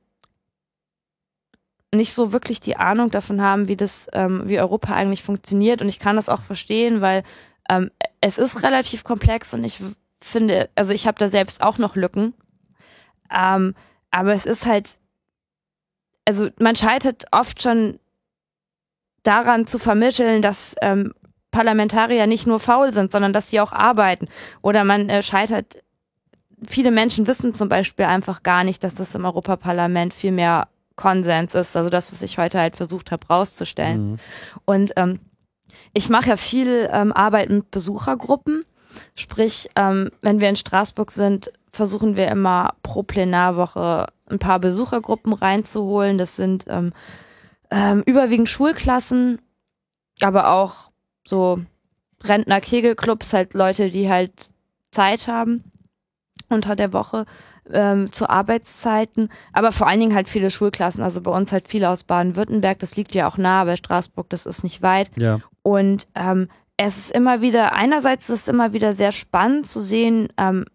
nicht 1.93 2.13
so 2.13 2.33
wirklich 2.33 2.59
die 2.59 2.77
Ahnung 2.77 3.11
davon 3.11 3.41
haben, 3.41 3.67
wie 3.67 3.77
das, 3.77 4.07
ähm, 4.13 4.43
wie 4.45 4.59
Europa 4.59 4.93
eigentlich 4.93 5.23
funktioniert. 5.23 5.81
Und 5.81 5.89
ich 5.89 5.99
kann 5.99 6.15
das 6.15 6.29
auch 6.29 6.41
verstehen, 6.41 7.01
weil 7.01 7.23
ähm, 7.69 7.91
es 8.21 8.37
ist 8.37 8.63
relativ 8.63 9.03
komplex 9.03 9.53
und 9.53 9.63
ich 9.63 9.79
finde, 10.21 10.69
also 10.75 10.93
ich 10.93 11.07
habe 11.07 11.19
da 11.19 11.27
selbst 11.27 11.61
auch 11.61 11.77
noch 11.77 11.95
Lücken. 11.95 12.33
Ähm, 13.33 13.75
aber 14.11 14.31
es 14.33 14.45
ist 14.45 14.65
halt, 14.65 14.97
also 16.25 16.49
man 16.59 16.75
scheitert 16.75 17.25
oft 17.31 17.61
schon 17.61 17.99
daran 19.23 19.67
zu 19.67 19.79
vermitteln, 19.79 20.41
dass 20.41 20.75
ähm, 20.81 21.13
Parlamentarier 21.51 22.27
nicht 22.27 22.47
nur 22.47 22.59
faul 22.59 22.93
sind, 22.93 23.11
sondern 23.11 23.33
dass 23.33 23.49
sie 23.49 23.59
auch 23.59 23.73
arbeiten. 23.73 24.27
Oder 24.61 24.83
man 24.83 25.09
äh, 25.09 25.23
scheitert, 25.23 25.83
viele 26.65 26.91
Menschen 26.91 27.27
wissen 27.27 27.53
zum 27.53 27.69
Beispiel 27.69 28.05
einfach 28.05 28.43
gar 28.43 28.63
nicht, 28.63 28.83
dass 28.83 28.95
das 28.95 29.15
im 29.15 29.25
Europaparlament 29.25 30.13
viel 30.13 30.31
mehr 30.31 30.67
Konsens 30.97 31.55
ist. 31.55 31.77
Also 31.77 31.89
das, 31.89 32.11
was 32.11 32.21
ich 32.21 32.37
heute 32.37 32.59
halt 32.59 32.75
versucht 32.75 33.11
habe 33.11 33.25
rauszustellen. 33.27 34.11
Mhm. 34.11 34.17
Und 34.65 34.93
ähm, 34.97 35.21
ich 35.93 36.09
mache 36.09 36.29
ja 36.29 36.37
viel 36.37 36.89
ähm, 36.91 37.13
Arbeit 37.13 37.49
mit 37.49 37.71
Besuchergruppen. 37.71 38.65
Sprich, 39.15 39.69
ähm, 39.75 40.11
wenn 40.21 40.41
wir 40.41 40.49
in 40.49 40.55
Straßburg 40.57 41.11
sind, 41.11 41.53
versuchen 41.71 42.17
wir 42.17 42.27
immer 42.27 42.73
pro 42.83 43.03
Plenarwoche 43.03 44.07
ein 44.29 44.39
paar 44.39 44.59
Besuchergruppen 44.59 45.33
reinzuholen. 45.33 46.17
Das 46.17 46.35
sind 46.35 46.65
ähm, 46.67 46.91
ähm, 47.71 48.03
überwiegend 48.05 48.49
Schulklassen, 48.49 49.39
aber 50.21 50.49
auch 50.51 50.91
so 51.25 51.59
Rentner-Kegelclubs, 52.23 53.33
halt 53.33 53.53
Leute, 53.53 53.89
die 53.89 54.09
halt 54.09 54.51
Zeit 54.91 55.27
haben 55.27 55.63
unter 56.49 56.75
der 56.75 56.93
Woche 56.93 57.25
ähm, 57.71 58.11
zu 58.11 58.29
Arbeitszeiten, 58.29 59.29
aber 59.53 59.71
vor 59.71 59.87
allen 59.87 59.99
Dingen 59.99 60.15
halt 60.15 60.27
viele 60.27 60.49
Schulklassen. 60.49 61.03
Also 61.03 61.21
bei 61.21 61.31
uns 61.31 61.51
halt 61.51 61.67
viele 61.67 61.89
aus 61.89 62.03
Baden-Württemberg, 62.03 62.79
das 62.79 62.95
liegt 62.95 63.13
ja 63.13 63.27
auch 63.27 63.37
nah 63.37 63.63
bei 63.63 63.75
Straßburg, 63.75 64.29
das 64.29 64.45
ist 64.45 64.63
nicht 64.63 64.81
weit. 64.81 65.09
Ja. 65.17 65.39
Und 65.63 66.07
ähm, 66.15 66.49
es 66.77 66.97
ist 66.97 67.11
immer 67.11 67.41
wieder, 67.41 67.73
einerseits 67.73 68.29
ist 68.29 68.41
es 68.41 68.47
immer 68.47 68.73
wieder 68.73 68.93
sehr 68.93 69.11
spannend 69.11 69.65
zu 69.65 69.81
sehen, 69.81 70.29
ähm, 70.37 70.65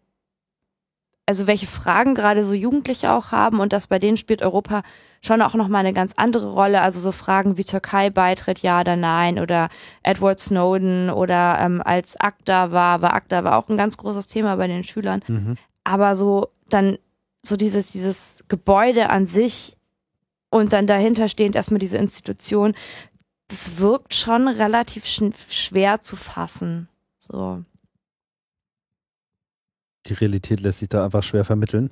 also 1.26 1.46
welche 1.46 1.66
Fragen 1.66 2.14
gerade 2.14 2.42
so 2.42 2.52
Jugendliche 2.52 3.12
auch 3.12 3.30
haben 3.30 3.60
und 3.60 3.72
das 3.72 3.86
bei 3.86 3.98
denen 3.98 4.16
spielt 4.16 4.42
Europa 4.42 4.82
schon 5.24 5.40
auch 5.40 5.54
nochmal 5.54 5.80
eine 5.80 5.92
ganz 5.92 6.14
andere 6.16 6.50
Rolle. 6.52 6.82
Also 6.82 6.98
so 6.98 7.12
Fragen 7.12 7.56
wie 7.56 7.64
Türkei-Beitritt, 7.64 8.58
ja 8.58 8.80
oder 8.80 8.96
nein, 8.96 9.38
oder 9.38 9.68
Edward 10.02 10.40
Snowden 10.40 11.10
oder 11.10 11.58
ähm, 11.60 11.80
als 11.82 12.20
ACTA 12.20 12.72
war, 12.72 13.02
war 13.02 13.14
ACTA 13.14 13.44
war 13.44 13.56
auch 13.56 13.68
ein 13.68 13.76
ganz 13.76 13.96
großes 13.96 14.26
Thema 14.26 14.56
bei 14.56 14.66
den 14.66 14.82
Schülern. 14.82 15.22
Mhm. 15.28 15.56
Aber 15.84 16.16
so 16.16 16.48
dann 16.72 16.98
so 17.42 17.56
dieses, 17.56 17.92
dieses 17.92 18.44
Gebäude 18.48 19.10
an 19.10 19.26
sich 19.26 19.76
und 20.50 20.72
dann 20.72 20.86
dahinter 20.86 21.28
stehend 21.28 21.56
erstmal 21.56 21.80
diese 21.80 21.98
Institution, 21.98 22.74
das 23.48 23.78
wirkt 23.78 24.14
schon 24.14 24.48
relativ 24.48 25.04
sch 25.04 25.22
schwer 25.48 26.00
zu 26.00 26.16
fassen. 26.16 26.88
So. 27.18 27.64
Die 30.06 30.14
Realität 30.14 30.60
lässt 30.60 30.80
sich 30.80 30.88
da 30.88 31.04
einfach 31.04 31.22
schwer 31.22 31.44
vermitteln. 31.44 31.90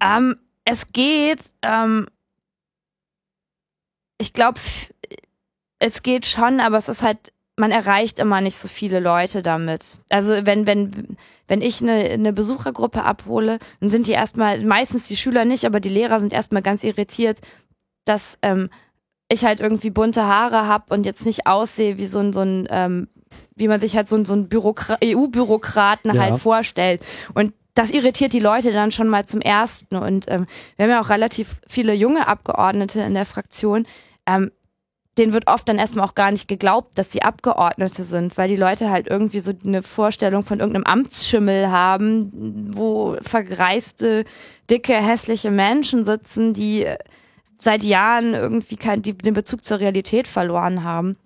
Ähm, 0.00 0.36
es 0.64 0.88
geht, 0.92 1.52
ähm, 1.62 2.06
ich 4.18 4.32
glaube, 4.32 4.60
es 5.78 6.02
geht 6.02 6.26
schon, 6.26 6.60
aber 6.60 6.76
es 6.76 6.88
ist 6.88 7.02
halt, 7.02 7.32
man 7.60 7.70
erreicht 7.70 8.18
immer 8.18 8.40
nicht 8.40 8.56
so 8.56 8.66
viele 8.66 8.98
Leute 9.00 9.42
damit. 9.42 9.84
Also 10.08 10.32
wenn, 10.44 10.66
wenn, 10.66 11.16
wenn 11.46 11.62
ich 11.62 11.80
eine, 11.80 11.92
eine 11.92 12.32
Besuchergruppe 12.32 13.04
abhole, 13.04 13.58
dann 13.80 13.90
sind 13.90 14.06
die 14.06 14.12
erstmal, 14.12 14.64
meistens 14.64 15.06
die 15.06 15.16
Schüler 15.16 15.44
nicht, 15.44 15.64
aber 15.64 15.78
die 15.78 15.88
Lehrer 15.88 16.18
sind 16.18 16.32
erstmal 16.32 16.62
ganz 16.62 16.82
irritiert, 16.82 17.40
dass 18.04 18.38
ähm, 18.42 18.70
ich 19.28 19.44
halt 19.44 19.60
irgendwie 19.60 19.90
bunte 19.90 20.24
Haare 20.24 20.66
habe 20.66 20.92
und 20.92 21.06
jetzt 21.06 21.24
nicht 21.26 21.46
aussehe 21.46 21.98
wie 21.98 22.06
so 22.06 22.18
ein, 22.18 22.32
so 22.32 22.40
ein 22.40 22.66
ähm, 22.70 23.08
wie 23.54 23.68
man 23.68 23.80
sich 23.80 23.94
halt 23.94 24.08
so, 24.08 24.24
so 24.24 24.34
ein 24.34 24.48
EU-Bürokraten 24.52 26.14
ja. 26.14 26.20
halt 26.20 26.38
vorstellt. 26.38 27.00
Und 27.34 27.52
das 27.74 27.92
irritiert 27.92 28.32
die 28.32 28.40
Leute 28.40 28.72
dann 28.72 28.90
schon 28.90 29.08
mal 29.08 29.26
zum 29.26 29.40
Ersten. 29.40 29.96
Und 29.96 30.26
ähm, 30.28 30.46
wir 30.76 30.84
haben 30.84 30.90
ja 30.90 31.00
auch 31.00 31.10
relativ 31.10 31.60
viele 31.68 31.94
junge 31.94 32.26
Abgeordnete 32.26 33.00
in 33.02 33.14
der 33.14 33.26
Fraktion. 33.26 33.86
Ähm, 34.26 34.50
denen 35.20 35.32
wird 35.32 35.46
oft 35.46 35.68
dann 35.68 35.78
erstmal 35.78 36.06
auch 36.06 36.14
gar 36.14 36.30
nicht 36.30 36.48
geglaubt, 36.48 36.96
dass 36.98 37.12
sie 37.12 37.22
Abgeordnete 37.22 38.02
sind, 38.02 38.36
weil 38.38 38.48
die 38.48 38.56
Leute 38.56 38.90
halt 38.90 39.06
irgendwie 39.08 39.40
so 39.40 39.52
eine 39.64 39.82
Vorstellung 39.82 40.42
von 40.42 40.60
irgendeinem 40.60 40.86
Amtsschimmel 40.86 41.70
haben, 41.70 42.70
wo 42.74 43.16
vergreiste, 43.20 44.24
dicke, 44.70 44.94
hässliche 44.94 45.50
Menschen 45.50 46.04
sitzen, 46.04 46.54
die 46.54 46.86
seit 47.58 47.84
Jahren 47.84 48.34
irgendwie 48.34 48.76
kein, 48.76 49.02
die 49.02 49.12
den 49.16 49.34
Bezug 49.34 49.62
zur 49.62 49.78
Realität 49.78 50.26
verloren 50.26 50.82
haben. 50.82 51.16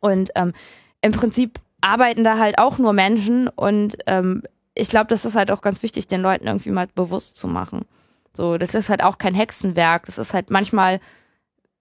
Und 0.00 0.30
ähm, 0.34 0.52
im 1.00 1.12
Prinzip 1.12 1.58
arbeiten 1.80 2.24
da 2.24 2.38
halt 2.38 2.58
auch 2.58 2.78
nur 2.78 2.92
Menschen 2.92 3.48
und 3.48 3.96
ähm, 4.06 4.42
ich 4.74 4.88
glaube, 4.88 5.06
das 5.08 5.24
ist 5.24 5.34
halt 5.34 5.50
auch 5.50 5.62
ganz 5.62 5.82
wichtig, 5.82 6.06
den 6.06 6.20
Leuten 6.20 6.46
irgendwie 6.46 6.70
mal 6.70 6.88
bewusst 6.94 7.36
zu 7.36 7.48
machen. 7.48 7.86
So, 8.32 8.58
das 8.58 8.74
ist 8.74 8.90
halt 8.90 9.02
auch 9.02 9.18
kein 9.18 9.34
Hexenwerk. 9.34 10.06
Das 10.06 10.18
ist 10.18 10.34
halt 10.34 10.50
manchmal, 10.50 11.00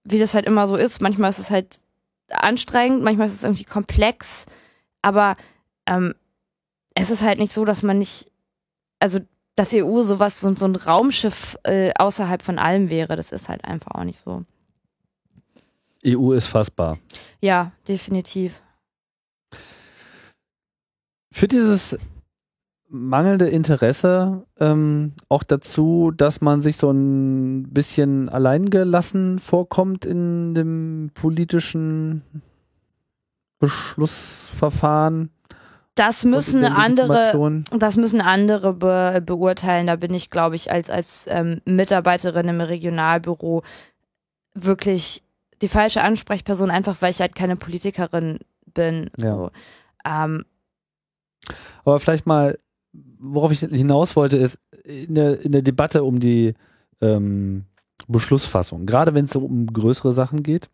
wie 0.04 0.20
das 0.20 0.34
halt 0.34 0.46
immer 0.46 0.68
so 0.68 0.76
ist, 0.76 1.02
manchmal 1.02 1.30
ist 1.30 1.40
es 1.40 1.52
halt 1.52 1.82
anstrengend, 2.30 3.04
manchmal 3.04 3.28
ist 3.28 3.36
es 3.36 3.44
irgendwie 3.44 3.64
komplex, 3.64 4.46
aber 5.02 5.36
ähm, 5.86 6.16
es 6.96 7.10
ist 7.10 7.24
halt 7.24 7.40
nicht 7.40 7.54
so, 7.54 7.66
dass 7.66 7.84
man 7.84 7.98
nicht, 7.98 8.32
also 9.00 9.20
dass 9.56 9.74
EU 9.74 10.02
sowas, 10.04 10.40
so, 10.40 10.54
so 10.56 10.66
ein 10.66 10.76
Raumschiff 10.76 11.58
äh, 11.64 11.92
außerhalb 11.98 12.42
von 12.42 12.60
allem 12.60 12.90
wäre, 12.90 13.16
das 13.16 13.32
ist 13.32 13.50
halt 13.50 13.66
einfach 13.66 13.92
auch 13.92 14.04
nicht 14.04 14.20
so. 14.20 14.46
EU 16.06 16.32
ist 16.32 16.48
fassbar. 16.48 16.98
Ja, 17.42 17.74
definitiv. 17.88 18.62
Für 21.32 21.48
dieses 21.48 21.98
mangelnde 22.90 23.48
Interesse 23.48 24.46
ähm, 24.60 25.14
auch 25.30 25.44
dazu, 25.44 26.12
dass 26.16 26.42
man 26.42 26.62
sich 26.62 26.78
so 26.78 26.92
ein 26.92 27.72
bisschen 27.72 28.30
alleingelassen 28.30 29.40
vorkommt 29.40 30.06
in 30.06 30.54
dem 30.56 31.12
politischen 31.14 32.24
Beschlussverfahren? 33.60 35.32
Das 35.96 36.24
müssen 36.24 36.64
andere, 36.64 37.64
das 37.78 37.98
müssen 37.98 38.22
andere 38.22 38.74
be 38.74 39.22
beurteilen. 39.26 39.88
Da 39.88 39.98
bin 39.98 40.14
ich, 40.14 40.30
glaube 40.30 40.56
ich, 40.56 40.72
als 40.72 40.90
als 40.90 41.28
ähm, 41.30 41.62
Mitarbeiterin 41.66 42.48
im 42.48 42.62
Regionalbüro 42.62 43.64
wirklich 44.54 45.24
die 45.62 45.68
falsche 45.68 46.02
Ansprechperson, 46.02 46.72
einfach 46.72 47.02
weil 47.02 47.12
ich 47.12 47.20
halt 47.20 47.36
keine 47.36 47.58
Politikerin 47.58 48.40
bin. 48.74 49.10
Ja. 49.18 49.34
So. 49.34 49.52
Ähm, 50.06 50.46
aber 51.84 52.00
vielleicht 52.00 52.26
mal 52.26 52.58
worauf 53.20 53.52
ich 53.52 53.60
hinaus 53.60 54.16
wollte, 54.16 54.38
ist 54.38 54.60
in 54.84 55.16
der, 55.16 55.42
in 55.42 55.52
der 55.52 55.62
Debatte 55.62 56.04
um 56.04 56.20
die 56.20 56.54
ähm, 57.02 57.66
Beschlussfassung, 58.08 58.86
gerade 58.86 59.14
wenn 59.14 59.26
es 59.26 59.36
um 59.36 59.68
größere 59.68 60.14
Sachen 60.14 60.42
geht, 60.42 60.70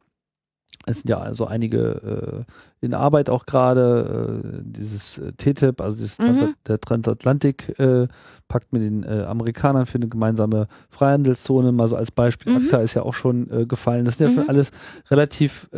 es 0.85 0.99
sind 0.99 1.09
ja 1.09 1.19
also 1.19 1.47
einige 1.47 2.45
äh, 2.81 2.85
in 2.85 2.93
Arbeit 2.93 3.29
auch 3.29 3.45
gerade, 3.45 4.43
äh, 4.43 4.61
dieses 4.63 5.17
äh, 5.17 5.31
TTIP, 5.33 5.81
also 5.81 6.01
das 6.01 6.19
mhm. 6.19 6.53
der 6.67 6.79
Transatlantik-Pakt 6.79 7.79
äh, 7.79 8.67
mit 8.71 8.81
den 8.81 9.03
äh, 9.03 9.23
Amerikanern 9.23 9.85
für 9.85 9.97
eine 9.97 10.07
gemeinsame 10.07 10.67
Freihandelszone, 10.89 11.71
mal 11.71 11.87
so 11.87 11.95
als 11.95 12.11
Beispiel. 12.11 12.53
Mhm. 12.53 12.65
ACTA 12.65 12.77
ist 12.79 12.93
ja 12.93 13.01
auch 13.01 13.13
schon 13.13 13.67
gefallen. 13.67 14.05
Das 14.05 14.17
sind 14.17 14.27
ja 14.27 14.31
mhm. 14.31 14.35
schon 14.41 14.49
alles 14.49 14.71
relativ 15.09 15.69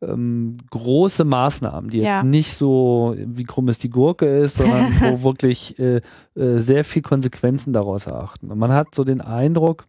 ähm, 0.00 0.58
große 0.70 1.24
Maßnahmen, 1.24 1.90
die 1.90 1.98
ja. 1.98 2.16
jetzt 2.16 2.26
nicht 2.26 2.54
so, 2.54 3.14
wie 3.16 3.44
krumm 3.44 3.68
es 3.68 3.78
die 3.78 3.90
Gurke 3.90 4.26
ist, 4.26 4.58
sondern 4.58 4.92
wo 5.00 5.22
wirklich 5.22 5.78
äh, 5.78 6.00
äh, 6.34 6.58
sehr 6.58 6.84
viel 6.84 7.02
Konsequenzen 7.02 7.72
daraus 7.72 8.06
erachten. 8.06 8.50
Und 8.50 8.58
man 8.58 8.72
hat 8.72 8.94
so 8.94 9.04
den 9.04 9.20
Eindruck, 9.20 9.86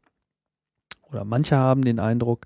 oder 1.10 1.26
manche 1.26 1.58
haben 1.58 1.84
den 1.84 2.00
Eindruck, 2.00 2.46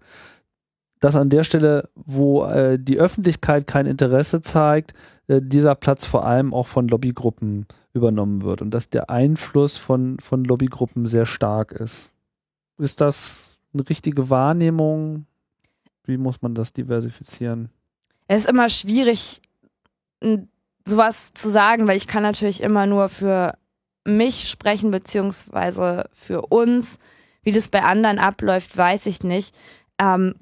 dass 1.00 1.18
an 1.18 1.30
der 1.30 1.44
Stelle, 1.44 1.90
wo 1.96 2.46
äh, 2.46 2.80
die 2.80 2.98
Öffentlichkeit 2.98 3.68
kein 3.68 3.86
Interesse 3.86 4.40
zeigt, 4.40 4.94
äh, 5.28 5.42
dieser 5.42 5.76
Platz 5.76 6.06
vor 6.06 6.26
allem 6.26 6.54
auch 6.54 6.68
von 6.68 6.88
Lobbygruppen 6.88 7.66
übernommen 7.94 8.44
wird 8.44 8.62
und 8.62 8.72
dass 8.72 8.90
der 8.90 9.10
Einfluss 9.10 9.78
von, 9.78 10.18
von 10.20 10.46
Lobbygruppen 10.46 11.06
sehr 11.06 11.26
stark 11.26 11.74
ist. 11.74 12.12
Ist 12.78 13.02
das 13.02 13.60
eine 13.74 13.88
richtige 13.90 14.30
Wahrnehmung? 14.30 15.26
Wie 16.06 16.18
muss 16.18 16.42
man 16.42 16.56
das 16.56 16.74
diversifizieren? 16.74 17.70
Es 18.28 18.44
ist 18.44 18.50
immer 18.50 18.70
schwierig, 18.70 19.42
sowas 20.86 21.34
zu 21.34 21.50
sagen, 21.50 21.88
weil 21.88 21.98
ich 21.98 22.08
kann 22.08 22.24
natürlich 22.24 22.62
immer 22.62 22.86
nur 22.86 23.10
für 23.10 23.58
mich 24.06 24.50
sprechen, 24.50 24.92
beziehungsweise 24.92 26.10
für 26.14 26.44
uns. 26.44 27.00
Wie 27.42 27.52
das 27.52 27.68
bei 27.68 27.84
anderen 27.84 28.20
abläuft, 28.20 28.78
weiß 28.78 29.06
ich 29.06 29.24
nicht. 29.24 29.54
Ähm, 30.00 30.36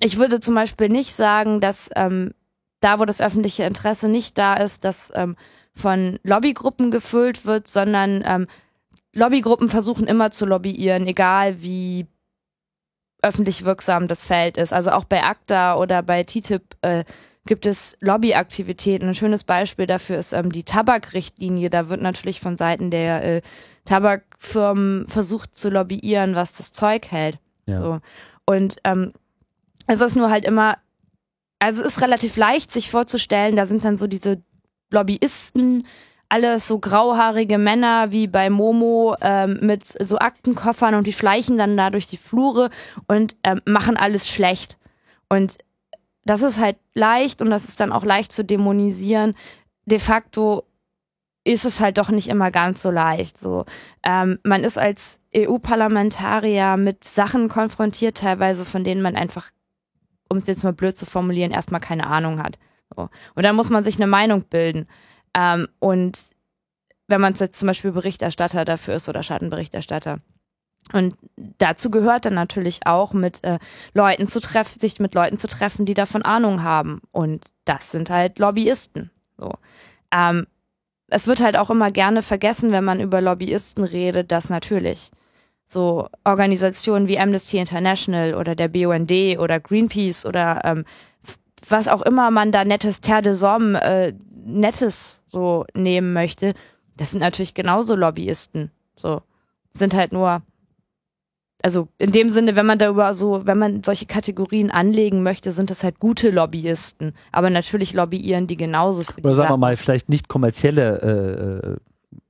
ich 0.00 0.18
würde 0.18 0.38
zum 0.38 0.54
Beispiel 0.54 0.88
nicht 0.88 1.12
sagen, 1.14 1.60
dass 1.60 1.90
ähm, 1.96 2.32
da, 2.80 3.00
wo 3.00 3.04
das 3.04 3.20
öffentliche 3.20 3.64
Interesse 3.64 4.08
nicht 4.08 4.38
da 4.38 4.54
ist, 4.54 4.84
dass 4.84 5.12
ähm, 5.14 5.36
von 5.74 6.18
Lobbygruppen 6.22 6.90
gefüllt 6.90 7.46
wird, 7.46 7.66
sondern 7.66 8.22
ähm, 8.24 8.46
Lobbygruppen 9.14 9.68
versuchen 9.68 10.06
immer 10.06 10.30
zu 10.30 10.46
lobbyieren, 10.46 11.06
egal 11.06 11.62
wie 11.62 12.06
öffentlich 13.22 13.64
wirksam 13.64 14.08
das 14.08 14.24
Feld 14.24 14.56
ist. 14.56 14.72
Also 14.72 14.90
auch 14.90 15.04
bei 15.04 15.22
ACTA 15.22 15.76
oder 15.76 16.02
bei 16.02 16.22
TTIP 16.22 16.62
äh, 16.82 17.04
gibt 17.46 17.66
es 17.66 17.96
Lobbyaktivitäten. 18.00 19.08
Ein 19.08 19.14
schönes 19.14 19.44
Beispiel 19.44 19.86
dafür 19.86 20.18
ist 20.18 20.32
ähm, 20.32 20.52
die 20.52 20.64
Tabakrichtlinie. 20.64 21.70
Da 21.70 21.88
wird 21.88 22.00
natürlich 22.00 22.40
von 22.40 22.56
Seiten 22.56 22.90
der 22.90 23.24
äh, 23.24 23.42
Tabakfirmen 23.84 25.06
versucht 25.06 25.56
zu 25.56 25.70
lobbyieren, 25.70 26.34
was 26.34 26.52
das 26.52 26.72
Zeug 26.72 27.10
hält. 27.10 27.38
Ja. 27.66 27.76
So. 27.76 27.98
Und 28.46 28.76
ähm, 28.84 29.12
es 29.86 30.00
ist 30.00 30.16
nur 30.16 30.30
halt 30.30 30.44
immer, 30.44 30.78
also 31.58 31.80
es 31.80 31.94
ist 31.96 32.02
relativ 32.02 32.36
leicht, 32.36 32.70
sich 32.70 32.90
vorzustellen, 32.90 33.56
da 33.56 33.66
sind 33.66 33.84
dann 33.84 33.96
so 33.96 34.06
diese 34.06 34.42
Lobbyisten, 34.90 35.86
alles 36.28 36.68
so 36.68 36.78
grauhaarige 36.78 37.58
Männer 37.58 38.12
wie 38.12 38.26
bei 38.26 38.50
Momo 38.50 39.16
ähm, 39.20 39.58
mit 39.62 39.84
so 39.84 40.18
Aktenkoffern 40.18 40.94
und 40.94 41.06
die 41.06 41.12
schleichen 41.12 41.56
dann 41.56 41.76
da 41.76 41.90
durch 41.90 42.06
die 42.06 42.18
Flure 42.18 42.70
und 43.06 43.36
ähm, 43.44 43.60
machen 43.64 43.96
alles 43.96 44.28
schlecht. 44.28 44.78
Und 45.28 45.58
das 46.24 46.42
ist 46.42 46.60
halt 46.60 46.76
leicht 46.94 47.40
und 47.40 47.50
das 47.50 47.64
ist 47.64 47.80
dann 47.80 47.92
auch 47.92 48.04
leicht 48.04 48.32
zu 48.32 48.44
dämonisieren. 48.44 49.34
De 49.86 49.98
facto 49.98 50.64
ist 51.44 51.64
es 51.64 51.80
halt 51.80 51.96
doch 51.96 52.10
nicht 52.10 52.28
immer 52.28 52.50
ganz 52.50 52.82
so 52.82 52.90
leicht. 52.90 53.38
So, 53.38 53.64
ähm, 54.02 54.38
man 54.44 54.64
ist 54.64 54.78
als 54.78 55.20
EU-Parlamentarier 55.34 56.76
mit 56.76 57.04
Sachen 57.04 57.48
konfrontiert, 57.48 58.18
teilweise 58.18 58.66
von 58.66 58.84
denen 58.84 59.00
man 59.00 59.16
einfach, 59.16 59.50
um 60.28 60.36
es 60.36 60.46
jetzt 60.46 60.64
mal 60.64 60.74
blöd 60.74 60.98
zu 60.98 61.06
formulieren, 61.06 61.52
erstmal 61.52 61.80
keine 61.80 62.06
Ahnung 62.06 62.42
hat. 62.42 62.58
So. 62.94 63.08
Und 63.34 63.42
dann 63.44 63.56
muss 63.56 63.70
man 63.70 63.82
sich 63.82 63.96
eine 63.96 64.06
Meinung 64.06 64.44
bilden. 64.44 64.86
Ähm, 65.34 65.68
und 65.78 66.18
wenn 67.06 67.20
man 67.20 67.34
jetzt 67.34 67.58
zum 67.58 67.66
Beispiel 67.66 67.92
Berichterstatter 67.92 68.64
dafür 68.64 68.94
ist 68.94 69.08
oder 69.08 69.22
Schattenberichterstatter. 69.22 70.18
Und 70.92 71.16
dazu 71.58 71.90
gehört 71.90 72.24
dann 72.24 72.34
natürlich 72.34 72.86
auch 72.86 73.12
mit 73.12 73.44
äh, 73.44 73.58
Leuten 73.94 74.26
zu 74.26 74.40
treffen, 74.40 74.78
sich 74.78 75.00
mit 75.00 75.14
Leuten 75.14 75.36
zu 75.36 75.46
treffen, 75.46 75.86
die 75.86 75.94
davon 75.94 76.22
Ahnung 76.22 76.62
haben. 76.62 77.02
Und 77.10 77.52
das 77.64 77.90
sind 77.90 78.10
halt 78.10 78.38
Lobbyisten. 78.38 79.10
So. 79.36 79.52
Ähm, 80.12 80.46
es 81.08 81.26
wird 81.26 81.42
halt 81.42 81.56
auch 81.56 81.70
immer 81.70 81.90
gerne 81.90 82.22
vergessen, 82.22 82.70
wenn 82.70 82.84
man 82.84 83.00
über 83.00 83.20
Lobbyisten 83.20 83.84
redet, 83.84 84.30
dass 84.32 84.50
natürlich 84.50 85.10
so 85.66 86.08
Organisationen 86.24 87.08
wie 87.08 87.18
Amnesty 87.18 87.58
International 87.58 88.34
oder 88.34 88.54
der 88.54 88.68
BUND 88.68 89.10
oder 89.38 89.60
Greenpeace 89.60 90.24
oder 90.24 90.62
ähm, 90.64 90.84
was 91.68 91.88
auch 91.88 92.02
immer 92.02 92.30
man 92.30 92.52
da 92.52 92.64
nettes 92.64 93.00
Terre 93.00 93.22
de 93.22 93.32
Somme, 93.34 93.82
äh, 93.82 94.14
nettes 94.48 95.22
so 95.26 95.64
nehmen 95.74 96.12
möchte, 96.12 96.54
das 96.96 97.12
sind 97.12 97.20
natürlich 97.20 97.54
genauso 97.54 97.94
Lobbyisten. 97.94 98.70
So 98.96 99.22
sind 99.72 99.94
halt 99.94 100.12
nur 100.12 100.42
also 101.62 101.88
in 101.98 102.12
dem 102.12 102.30
Sinne, 102.30 102.54
wenn 102.54 102.66
man 102.66 102.78
darüber 102.78 103.14
so, 103.14 103.44
wenn 103.44 103.58
man 103.58 103.82
solche 103.82 104.06
Kategorien 104.06 104.70
anlegen 104.70 105.22
möchte, 105.22 105.50
sind 105.50 105.70
das 105.70 105.82
halt 105.82 105.98
gute 105.98 106.30
Lobbyisten. 106.30 107.14
Aber 107.32 107.50
natürlich 107.50 107.92
lobbyieren 107.94 108.46
die 108.46 108.56
genauso 108.56 109.02
für 109.02 109.20
Oder 109.20 109.34
sagen 109.34 109.50
wir 109.50 109.56
mal, 109.56 109.76
vielleicht 109.76 110.08
nicht 110.08 110.28
kommerzielle 110.28 111.62
äh, 111.64 111.68
äh 111.68 111.76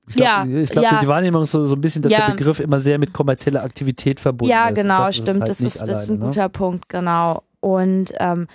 ich 0.08 0.14
glaube, 0.14 0.48
ja, 0.48 0.64
glaub, 0.64 0.84
ja. 0.84 1.00
die 1.00 1.06
Wahrnehmung 1.06 1.42
ist 1.42 1.50
so, 1.50 1.66
so 1.66 1.74
ein 1.74 1.82
bisschen, 1.82 2.00
dass 2.00 2.10
ja. 2.10 2.26
der 2.26 2.32
Begriff 2.32 2.60
immer 2.60 2.80
sehr 2.80 2.98
mit 2.98 3.12
kommerzieller 3.12 3.62
Aktivität 3.62 4.18
verbunden 4.18 4.50
ja, 4.50 4.68
ist. 4.68 4.76
Ja, 4.78 4.82
genau, 4.82 5.04
das 5.04 5.16
stimmt. 5.16 5.40
Halt 5.40 5.50
das, 5.50 5.60
ist, 5.60 5.82
das 5.82 6.04
ist 6.04 6.10
ein 6.10 6.18
ne? 6.18 6.24
guter 6.24 6.48
Punkt, 6.48 6.88
genau. 6.88 7.42
Und 7.60 8.14
ähm, 8.18 8.46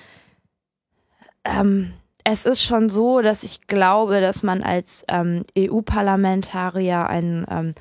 ähm, 1.43 1.93
es 2.24 2.46
ist 2.46 2.64
schon 2.64 2.90
so, 2.90 3.22
dass 3.22 3.44
ich 3.44 3.68
glaube, 3.68 4.22
dass 4.22 4.44
man 4.44 4.64
als 4.64 5.06
ähm, 5.10 5.44
EU-Parlamentarier 5.58 7.08
ein 7.08 7.46
ähm, 7.50 7.76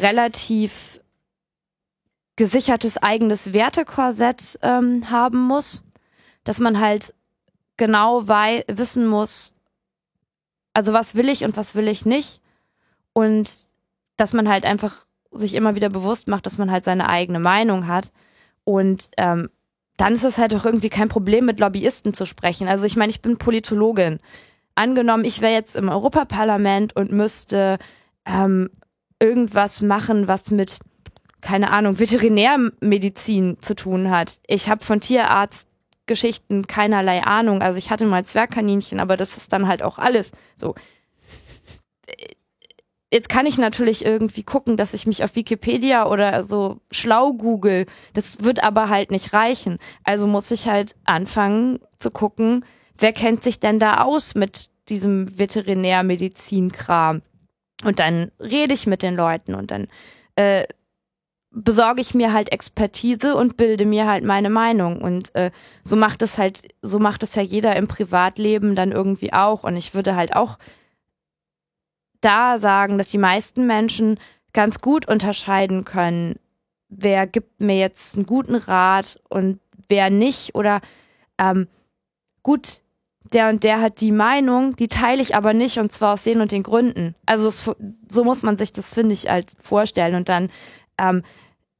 relativ 0.00 1.00
gesichertes 2.36 2.98
eigenes 2.98 3.52
Wertekorsett 3.52 4.58
ähm, 4.62 5.10
haben 5.10 5.38
muss, 5.38 5.84
dass 6.44 6.60
man 6.60 6.78
halt 6.80 7.14
genau 7.76 8.28
wei 8.28 8.64
wissen 8.68 9.06
muss, 9.06 9.54
also 10.74 10.92
was 10.92 11.14
will 11.16 11.28
ich 11.28 11.44
und 11.44 11.56
was 11.56 11.74
will 11.74 11.88
ich 11.88 12.06
nicht. 12.06 12.40
Und 13.12 13.66
dass 14.16 14.32
man 14.32 14.48
halt 14.48 14.64
einfach 14.64 15.06
sich 15.32 15.54
immer 15.54 15.74
wieder 15.74 15.88
bewusst 15.88 16.28
macht, 16.28 16.46
dass 16.46 16.58
man 16.58 16.70
halt 16.70 16.84
seine 16.84 17.08
eigene 17.08 17.40
Meinung 17.40 17.86
hat. 17.86 18.12
Und 18.64 19.10
ähm, 19.16 19.50
dann 19.98 20.14
ist 20.14 20.24
es 20.24 20.38
halt 20.38 20.54
auch 20.54 20.64
irgendwie 20.64 20.88
kein 20.88 21.08
Problem, 21.10 21.44
mit 21.44 21.60
Lobbyisten 21.60 22.14
zu 22.14 22.24
sprechen. 22.24 22.68
Also 22.68 22.86
ich 22.86 22.96
meine, 22.96 23.10
ich 23.10 23.20
bin 23.20 23.36
Politologin. 23.36 24.20
Angenommen, 24.74 25.24
ich 25.24 25.42
wäre 25.42 25.52
jetzt 25.52 25.76
im 25.76 25.88
Europaparlament 25.88 26.96
und 26.96 27.12
müsste 27.12 27.78
ähm, 28.24 28.70
irgendwas 29.20 29.82
machen, 29.82 30.28
was 30.28 30.50
mit 30.50 30.78
keine 31.40 31.70
Ahnung, 31.70 31.98
Veterinärmedizin 31.98 33.58
zu 33.60 33.74
tun 33.74 34.10
hat. 34.10 34.40
Ich 34.46 34.68
habe 34.68 34.84
von 34.84 35.00
Tierarztgeschichten 35.00 36.66
keinerlei 36.66 37.22
Ahnung. 37.22 37.62
Also 37.62 37.78
ich 37.78 37.90
hatte 37.90 38.06
mal 38.06 38.24
Zwergkaninchen, 38.24 39.00
aber 39.00 39.16
das 39.16 39.36
ist 39.36 39.52
dann 39.52 39.68
halt 39.68 39.82
auch 39.82 39.98
alles. 39.98 40.32
So. 40.56 40.74
Jetzt 43.10 43.30
kann 43.30 43.46
ich 43.46 43.56
natürlich 43.56 44.04
irgendwie 44.04 44.42
gucken, 44.42 44.76
dass 44.76 44.92
ich 44.92 45.06
mich 45.06 45.24
auf 45.24 45.34
Wikipedia 45.34 46.06
oder 46.06 46.44
so 46.44 46.80
schlau 46.90 47.32
google. 47.32 47.86
Das 48.12 48.44
wird 48.44 48.62
aber 48.62 48.90
halt 48.90 49.10
nicht 49.10 49.32
reichen. 49.32 49.78
Also 50.04 50.26
muss 50.26 50.50
ich 50.50 50.68
halt 50.68 50.94
anfangen 51.04 51.80
zu 51.98 52.10
gucken, 52.10 52.66
wer 52.98 53.14
kennt 53.14 53.42
sich 53.42 53.60
denn 53.60 53.78
da 53.78 54.02
aus 54.02 54.34
mit 54.34 54.70
diesem 54.88 55.38
Veterinärmedizinkram. 55.38 57.22
Und 57.84 57.98
dann 57.98 58.30
rede 58.40 58.74
ich 58.74 58.86
mit 58.86 59.02
den 59.02 59.14
Leuten 59.14 59.54
und 59.54 59.70
dann 59.70 59.86
äh, 60.36 60.64
besorge 61.50 62.00
ich 62.00 62.14
mir 62.14 62.32
halt 62.32 62.52
Expertise 62.52 63.34
und 63.34 63.56
bilde 63.56 63.86
mir 63.86 64.06
halt 64.06 64.24
meine 64.24 64.50
Meinung. 64.50 65.00
Und 65.00 65.34
äh, 65.34 65.50
so 65.82 65.96
macht 65.96 66.22
es 66.22 66.38
halt, 66.38 66.62
so 66.82 66.98
macht 66.98 67.22
es 67.22 67.34
ja 67.34 67.42
jeder 67.42 67.76
im 67.76 67.88
Privatleben 67.88 68.74
dann 68.74 68.92
irgendwie 68.92 69.32
auch. 69.32 69.64
Und 69.64 69.76
ich 69.76 69.94
würde 69.94 70.14
halt 70.14 70.34
auch 70.36 70.58
da 72.20 72.58
sagen, 72.58 72.98
dass 72.98 73.10
die 73.10 73.18
meisten 73.18 73.66
Menschen 73.66 74.18
ganz 74.52 74.80
gut 74.80 75.06
unterscheiden 75.08 75.84
können, 75.84 76.36
wer 76.88 77.26
gibt 77.26 77.60
mir 77.60 77.78
jetzt 77.78 78.16
einen 78.16 78.26
guten 78.26 78.56
Rat 78.56 79.20
und 79.28 79.60
wer 79.88 80.10
nicht. 80.10 80.54
Oder 80.54 80.80
ähm, 81.38 81.68
gut, 82.42 82.82
der 83.32 83.48
und 83.50 83.62
der 83.62 83.80
hat 83.80 84.00
die 84.00 84.12
Meinung, 84.12 84.74
die 84.76 84.88
teile 84.88 85.22
ich 85.22 85.34
aber 85.34 85.52
nicht 85.52 85.78
und 85.78 85.92
zwar 85.92 86.14
aus 86.14 86.24
den 86.24 86.40
und 86.40 86.50
den 86.50 86.62
Gründen. 86.62 87.14
Also 87.26 87.48
es, 87.48 87.70
so 88.08 88.24
muss 88.24 88.42
man 88.42 88.56
sich 88.56 88.72
das, 88.72 88.92
finde 88.92 89.12
ich, 89.12 89.28
halt 89.28 89.52
vorstellen. 89.60 90.14
Und 90.14 90.28
dann 90.28 90.48
ähm, 90.98 91.22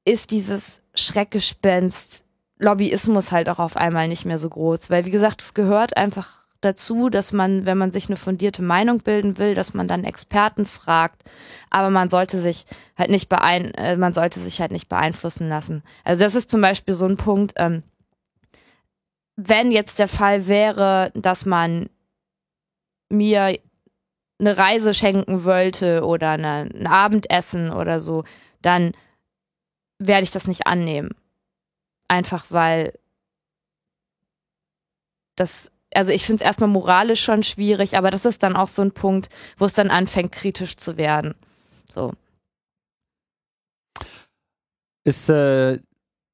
ist 0.05 0.30
dieses 0.30 0.82
Schreckgespenst 0.95 2.24
Lobbyismus 2.59 3.30
halt 3.30 3.49
auch 3.49 3.61
auf 3.61 3.76
einmal 3.76 4.09
nicht 4.09 4.24
mehr 4.24 4.39
so 4.39 4.49
groß. 4.49 4.91
Weil, 4.91 5.05
wie 5.05 5.11
gesagt, 5.11 5.43
es 5.43 5.55
gehört 5.55 5.97
einfach 5.97 6.38
dazu, 6.61 7.09
dass 7.09 7.33
man, 7.33 7.67
wenn 7.67 7.79
man 7.79 7.93
sich 7.93 8.09
eine 8.09 8.17
fundierte 8.17 8.63
Meinung 8.63 8.99
bilden 8.99 9.39
will, 9.39 9.55
dass 9.55 9.75
man 9.75 9.87
dann 9.87 10.05
Experten 10.05 10.65
fragt. 10.65 11.23
Aber 11.71 11.91
man 11.91 12.11
sollte 12.11 12.39
sich 12.39 12.65
halt 12.97 13.11
nicht 13.11 13.29
beein 13.29 13.73
äh, 13.75 13.97
man 13.97 14.13
sollte 14.13 14.41
sich 14.41 14.61
halt 14.61 14.73
nicht 14.73 14.89
beeinflussen 14.89 15.49
lassen. 15.49 15.83
Also 16.05 16.23
das 16.25 16.35
ist 16.35 16.51
zum 16.51 16.61
Beispiel 16.61 16.95
so 16.95 17.07
ein 17.07 17.17
Punkt, 17.17 17.55
ähm, 17.57 17.83
wenn 19.37 19.71
jetzt 19.71 20.01
der 20.01 20.09
Fall 20.09 20.49
wäre, 20.49 21.13
dass 21.15 21.47
man 21.47 21.89
mir 23.09 23.57
eine 24.41 24.59
Reise 24.59 24.95
schenken 24.95 25.45
wollte 25.45 26.05
oder 26.05 26.31
eine, 26.31 26.69
ein 26.75 26.87
Abendessen 26.87 27.71
oder 27.71 28.01
so, 28.01 28.25
dann 28.63 28.93
werde 29.99 30.25
ich 30.25 30.31
das 30.31 30.47
nicht 30.49 30.67
annehmen. 30.67 31.11
Einfach 32.09 32.47
weil 32.51 32.99
das, 35.37 35.71
also 35.99 36.12
ich 36.12 36.24
finde 36.24 36.44
es 36.44 36.46
erstmal 36.46 36.68
moralisch 36.68 37.20
schon 37.24 37.42
schwierig, 37.42 37.99
aber 37.99 38.12
das 38.12 38.24
ist 38.24 38.44
dann 38.44 38.55
auch 38.55 38.68
so 38.68 38.82
ein 38.82 38.92
Punkt, 38.92 39.28
wo 39.57 39.64
es 39.64 39.72
dann 39.72 39.90
anfängt, 39.90 40.30
kritisch 40.30 40.76
zu 40.76 40.96
werden. 40.96 41.34
So. 41.92 42.12
Ist 45.03 45.28
äh, 45.28 45.80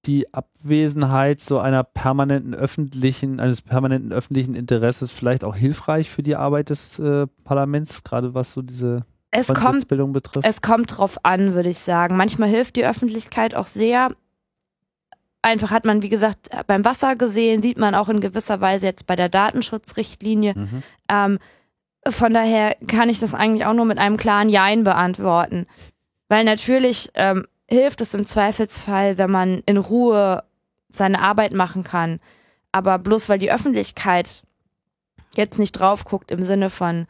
die 0.04 0.34
Abwesenheit 0.34 1.40
so 1.40 1.60
einer 1.60 1.82
permanenten 1.82 2.54
öffentlichen, 2.54 3.40
eines 3.40 3.62
permanenten 3.62 4.12
öffentlichen 4.12 4.54
Interesses 4.54 5.12
vielleicht 5.12 5.44
auch 5.44 5.56
hilfreich 5.56 6.10
für 6.10 6.22
die 6.22 6.36
Arbeit 6.36 6.68
des 6.68 6.98
äh, 6.98 7.26
Parlaments, 7.44 8.04
gerade 8.04 8.34
was 8.34 8.52
so 8.52 8.60
diese 8.60 9.06
es 9.30 9.48
kommt, 9.48 9.88
betrifft? 9.88 10.46
Es 10.46 10.60
kommt 10.60 10.98
drauf 10.98 11.24
an, 11.24 11.54
würde 11.54 11.70
ich 11.70 11.78
sagen. 11.78 12.18
Manchmal 12.18 12.50
hilft 12.50 12.76
die 12.76 12.84
Öffentlichkeit 12.84 13.54
auch 13.54 13.66
sehr. 13.66 14.10
Einfach 15.44 15.70
hat 15.70 15.84
man, 15.84 16.02
wie 16.02 16.08
gesagt, 16.08 16.48
beim 16.66 16.84
Wasser 16.84 17.16
gesehen, 17.16 17.62
sieht 17.62 17.78
man 17.78 17.94
auch 17.94 18.08
in 18.08 18.20
gewisser 18.20 18.60
Weise 18.60 18.86
jetzt 18.86 19.06
bei 19.06 19.14
der 19.14 19.28
Datenschutzrichtlinie. 19.28 20.54
Mhm. 20.56 20.82
Ähm, 21.08 21.38
von 22.06 22.32
daher 22.32 22.76
kann 22.86 23.08
ich 23.08 23.20
das 23.20 23.34
eigentlich 23.34 23.66
auch 23.66 23.74
nur 23.74 23.84
mit 23.84 23.98
einem 23.98 24.16
klaren 24.16 24.48
Jein 24.48 24.84
beantworten. 24.84 25.66
Weil 26.28 26.44
natürlich 26.44 27.10
ähm, 27.14 27.46
hilft 27.68 28.00
es 28.00 28.14
im 28.14 28.26
Zweifelsfall, 28.26 29.18
wenn 29.18 29.30
man 29.30 29.62
in 29.66 29.76
Ruhe 29.76 30.44
seine 30.90 31.20
Arbeit 31.20 31.52
machen 31.52 31.84
kann. 31.84 32.20
Aber 32.72 32.98
bloß 32.98 33.28
weil 33.28 33.38
die 33.38 33.52
Öffentlichkeit 33.52 34.42
jetzt 35.36 35.58
nicht 35.58 35.72
drauf 35.72 36.04
guckt 36.04 36.30
im 36.30 36.44
Sinne 36.44 36.70
von, 36.70 37.06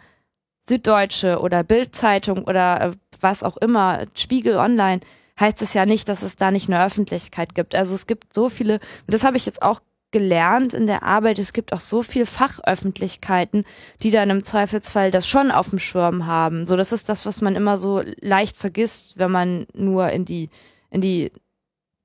Süddeutsche 0.67 1.41
oder 1.41 1.63
Bildzeitung 1.63 2.45
oder 2.45 2.81
äh, 2.81 2.93
was 3.21 3.43
auch 3.43 3.57
immer, 3.59 4.07
Spiegel 4.15 4.57
Online, 4.57 5.01
heißt 5.39 5.63
es 5.63 5.75
ja 5.75 5.87
nicht, 5.87 6.09
dass 6.09 6.23
es 6.23 6.37
da 6.37 6.51
nicht 6.51 6.69
eine 6.69 6.85
Öffentlichkeit 6.85 7.55
gibt. 7.55 7.75
Also 7.75 7.95
es 7.95 8.07
gibt 8.07 8.33
so 8.33 8.49
viele, 8.49 8.79
das 9.07 9.25
habe 9.25 9.37
ich 9.37 9.47
jetzt 9.47 9.63
auch 9.63 9.81
gelernt 10.15 10.75
in 10.75 10.87
der 10.87 11.03
Arbeit, 11.03 11.41
es 11.41 11.53
gibt 11.53 11.73
auch 11.73 11.81
so 11.81 12.03
viel 12.03 12.25
Fachöffentlichkeiten, 12.25 13.65
die 14.01 14.13
dann 14.13 14.31
im 14.31 14.45
Zweifelsfall 14.45 15.11
das 15.11 15.27
schon 15.29 15.51
auf 15.51 15.71
dem 15.71 15.81
Schirm 15.81 16.27
haben. 16.27 16.67
So, 16.67 16.77
das 16.77 16.93
ist 16.93 17.09
das, 17.09 17.27
was 17.27 17.41
man 17.41 17.57
immer 17.57 17.77
so 17.77 18.01
leicht 18.21 18.57
vergisst, 18.57 19.19
wenn 19.19 19.33
man 19.33 19.67
nur 19.75 20.11
in 20.11 20.25
die, 20.25 20.51
in 20.91 21.01
die, 21.01 21.33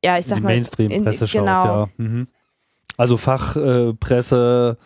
ja, 0.04 0.18
ich 0.18 0.26
sag 0.26 0.38
die 0.38 0.42
mal, 0.42 0.54
Mainstream-Presse 0.54 1.28
schaut, 1.28 1.42
genau. 1.42 1.66
ja. 1.66 1.90
Mhm. 1.98 2.28
Also 2.98 3.16
Fachpresse, 3.16 4.78
äh, 4.80 4.84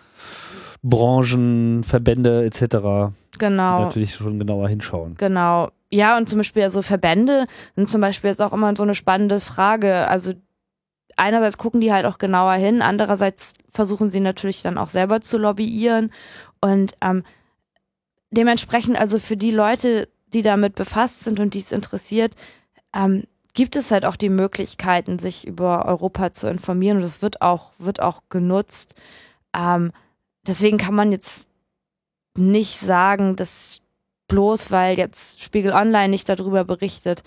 Branchen, 0.84 1.86
Verbände 1.86 2.44
etc., 2.44 2.60
die 2.60 3.40
Genau. 3.40 3.80
natürlich 3.80 4.16
schon 4.16 4.38
genauer 4.38 4.68
hinschauen. 4.68 5.16
Genau. 5.18 5.72
Ja, 5.94 6.18
und 6.18 6.28
zum 6.28 6.40
Beispiel 6.40 6.68
so 6.72 6.82
Verbände 6.82 7.46
sind 7.76 7.88
zum 7.88 8.02
Beispiel 8.02 8.32
jetzt 8.32 8.42
auch 8.42 8.52
immer 8.52 8.76
so 8.76 8.82
eine 8.82 8.96
spannende 8.96 9.40
Frage. 9.40 10.08
Also 10.08 10.34
einerseits 11.18 11.60
gucken 11.60 11.82
die 11.82 11.94
halt 11.94 12.08
auch 12.08 12.18
genauer 12.18 12.54
hin, 12.54 12.82
andererseits 12.82 13.54
versuchen 13.70 14.10
sie 14.10 14.20
natürlich 14.20 14.64
dann 14.64 14.80
auch 14.80 14.90
selber 14.90 15.22
zu 15.22 15.38
lobbyieren. 15.38 16.12
Und 16.62 16.96
ähm, 17.02 17.24
dementsprechend, 18.32 19.00
also 19.00 19.20
für 19.20 19.38
die 19.38 19.52
Leute, 19.52 20.10
die 20.34 20.42
damit 20.42 20.74
befasst 20.74 21.26
sind 21.26 21.40
und 21.40 21.54
die 21.54 21.60
es 21.60 21.72
interessiert, 21.72 22.34
ähm, 22.96 23.26
gibt 23.54 23.76
es 23.76 23.92
halt 23.92 24.04
auch 24.06 24.16
die 24.16 24.30
Möglichkeiten, 24.30 25.20
sich 25.20 25.46
über 25.46 25.86
Europa 25.86 26.34
zu 26.34 26.48
informieren 26.48 26.98
und 26.98 27.04
es 27.04 27.22
wird 27.22 27.44
auch, 27.44 27.72
wird 27.78 28.02
auch 28.02 28.24
genutzt. 28.30 28.96
Ähm, 29.56 29.92
deswegen 30.48 30.80
kann 30.80 30.96
man 30.96 31.12
jetzt 31.12 31.52
nicht 32.36 32.80
sagen, 32.80 33.36
dass 33.36 33.83
bloß 34.34 34.72
weil 34.72 34.98
jetzt 34.98 35.44
Spiegel 35.44 35.74
Online 35.74 36.10
nicht 36.10 36.28
darüber 36.28 36.64
berichtet, 36.64 37.24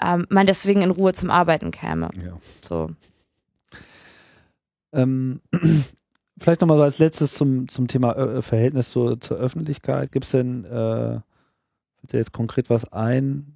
ähm, 0.00 0.26
man 0.28 0.46
deswegen 0.46 0.82
in 0.82 0.90
Ruhe 0.90 1.12
zum 1.12 1.30
Arbeiten 1.30 1.70
käme. 1.70 2.10
Ja. 2.16 2.36
So. 2.60 2.90
Ähm, 4.92 5.40
vielleicht 6.38 6.60
nochmal 6.60 6.78
so 6.78 6.82
als 6.82 6.98
letztes 6.98 7.34
zum, 7.34 7.68
zum 7.68 7.86
Thema 7.86 8.16
äh, 8.16 8.42
Verhältnis 8.42 8.90
zur, 8.90 9.20
zur 9.20 9.36
Öffentlichkeit. 9.36 10.10
Gibt 10.10 10.24
es 10.24 10.32
denn, 10.32 10.64
äh, 10.64 11.20
fällt 12.00 12.12
dir 12.12 12.18
jetzt 12.18 12.32
konkret 12.32 12.70
was 12.70 12.92
ein, 12.92 13.54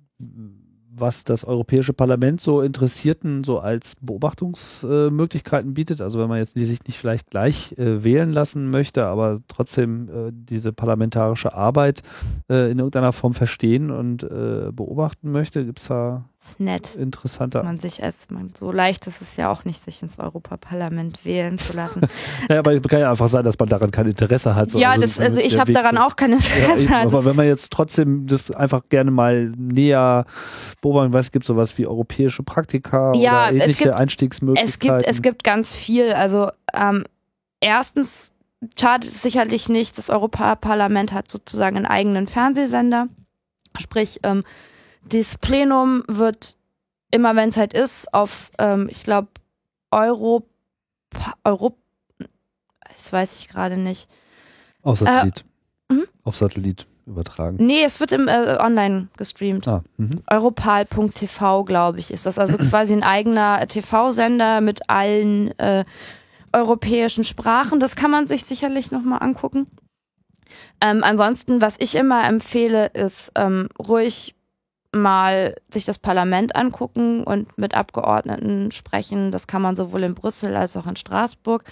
was 0.95 1.25
das 1.25 1.45
Europäische 1.45 1.93
Parlament 1.93 2.41
so 2.41 2.61
Interessierten 2.61 3.45
so 3.45 3.59
als 3.61 3.97
Beobachtungsmöglichkeiten 4.01 5.75
bietet? 5.75 6.01
Also 6.01 6.21
wenn 6.21 6.29
man 6.29 6.39
jetzt 6.39 6.57
die 6.57 6.67
sich 6.67 6.85
nicht 6.85 6.99
vielleicht 6.99 7.31
gleich 7.31 7.77
äh, 7.79 8.05
wählen 8.05 8.33
lassen 8.33 8.71
möchte, 8.71 9.07
aber 9.07 9.41
trotzdem 9.49 10.09
äh, 10.09 10.31
diese 10.33 10.73
parlamentarische 10.73 11.55
Arbeit 11.55 12.03
äh, 12.51 12.71
in 12.71 12.79
irgendeiner 12.79 13.13
Form 13.13 13.35
verstehen 13.35 13.91
und 13.91 14.23
äh, 14.23 14.71
beobachten 14.73 15.33
möchte, 15.33 15.65
gibt 15.65 15.81
es 15.81 15.89
da 15.89 16.25
Ist 16.45 16.59
nett. 16.59 16.97
interessante 16.97 17.63
Man 17.63 17.79
sich 17.79 18.03
als 18.03 18.29
man 18.31 18.53
so 18.59 18.73
leicht 18.73 19.07
ist 19.07 19.23
es 19.23 19.37
ja 19.37 19.49
auch 19.51 19.65
nicht, 19.65 19.83
sich 19.85 20.03
ins 20.03 20.19
Europaparlament 20.19 21.25
wählen 21.25 21.57
zu 21.57 21.75
lassen. 21.75 22.01
Ja, 22.51 22.59
aber 22.59 22.75
es 22.75 22.83
kann 22.83 22.99
ja 23.01 23.11
einfach 23.11 23.29
sein, 23.29 23.45
dass 23.45 23.57
man 23.59 23.69
daran 23.69 23.91
kein 23.93 24.07
Interesse 24.07 24.55
hat. 24.57 24.71
So. 24.73 24.79
ja, 24.81 24.97
das, 24.99 25.21
also 25.21 25.41
ich 25.41 25.59
habe 25.59 25.73
daran 25.73 25.97
auch 25.99 26.17
keine 26.17 26.37
Ja, 26.37 26.73
Interesse. 26.75 26.97
also, 26.97 27.17
aber 27.19 27.27
wenn 27.27 27.37
man 27.37 27.47
jetzt 27.47 27.71
trotzdem 27.73 28.27
das 28.27 28.51
einfach 28.51 28.83
gerne 28.89 29.11
mal 29.13 29.53
näher 29.57 30.25
beobachten 30.81 31.13
weiß, 31.13 31.31
gibt 31.31 31.45
es 31.45 31.47
sowas 31.47 31.79
wie 31.79 31.87
europäische 31.87 32.43
Praktika 32.43 33.13
Ja, 33.15 33.45
oder 33.49 33.57
es 33.57 33.63
ähnliche 33.63 33.85
gibt- 33.85 33.95
Einstiegsmöglichkeiten. 34.01 34.99
es 34.99 35.03
gibt, 35.05 35.17
es 35.17 35.23
gibt 35.23 35.45
ganz 35.45 35.75
viel. 35.77 36.13
Also 36.13 36.51
ähm, 36.75 37.05
erstens 37.61 38.33
schadet 38.79 39.09
es 39.11 39.23
sicherlich 39.23 39.69
nicht, 39.69 39.97
das 39.97 40.11
Europaparlament 40.11 41.13
hat 41.13 41.31
sozusagen 41.31 41.77
einen 41.77 41.87
eigenen 41.87 42.27
Fernsehsender. 42.27 43.07
Sprich, 43.81 44.21
ähm, 44.25 44.43
das 45.05 45.39
Plenum 45.39 46.05
wird 46.09 46.57
immer, 47.11 47.37
wenn 47.37 47.49
es 47.49 47.57
halt 47.57 47.75
ist, 47.75 48.13
auf, 48.13 48.51
ähm, 48.59 48.89
ich 48.91 49.05
glaube, 49.05 49.29
Euro, 49.91 50.47
Euro, 51.45 51.77
das 52.93 53.13
weiß 53.13 53.41
ich 53.41 53.49
gerade 53.49 53.77
nicht. 53.77 54.09
Auf 54.83 54.99
Satellit. 54.99 55.45
Äh. 55.91 55.95
Auf 56.25 56.37
Satellit 56.37 56.87
übertragen. 57.07 57.57
Nee, 57.65 57.85
es 57.85 58.01
wird 58.01 58.13
im 58.13 58.29
äh, 58.29 58.57
online 58.59 59.09
gestreamt. 59.17 59.67
Ah, 59.69 59.83
mhm. 59.97 60.23
Europal.tv, 60.29 61.65
glaube 61.65 61.99
ich, 61.99 62.11
ist 62.11 62.27
das. 62.27 62.39
Also 62.39 62.57
quasi 62.71 62.95
ein 62.95 63.03
eigener 63.03 63.67
TV-Sender 63.67 64.61
mit 64.61 64.89
allen 64.89 65.57
äh, 65.59 65.85
europäischen 66.53 67.25
Sprachen. 67.25 67.81
Das 67.81 67.97
kann 67.97 68.11
man 68.11 68.27
sich 68.27 68.45
sicherlich 68.45 68.91
nochmal 68.91 69.23
angucken. 69.23 69.67
Ähm, 70.81 71.03
ansonsten, 71.03 71.61
was 71.61 71.77
ich 71.79 71.95
immer 71.95 72.25
empfehle, 72.25 72.87
ist 72.89 73.33
ähm, 73.37 73.69
ruhig 73.79 74.35
mal 74.93 75.57
sich 75.73 75.85
das 75.85 75.99
Parlament 75.99 76.55
angucken 76.55 77.25
und 77.25 77.57
mit 77.59 77.75
Abgeordneten 77.75 78.71
sprechen. 78.73 79.31
Das 79.31 79.47
kann 79.47 79.63
man 79.63 79.77
sowohl 79.77 80.03
in 80.03 80.15
Brüssel 80.15 80.55
als 80.55 80.77
auch 80.77 80.87
in 80.87 80.97
Straßburg. 80.97 81.65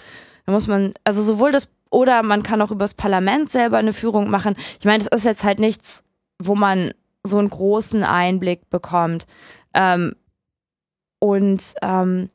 Da 0.45 0.51
muss 0.51 0.67
man, 0.67 0.93
also 1.03 1.21
sowohl 1.21 1.51
das, 1.51 1.69
oder 1.91 2.23
man 2.23 2.43
kann 2.43 2.61
auch 2.61 2.71
über 2.71 2.83
das 2.83 2.93
Parlament 2.93 3.49
selber 3.49 3.77
eine 3.77 3.93
Führung 3.93 4.29
machen. 4.29 4.55
Ich 4.79 4.85
meine, 4.85 5.03
das 5.03 5.19
ist 5.19 5.25
jetzt 5.25 5.43
halt 5.43 5.59
nichts, 5.59 6.03
wo 6.39 6.55
man 6.55 6.93
so 7.23 7.37
einen 7.37 7.49
großen 7.49 8.03
Einblick 8.03 8.69
bekommt. 8.69 9.27
Ähm, 9.73 10.15
und 11.19 11.75
ähm, 11.83 12.29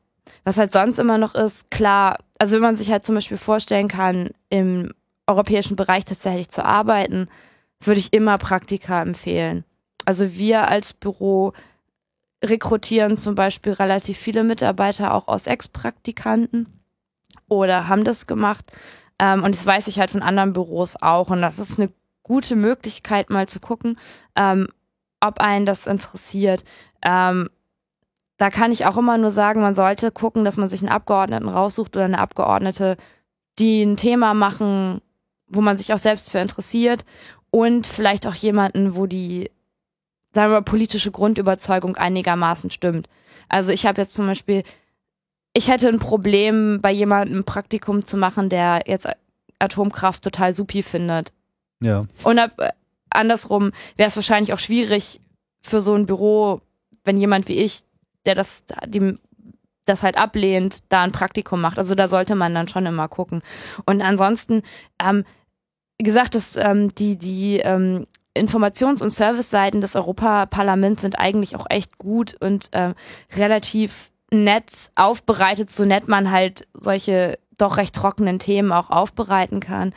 was 0.45 0.57
halt 0.57 0.71
sonst 0.71 0.97
immer 0.99 1.17
noch 1.17 1.35
ist, 1.35 1.69
klar, 1.71 2.17
also 2.39 2.55
wenn 2.55 2.61
man 2.61 2.75
sich 2.75 2.91
halt 2.91 3.03
zum 3.03 3.15
Beispiel 3.15 3.37
vorstellen 3.37 3.89
kann, 3.89 4.29
im 4.49 4.93
europäischen 5.27 5.75
Bereich 5.75 6.05
tatsächlich 6.05 6.49
zu 6.49 6.63
arbeiten, 6.63 7.27
würde 7.81 7.99
ich 7.99 8.13
immer 8.13 8.37
Praktika 8.37 9.01
empfehlen. 9.01 9.65
Also 10.05 10.35
wir 10.35 10.67
als 10.67 10.93
Büro 10.93 11.53
rekrutieren 12.43 13.17
zum 13.17 13.35
Beispiel 13.35 13.73
relativ 13.73 14.17
viele 14.17 14.43
Mitarbeiter 14.43 15.13
auch 15.13 15.27
aus 15.27 15.47
Ex-Praktikanten 15.47 16.67
oder 17.47 17.87
haben 17.87 18.03
das 18.03 18.27
gemacht. 18.27 18.65
Ähm, 19.19 19.43
und 19.43 19.55
das 19.55 19.65
weiß 19.65 19.87
ich 19.87 19.99
halt 19.99 20.11
von 20.11 20.21
anderen 20.21 20.53
Büros 20.53 20.95
auch. 21.01 21.29
Und 21.29 21.41
das 21.41 21.59
ist 21.59 21.79
eine 21.79 21.91
gute 22.23 22.55
Möglichkeit, 22.55 23.29
mal 23.29 23.47
zu 23.47 23.59
gucken, 23.59 23.97
ähm, 24.35 24.67
ob 25.19 25.39
einen 25.39 25.65
das 25.65 25.87
interessiert. 25.87 26.63
Ähm, 27.01 27.49
da 28.37 28.51
kann 28.51 28.71
ich 28.71 28.85
auch 28.85 28.97
immer 28.97 29.17
nur 29.17 29.31
sagen, 29.31 29.61
man 29.61 29.73
sollte 29.73 30.11
gucken, 30.11 30.45
dass 30.45 30.57
man 30.57 30.69
sich 30.69 30.81
einen 30.81 30.91
Abgeordneten 30.91 31.49
raussucht 31.49 31.95
oder 31.95 32.05
eine 32.05 32.19
Abgeordnete, 32.19 32.97
die 33.57 33.81
ein 33.81 33.97
Thema 33.97 34.35
machen, 34.35 35.01
wo 35.47 35.61
man 35.61 35.77
sich 35.77 35.91
auch 35.93 35.97
selbst 35.97 36.29
für 36.29 36.37
interessiert 36.37 37.03
und 37.49 37.87
vielleicht 37.87 38.27
auch 38.27 38.35
jemanden, 38.35 38.95
wo 38.95 39.07
die, 39.07 39.49
sagen 40.33 40.51
wir 40.51 40.61
politische 40.61 41.11
Grundüberzeugung 41.11 41.95
einigermaßen 41.95 42.71
stimmt. 42.71 43.07
Also 43.49 43.71
ich 43.71 43.85
habe 43.85 44.01
jetzt 44.01 44.13
zum 44.13 44.27
Beispiel, 44.27 44.63
ich 45.53 45.69
hätte 45.69 45.87
ein 45.87 45.99
Problem, 45.99 46.79
bei 46.81 46.91
jemandem 46.91 47.39
ein 47.39 47.43
Praktikum 47.43 48.05
zu 48.05 48.17
machen, 48.17 48.49
der 48.49 48.83
jetzt 48.85 49.07
Atomkraft 49.59 50.23
total 50.23 50.53
supi 50.53 50.83
findet. 50.83 51.33
Ja. 51.81 52.05
Und 52.23 52.39
ab, 52.39 52.51
andersrum 53.09 53.71
wäre 53.95 54.09
es 54.09 54.15
wahrscheinlich 54.15 54.53
auch 54.53 54.59
schwierig 54.59 55.21
für 55.61 55.81
so 55.81 55.93
ein 55.95 56.05
Büro, 56.05 56.61
wenn 57.03 57.17
jemand 57.17 57.47
wie 57.47 57.57
ich, 57.57 57.81
der 58.25 58.35
das, 58.35 58.65
die, 58.87 59.15
das 59.85 60.03
halt 60.03 60.17
ablehnt, 60.17 60.79
da 60.89 61.03
ein 61.03 61.11
Praktikum 61.11 61.61
macht. 61.61 61.77
Also 61.77 61.95
da 61.95 62.07
sollte 62.07 62.35
man 62.35 62.53
dann 62.53 62.67
schon 62.67 62.85
immer 62.85 63.07
gucken. 63.07 63.41
Und 63.85 64.01
ansonsten, 64.01 64.63
ähm, 65.01 65.23
gesagt, 65.97 66.35
das, 66.35 66.55
ähm, 66.57 66.93
die, 66.93 67.17
die 67.17 67.59
ähm, 67.59 68.05
Informations- 68.37 69.01
und 69.01 69.09
Service-Seiten 69.09 69.81
des 69.81 69.95
Europaparlaments 69.95 71.01
sind 71.01 71.19
eigentlich 71.19 71.55
auch 71.55 71.65
echt 71.69 71.97
gut 71.97 72.35
und 72.39 72.69
ähm, 72.73 72.93
relativ 73.35 74.11
nett 74.31 74.91
aufbereitet, 74.95 75.71
so 75.71 75.85
nett 75.85 76.07
man 76.07 76.31
halt 76.31 76.67
solche 76.73 77.39
doch 77.57 77.77
recht 77.77 77.95
trockenen 77.95 78.39
Themen 78.39 78.71
auch 78.71 78.89
aufbereiten 78.89 79.59
kann. 79.59 79.93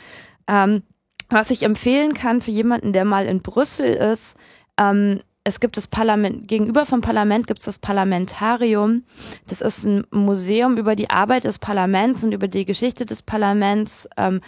Ähm, 0.47 0.83
was 1.29 1.51
ich 1.51 1.63
empfehlen 1.63 2.15
kann 2.15 2.41
für 2.41 2.51
jemanden, 2.51 2.93
der 2.93 3.05
mal 3.05 3.27
in 3.27 3.43
Brüssel 3.43 3.87
ist, 3.87 4.37
ähm, 4.77 5.21
es 5.43 5.61
gibt 5.61 5.77
das 5.77 5.87
Parlament, 5.87 6.49
gegenüber 6.49 6.85
vom 6.85 7.01
Parlament 7.01 7.47
gibt 7.47 7.61
es 7.61 7.65
das 7.65 7.79
Parlamentarium. 7.79 9.05
Das 9.47 9.61
ist 9.63 9.85
ein 9.85 10.05
Museum 10.11 10.77
über 10.77 10.95
die 10.95 11.09
Arbeit 11.09 11.45
des 11.45 11.59
Parlaments 11.59 12.23
und 12.25 12.33
über 12.33 12.47
die 12.47 12.67
Geschichte 12.67 13.07
des 13.07 13.23
Parlaments. 13.23 14.09
Ähm, 14.17 14.41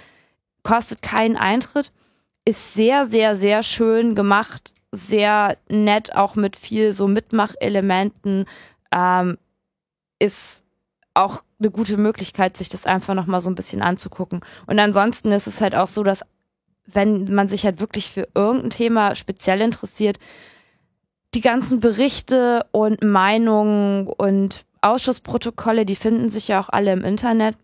kostet 0.63 1.03
keinen 1.03 1.37
Eintritt. 1.37 1.93
Ist 2.45 2.75
sehr, 2.75 3.07
sehr, 3.07 3.35
sehr 3.35 3.63
schön 3.63 4.15
gemacht. 4.15 4.75
Sehr 4.91 5.57
nett, 5.69 6.15
auch 6.15 6.35
mit 6.35 6.57
viel 6.57 6.93
so 6.93 7.09
Mitmachelementen. 7.09 8.47
Ähm, 8.91 9.39
ist 10.19 10.65
auch 11.15 11.43
eine 11.59 11.71
gute 11.71 11.97
Möglichkeit, 11.97 12.57
sich 12.57 12.69
das 12.69 12.87
einfach 12.87 13.15
nochmal 13.15 13.41
so 13.41 13.51
ein 13.51 13.55
bisschen 13.55 13.83
anzugucken. 13.83 14.41
Und 14.67 14.79
ansonsten 14.79 15.31
ist 15.33 15.47
es 15.47 15.61
halt 15.61 15.75
auch 15.75 15.89
so, 15.89 16.03
dass 16.03 16.25
wenn 16.87 17.33
man 17.33 17.49
sich 17.49 17.65
halt 17.65 17.81
wirklich 17.81 18.11
für 18.11 18.29
irgendein 18.35 18.71
Thema 18.71 19.15
speziell 19.15 19.61
interessiert, 19.61 20.19
die 21.35 21.41
ganzen 21.41 21.81
Berichte 21.81 22.67
und 22.73 23.03
Meinungen 23.03 24.07
und 24.07 24.65
Ausschussprotokolle, 24.81 25.87
die 25.87 25.97
finden 25.97 26.29
sich 26.29 26.49
ja 26.49 26.61
auch 26.61 26.69
alle 26.69 26.93
im 26.93 27.05
Internet. 27.05 27.57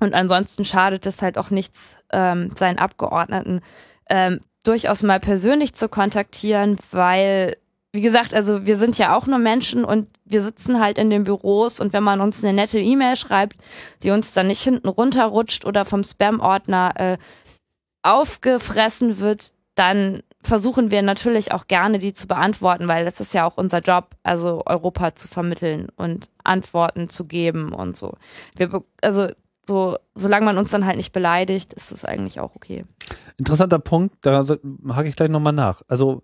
Und 0.00 0.14
ansonsten 0.14 0.64
schadet 0.64 1.06
es 1.06 1.22
halt 1.22 1.38
auch 1.38 1.50
nichts, 1.50 1.98
ähm, 2.12 2.50
seinen 2.54 2.78
Abgeordneten 2.78 3.60
ähm, 4.08 4.40
durchaus 4.64 5.02
mal 5.02 5.20
persönlich 5.20 5.74
zu 5.74 5.88
kontaktieren, 5.88 6.78
weil 6.90 7.56
wie 7.94 8.00
gesagt, 8.00 8.32
also 8.32 8.64
wir 8.64 8.76
sind 8.76 8.96
ja 8.96 9.14
auch 9.14 9.26
nur 9.26 9.38
Menschen 9.38 9.84
und 9.84 10.08
wir 10.24 10.40
sitzen 10.40 10.80
halt 10.80 10.96
in 10.96 11.10
den 11.10 11.24
Büros 11.24 11.78
und 11.78 11.92
wenn 11.92 12.02
man 12.02 12.22
uns 12.22 12.42
eine 12.42 12.54
nette 12.54 12.78
E-Mail 12.78 13.16
schreibt, 13.16 13.56
die 14.02 14.10
uns 14.10 14.32
dann 14.32 14.46
nicht 14.46 14.62
hinten 14.62 14.88
runterrutscht 14.88 15.66
oder 15.66 15.84
vom 15.84 16.02
Spam-Ordner 16.02 16.92
äh, 16.96 17.18
aufgefressen 18.02 19.18
wird, 19.18 19.52
dann 19.74 20.22
versuchen 20.42 20.90
wir 20.90 21.02
natürlich 21.02 21.52
auch 21.52 21.66
gerne, 21.68 21.98
die 21.98 22.14
zu 22.14 22.26
beantworten, 22.26 22.88
weil 22.88 23.04
das 23.04 23.20
ist 23.20 23.34
ja 23.34 23.46
auch 23.46 23.58
unser 23.58 23.78
Job, 23.80 24.16
also 24.22 24.62
Europa 24.66 25.14
zu 25.14 25.28
vermitteln 25.28 25.88
und 25.96 26.30
Antworten 26.44 27.10
zu 27.10 27.26
geben 27.26 27.72
und 27.72 27.96
so. 27.96 28.14
Wir, 28.56 28.82
also 29.02 29.28
so, 29.64 29.96
solange 30.14 30.44
man 30.44 30.58
uns 30.58 30.70
dann 30.70 30.86
halt 30.86 30.96
nicht 30.96 31.12
beleidigt, 31.12 31.72
ist 31.72 31.92
das 31.92 32.04
eigentlich 32.04 32.40
auch 32.40 32.56
okay. 32.56 32.84
Interessanter 33.36 33.78
Punkt, 33.78 34.14
da 34.22 34.44
hake 34.88 35.08
ich 35.08 35.16
gleich 35.16 35.30
nochmal 35.30 35.52
nach. 35.52 35.82
Also, 35.88 36.22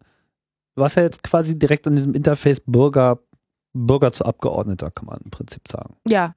du 0.74 0.82
hast 0.82 0.96
ja 0.96 1.02
jetzt 1.02 1.22
quasi 1.22 1.58
direkt 1.58 1.86
an 1.86 1.94
diesem 1.94 2.14
Interface 2.14 2.60
Bürger, 2.66 3.20
Bürger 3.72 4.12
zu 4.12 4.24
Abgeordneter, 4.24 4.90
kann 4.90 5.06
man 5.06 5.20
im 5.24 5.30
Prinzip 5.30 5.68
sagen. 5.68 5.94
Ja. 6.06 6.34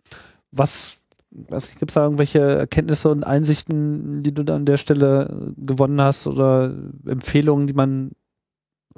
Was 0.52 1.02
was 1.32 1.76
gibt 1.76 1.92
es 1.92 1.96
da 1.96 2.04
irgendwelche 2.04 2.40
Erkenntnisse 2.40 3.10
und 3.10 3.24
Einsichten, 3.24 4.22
die 4.22 4.34
du 4.34 4.44
da 4.44 4.56
an 4.56 4.66
der 4.66 4.78
Stelle 4.78 5.54
gewonnen 5.56 6.02
hast 6.02 6.28
oder 6.28 6.76
Empfehlungen, 7.08 7.68
die 7.68 7.74
man 7.74 8.12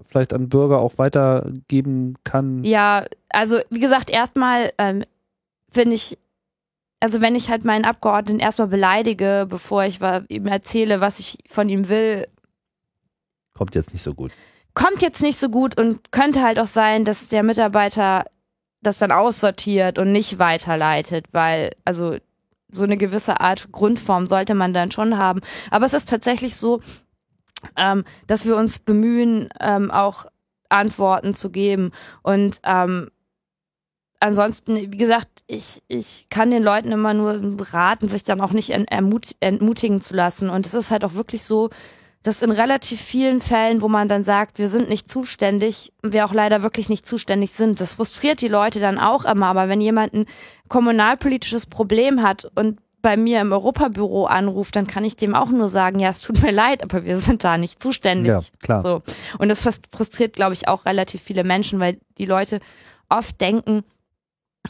vielleicht 0.07 0.33
an 0.33 0.49
Bürger 0.49 0.79
auch 0.79 0.97
weitergeben 0.97 2.15
kann? 2.23 2.63
Ja, 2.63 3.05
also 3.29 3.59
wie 3.69 3.79
gesagt, 3.79 4.09
erstmal 4.09 4.73
ähm, 4.79 5.03
finde 5.71 5.95
ich, 5.95 6.17
also 7.03 7.19
wenn 7.19 7.35
ich 7.35 7.49
halt 7.49 7.65
meinen 7.65 7.83
Abgeordneten 7.83 8.39
erstmal 8.39 8.69
beleidige, 8.69 9.45
bevor 9.49 9.83
ich 9.83 9.99
ihm 10.29 10.47
erzähle, 10.47 11.01
was 11.01 11.19
ich 11.19 11.37
von 11.49 11.67
ihm 11.67 11.89
will, 11.89 12.29
kommt 13.53 13.75
jetzt 13.75 13.91
nicht 13.91 14.03
so 14.03 14.13
gut. 14.13 14.31
Kommt 14.73 15.01
jetzt 15.01 15.21
nicht 15.21 15.37
so 15.37 15.49
gut 15.49 15.77
und 15.77 16.13
könnte 16.13 16.41
halt 16.41 16.59
auch 16.59 16.65
sein, 16.65 17.03
dass 17.03 17.27
der 17.27 17.43
Mitarbeiter 17.43 18.23
das 18.81 18.99
dann 18.99 19.11
aussortiert 19.11 19.99
und 19.99 20.13
nicht 20.13 20.39
weiterleitet, 20.39 21.25
weil, 21.33 21.71
also 21.83 22.15
so 22.69 22.85
eine 22.85 22.95
gewisse 22.95 23.41
Art 23.41 23.73
Grundform 23.73 24.25
sollte 24.25 24.55
man 24.55 24.73
dann 24.73 24.89
schon 24.89 25.17
haben. 25.17 25.41
Aber 25.71 25.85
es 25.85 25.93
ist 25.93 26.07
tatsächlich 26.07 26.55
so, 26.55 26.79
ähm, 27.75 28.05
dass 28.27 28.45
wir 28.45 28.55
uns 28.55 28.79
bemühen, 28.79 29.49
ähm, 29.59 29.91
auch 29.91 30.25
Antworten 30.69 31.33
zu 31.33 31.49
geben. 31.49 31.91
Und 32.21 32.61
ähm, 32.63 33.11
ansonsten, 34.23 34.75
wie 34.91 34.97
gesagt, 34.97 35.43
ich, 35.47 35.83
ich 35.87 36.27
kann 36.29 36.49
den 36.49 36.63
Leuten 36.63 36.91
immer 36.91 37.13
nur 37.13 37.39
raten, 37.73 38.07
sich 38.07 38.23
dann 38.23 38.41
auch 38.41 38.53
nicht 38.53 38.69
entmut 38.71 39.35
entmutigen 39.41 40.01
zu 40.01 40.15
lassen. 40.15 40.49
Und 40.49 40.65
es 40.65 40.73
ist 40.73 40.91
halt 40.91 41.03
auch 41.03 41.13
wirklich 41.13 41.43
so, 41.43 41.69
dass 42.23 42.41
in 42.41 42.51
relativ 42.51 43.01
vielen 43.01 43.41
Fällen, 43.41 43.81
wo 43.81 43.89
man 43.89 44.07
dann 44.07 44.23
sagt, 44.23 44.57
wir 44.57 44.69
sind 44.69 44.87
nicht 44.87 45.09
zuständig, 45.09 45.91
wir 46.01 46.25
auch 46.25 46.33
leider 46.33 46.63
wirklich 46.63 46.87
nicht 46.87 47.05
zuständig 47.05 47.51
sind. 47.51 47.81
Das 47.81 47.93
frustriert 47.93 48.41
die 48.41 48.47
Leute 48.47 48.79
dann 48.79 48.97
auch 48.97 49.25
immer. 49.25 49.47
Aber 49.47 49.67
wenn 49.67 49.81
jemand 49.81 50.13
ein 50.13 50.25
kommunalpolitisches 50.69 51.65
Problem 51.65 52.23
hat 52.23 52.49
und 52.55 52.79
bei 53.01 53.17
mir 53.17 53.41
im 53.41 53.51
Europabüro 53.51 54.27
anruft, 54.27 54.77
dann 54.77 54.87
kann 54.87 55.03
ich 55.03 55.17
dem 55.17 55.35
auch 55.35 55.49
nur 55.49 55.67
sagen, 55.67 55.99
ja, 55.99 56.11
es 56.11 56.21
tut 56.21 56.41
mir 56.41 56.51
leid, 56.51 56.81
aber 56.81 57.03
wir 57.03 57.17
sind 57.17 57.43
da 57.43 57.57
nicht 57.57 57.83
zuständig. 57.83 58.29
Ja, 58.29 58.41
klar. 58.61 58.81
So. 58.81 59.01
Und 59.37 59.49
das 59.49 59.61
frustriert, 59.61 60.37
glaube 60.37 60.53
ich, 60.53 60.69
auch 60.69 60.85
relativ 60.85 61.21
viele 61.21 61.43
Menschen, 61.43 61.81
weil 61.81 61.99
die 62.17 62.25
Leute 62.25 62.61
oft 63.09 63.41
denken, 63.41 63.83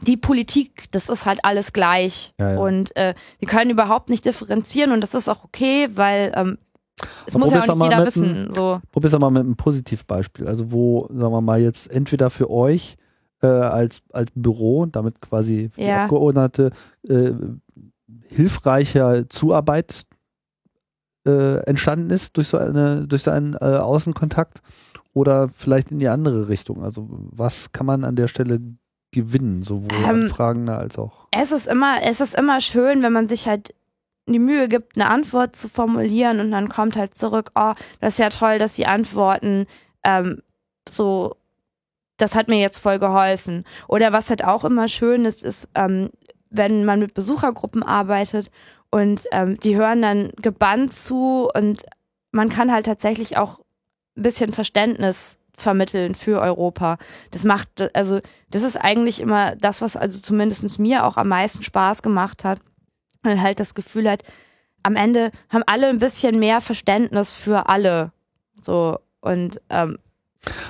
die 0.01 0.17
Politik, 0.17 0.91
das 0.91 1.09
ist 1.09 1.25
halt 1.25 1.39
alles 1.43 1.73
gleich. 1.73 2.33
Ja, 2.39 2.53
ja. 2.53 2.59
Und 2.59 2.95
äh, 2.95 3.13
die 3.41 3.45
können 3.45 3.71
überhaupt 3.71 4.09
nicht 4.09 4.25
differenzieren 4.25 4.91
und 4.91 5.01
das 5.01 5.13
ist 5.13 5.29
auch 5.29 5.43
okay, 5.43 5.87
weil 5.93 6.31
ähm, 6.35 6.57
es 7.25 7.37
muss 7.37 7.51
ja 7.51 7.61
auch 7.61 7.75
nicht 7.75 7.83
jeder 7.83 8.05
wissen. 8.05 8.51
so. 8.51 8.81
Probier's 8.91 9.17
mal 9.17 9.31
mit 9.31 9.43
einem 9.43 9.55
Positivbeispiel. 9.55 10.47
Also 10.47 10.71
wo, 10.71 11.07
sagen 11.09 11.33
wir 11.33 11.41
mal, 11.41 11.61
jetzt 11.61 11.89
entweder 11.91 12.29
für 12.29 12.49
euch 12.49 12.95
äh, 13.41 13.47
als, 13.47 14.01
als 14.11 14.31
Büro, 14.35 14.85
damit 14.85 15.21
quasi 15.21 15.69
für 15.73 15.81
ja. 15.81 16.03
Abgeordnete 16.03 16.71
äh, 17.07 17.31
hilfreicher 18.27 19.29
Zuarbeit 19.29 20.03
äh, 21.25 21.57
entstanden 21.65 22.09
ist 22.09 22.35
durch 22.37 22.49
so 22.49 22.57
eine 22.57 23.07
durch 23.07 23.23
so 23.23 23.31
einen 23.31 23.53
äh, 23.53 23.77
Außenkontakt 23.77 24.61
oder 25.13 25.47
vielleicht 25.47 25.91
in 25.91 25.99
die 25.99 26.09
andere 26.09 26.47
Richtung. 26.47 26.83
Also 26.83 27.07
was 27.09 27.71
kann 27.71 27.85
man 27.85 28.03
an 28.03 28.15
der 28.15 28.27
Stelle 28.27 28.59
gewinnen, 29.13 29.63
sowohl 29.63 29.89
ähm, 30.05 30.29
Fragender 30.29 30.79
als 30.79 30.97
auch. 30.97 31.27
Es 31.31 31.51
ist 31.51 31.67
immer, 31.67 32.01
es 32.03 32.19
ist 32.21 32.35
immer 32.35 32.59
schön, 32.59 33.03
wenn 33.03 33.13
man 33.13 33.27
sich 33.27 33.47
halt 33.47 33.73
die 34.27 34.39
Mühe 34.39 34.67
gibt, 34.67 34.95
eine 34.95 35.09
Antwort 35.09 35.55
zu 35.55 35.67
formulieren 35.67 36.39
und 36.39 36.51
dann 36.51 36.69
kommt 36.69 36.95
halt 36.95 37.15
zurück, 37.15 37.51
oh, 37.55 37.73
das 37.99 38.13
ist 38.13 38.19
ja 38.19 38.29
toll, 38.29 38.57
dass 38.57 38.75
sie 38.75 38.85
antworten, 38.85 39.67
ähm, 40.03 40.41
so, 40.87 41.35
das 42.17 42.35
hat 42.35 42.47
mir 42.47 42.59
jetzt 42.59 42.77
voll 42.77 42.99
geholfen. 42.99 43.65
Oder 43.87 44.13
was 44.13 44.29
halt 44.29 44.43
auch 44.43 44.63
immer 44.63 44.87
schön 44.87 45.25
ist, 45.25 45.43
ist, 45.43 45.69
ähm, 45.75 46.09
wenn 46.49 46.85
man 46.85 46.99
mit 46.99 47.13
Besuchergruppen 47.13 47.83
arbeitet 47.83 48.51
und 48.91 49.25
ähm, 49.31 49.59
die 49.59 49.75
hören 49.75 50.01
dann 50.01 50.31
gebannt 50.41 50.93
zu 50.93 51.49
und 51.53 51.83
man 52.31 52.49
kann 52.49 52.71
halt 52.71 52.85
tatsächlich 52.85 53.37
auch 53.37 53.59
ein 54.15 54.23
bisschen 54.23 54.51
Verständnis 54.51 55.39
vermitteln 55.55 56.15
für 56.15 56.41
Europa. 56.41 56.97
Das 57.31 57.43
macht, 57.43 57.95
also 57.95 58.19
das 58.49 58.63
ist 58.63 58.75
eigentlich 58.77 59.19
immer 59.19 59.55
das, 59.55 59.81
was 59.81 59.95
also 59.95 60.21
zumindest 60.21 60.79
mir 60.79 61.05
auch 61.05 61.17
am 61.17 61.27
meisten 61.27 61.63
Spaß 61.63 62.01
gemacht 62.01 62.43
hat 62.43 62.59
man 63.23 63.41
halt 63.41 63.59
das 63.59 63.73
Gefühl 63.73 64.09
hat, 64.09 64.23
am 64.83 64.95
Ende 64.95 65.31
haben 65.49 65.63
alle 65.65 65.87
ein 65.87 65.99
bisschen 65.99 66.39
mehr 66.39 66.61
Verständnis 66.61 67.33
für 67.33 67.69
alle. 67.69 68.11
So 68.61 68.99
und 69.21 69.61
ähm, 69.69 69.97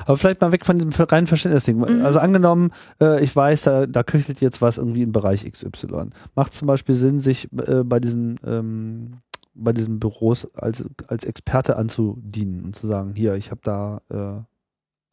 aber 0.05 0.17
vielleicht 0.17 0.39
mal 0.39 0.51
weg 0.51 0.67
von 0.67 0.77
diesem 0.77 0.91
reinen 1.05 1.25
Verständnisding. 1.25 1.77
Mhm. 1.77 2.05
Also 2.05 2.19
angenommen, 2.19 2.71
äh, 3.01 3.23
ich 3.23 3.35
weiß, 3.35 3.63
da, 3.63 3.87
da 3.87 4.03
köchelt 4.03 4.39
jetzt 4.39 4.61
was 4.61 4.77
irgendwie 4.77 5.01
im 5.01 5.11
Bereich 5.11 5.49
XY. 5.51 6.09
Macht 6.35 6.53
zum 6.53 6.67
Beispiel 6.67 6.93
Sinn, 6.93 7.19
sich 7.19 7.51
äh, 7.53 7.83
bei 7.83 7.99
diesen 7.99 8.39
ähm, 8.45 9.17
bei 9.55 9.71
diesen 9.71 9.99
Büros 9.99 10.47
als, 10.55 10.83
als 11.07 11.25
Experte 11.25 11.77
anzudienen 11.77 12.63
und 12.65 12.75
zu 12.75 12.87
sagen, 12.87 13.13
hier, 13.15 13.35
ich 13.35 13.51
habe 13.51 13.61
da 13.63 14.01
äh, 14.09 14.43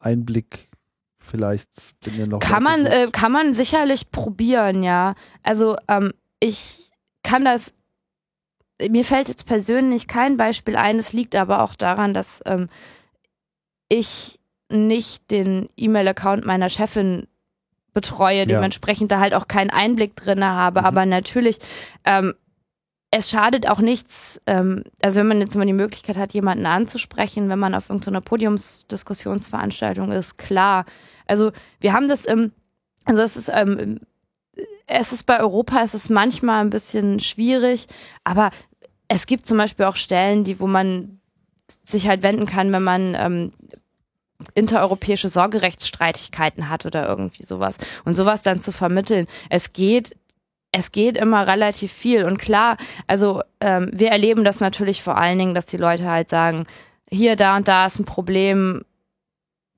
Einblick, 0.01 0.67
vielleicht 1.15 1.69
bin 2.03 2.17
ihr 2.17 2.27
noch. 2.27 2.39
Kann 2.39 2.63
man, 2.63 2.85
äh, 2.85 3.07
kann 3.11 3.31
man 3.31 3.53
sicherlich 3.53 4.11
probieren, 4.11 4.83
ja. 4.83 5.15
Also 5.43 5.77
ähm, 5.87 6.11
ich 6.39 6.91
kann 7.23 7.45
das, 7.45 7.73
mir 8.89 9.05
fällt 9.05 9.29
jetzt 9.29 9.45
persönlich 9.45 10.07
kein 10.07 10.37
Beispiel 10.37 10.75
ein, 10.75 10.99
es 10.99 11.13
liegt 11.13 11.35
aber 11.35 11.61
auch 11.61 11.75
daran, 11.75 12.13
dass 12.13 12.41
ähm, 12.45 12.67
ich 13.89 14.39
nicht 14.69 15.29
den 15.31 15.69
E-Mail-Account 15.77 16.45
meiner 16.45 16.69
Chefin 16.69 17.27
betreue, 17.93 18.39
ja. 18.39 18.45
dementsprechend 18.45 19.11
da 19.11 19.19
halt 19.19 19.33
auch 19.33 19.47
keinen 19.47 19.69
Einblick 19.69 20.15
drin 20.15 20.43
habe. 20.43 20.81
Mhm. 20.81 20.85
Aber 20.85 21.05
natürlich, 21.05 21.59
ähm, 22.05 22.33
es 23.11 23.29
schadet 23.29 23.67
auch 23.67 23.79
nichts, 23.79 24.41
ähm, 24.47 24.85
also 25.01 25.19
wenn 25.19 25.27
man 25.27 25.41
jetzt 25.41 25.55
mal 25.55 25.65
die 25.65 25.73
Möglichkeit 25.73 26.17
hat, 26.17 26.33
jemanden 26.33 26.65
anzusprechen, 26.65 27.49
wenn 27.49 27.59
man 27.59 27.75
auf 27.75 27.89
irgendeiner 27.89 28.21
Podiumsdiskussionsveranstaltung 28.21 30.11
ist, 30.13 30.37
klar. 30.37 30.85
Also 31.27 31.51
wir 31.81 31.91
haben 31.91 32.07
das 32.07 32.25
im, 32.25 32.53
also 33.05 33.21
es 33.21 33.35
ist 33.35 33.51
ähm, 33.53 33.99
es 34.87 35.11
ist 35.11 35.23
bei 35.23 35.39
Europa, 35.39 35.81
es 35.83 35.93
ist 35.93 36.09
manchmal 36.09 36.61
ein 36.61 36.69
bisschen 36.69 37.19
schwierig, 37.19 37.87
aber 38.23 38.51
es 39.07 39.25
gibt 39.25 39.45
zum 39.45 39.57
Beispiel 39.57 39.85
auch 39.85 39.95
Stellen, 39.95 40.43
die, 40.43 40.59
wo 40.59 40.67
man 40.67 41.19
sich 41.85 42.07
halt 42.07 42.23
wenden 42.23 42.45
kann, 42.45 42.71
wenn 42.71 42.83
man 42.83 43.15
ähm, 43.15 43.51
intereuropäische 44.53 45.29
Sorgerechtsstreitigkeiten 45.29 46.69
hat 46.69 46.85
oder 46.85 47.07
irgendwie 47.07 47.43
sowas. 47.43 47.77
Und 48.05 48.15
sowas 48.15 48.41
dann 48.41 48.59
zu 48.59 48.71
vermitteln. 48.71 49.27
Es 49.49 49.73
geht, 49.73 50.15
es 50.71 50.91
geht 50.91 51.17
immer 51.17 51.47
relativ 51.47 51.91
viel. 51.91 52.25
Und 52.25 52.37
klar, 52.37 52.77
also 53.07 53.41
ähm, 53.59 53.89
wir 53.93 54.09
erleben 54.09 54.43
das 54.43 54.59
natürlich 54.59 55.03
vor 55.03 55.17
allen 55.17 55.37
Dingen, 55.37 55.55
dass 55.55 55.65
die 55.65 55.77
Leute 55.77 56.09
halt 56.09 56.29
sagen, 56.29 56.65
hier, 57.09 57.35
da 57.35 57.57
und 57.57 57.67
da 57.67 57.85
ist 57.85 57.99
ein 57.99 58.05
Problem, 58.05 58.83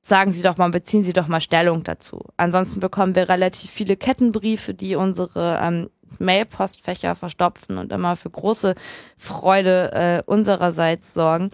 sagen 0.02 0.32
Sie 0.32 0.44
doch 0.44 0.58
mal, 0.58 0.70
beziehen 0.70 1.02
Sie 1.02 1.14
doch 1.14 1.28
mal 1.28 1.42
Stellung 1.42 1.84
dazu. 1.84 2.24
Ansonsten 2.38 2.80
bekommen 2.80 3.16
wir 3.16 3.28
relativ 3.28 3.72
viele 3.72 3.98
Kettenbriefe, 3.98 4.74
die 4.76 4.96
unsere 4.96 5.60
ähm, 5.62 5.90
Mailpostfächer 6.20 7.16
verstopfen 7.16 7.80
und 7.80 7.92
immer 7.92 8.16
für 8.16 8.30
große 8.30 8.76
Freude 9.18 9.92
äh, 9.94 10.24
unsererseits 10.30 11.14
sorgen. 11.14 11.50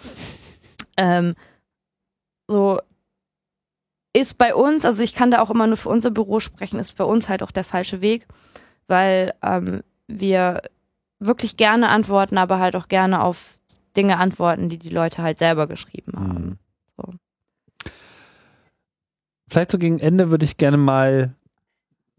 Ähm, 0.98 1.36
so 2.48 2.80
ist 4.12 4.38
bei 4.38 4.56
uns, 4.56 4.84
also 4.84 5.04
ich 5.04 5.14
kann 5.14 5.32
da 5.32 5.40
auch 5.42 5.52
immer 5.52 5.68
nur 5.68 5.78
für 5.78 5.90
unser 5.90 6.12
Büro 6.12 6.40
sprechen, 6.40 6.80
ist 6.80 6.98
bei 6.98 7.04
uns 7.06 7.30
halt 7.30 7.44
auch 7.44 7.52
der 7.52 7.64
falsche 7.64 8.02
Weg, 8.02 8.28
weil 8.90 9.34
ähm, 9.42 9.82
wir 10.08 10.62
wirklich 11.20 11.58
gerne 11.58 11.90
antworten, 11.90 12.38
aber 12.38 12.60
halt 12.60 12.76
auch 12.76 12.88
gerne 12.88 13.22
auf 13.22 13.60
Dinge 13.96 14.18
antworten, 14.18 14.70
die 14.70 14.78
die 14.78 14.90
Leute 14.90 15.22
halt 15.22 15.40
selber 15.40 15.68
geschrieben 15.68 16.14
haben. 16.18 16.46
Mhm. 16.46 16.58
So 16.98 17.14
vielleicht 19.50 19.72
so 19.72 19.78
gegen 19.78 20.00
Ende 20.00 20.30
würde 20.30 20.46
ich 20.46 20.58
gerne 20.58 20.78
mal 20.78 21.34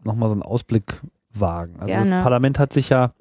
nochmal 0.03 0.29
so 0.29 0.33
einen 0.33 0.43
Ausblick 0.43 1.01
wagen. 1.33 1.75
Also 1.75 1.87
gerne. 1.87 2.09
das 2.09 2.23
Parlament 2.23 2.59
hat 2.59 2.73
sich 2.73 2.89
ja 2.89 3.13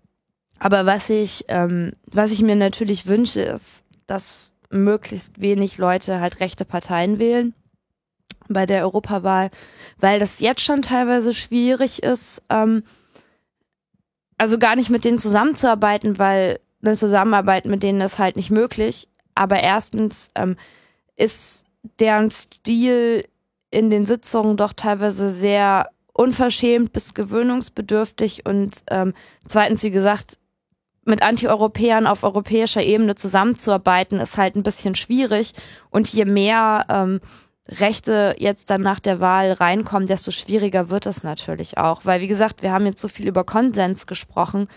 aber 0.59 0.85
was 0.85 1.09
ich, 1.09 1.45
ähm, 1.47 1.93
was 2.05 2.31
ich 2.31 2.41
mir 2.41 2.55
natürlich 2.55 3.07
wünsche, 3.07 3.41
ist, 3.41 3.85
dass 4.05 4.53
möglichst 4.69 5.41
wenig 5.41 5.77
Leute 5.77 6.19
halt 6.19 6.39
rechte 6.39 6.65
Parteien 6.65 7.19
wählen 7.19 7.53
bei 8.49 8.65
der 8.65 8.83
Europawahl, 8.83 9.49
weil 9.97 10.19
das 10.19 10.39
jetzt 10.39 10.61
schon 10.61 10.81
teilweise 10.81 11.33
schwierig 11.33 12.03
ist, 12.03 12.43
ähm, 12.49 12.83
also 14.43 14.59
gar 14.59 14.75
nicht 14.75 14.89
mit 14.89 15.05
denen 15.05 15.17
zusammenzuarbeiten, 15.17 16.19
weil 16.19 16.59
eine 16.83 16.97
Zusammenarbeit 16.97 17.65
mit 17.65 17.81
denen 17.81 18.01
ist 18.01 18.19
halt 18.19 18.35
nicht 18.35 18.51
möglich. 18.51 19.07
Aber 19.35 19.57
erstens 19.61 20.31
ähm, 20.35 20.57
ist 21.15 21.65
deren 22.01 22.29
Stil 22.29 23.23
in 23.71 23.89
den 23.89 24.05
Sitzungen 24.05 24.57
doch 24.57 24.73
teilweise 24.73 25.29
sehr 25.29 25.89
unverschämt 26.11 26.91
bis 26.91 27.13
gewöhnungsbedürftig 27.13 28.45
und 28.45 28.83
ähm, 28.91 29.13
zweitens, 29.45 29.81
wie 29.81 29.91
gesagt, 29.91 30.37
mit 31.05 31.21
Antieuropäern 31.21 32.05
auf 32.05 32.25
europäischer 32.25 32.83
Ebene 32.83 33.15
zusammenzuarbeiten, 33.15 34.19
ist 34.19 34.37
halt 34.37 34.57
ein 34.57 34.63
bisschen 34.63 34.95
schwierig. 34.95 35.53
Und 35.89 36.09
je 36.09 36.25
mehr 36.25 36.85
ähm, 36.89 37.21
Rechte 37.67 38.35
jetzt 38.37 38.69
dann 38.69 38.81
nach 38.81 38.99
der 38.99 39.19
Wahl 39.19 39.53
reinkommen, 39.53 40.07
desto 40.07 40.31
schwieriger 40.31 40.89
wird 40.89 41.05
es 41.05 41.23
natürlich 41.23 41.77
auch. 41.77 42.05
Weil, 42.05 42.21
wie 42.21 42.27
gesagt, 42.27 42.61
wir 42.61 42.71
haben 42.71 42.85
jetzt 42.85 43.01
so 43.01 43.07
viel 43.07 43.27
über 43.27 43.43
Konsens 43.43 44.05
gesprochen 44.05 44.67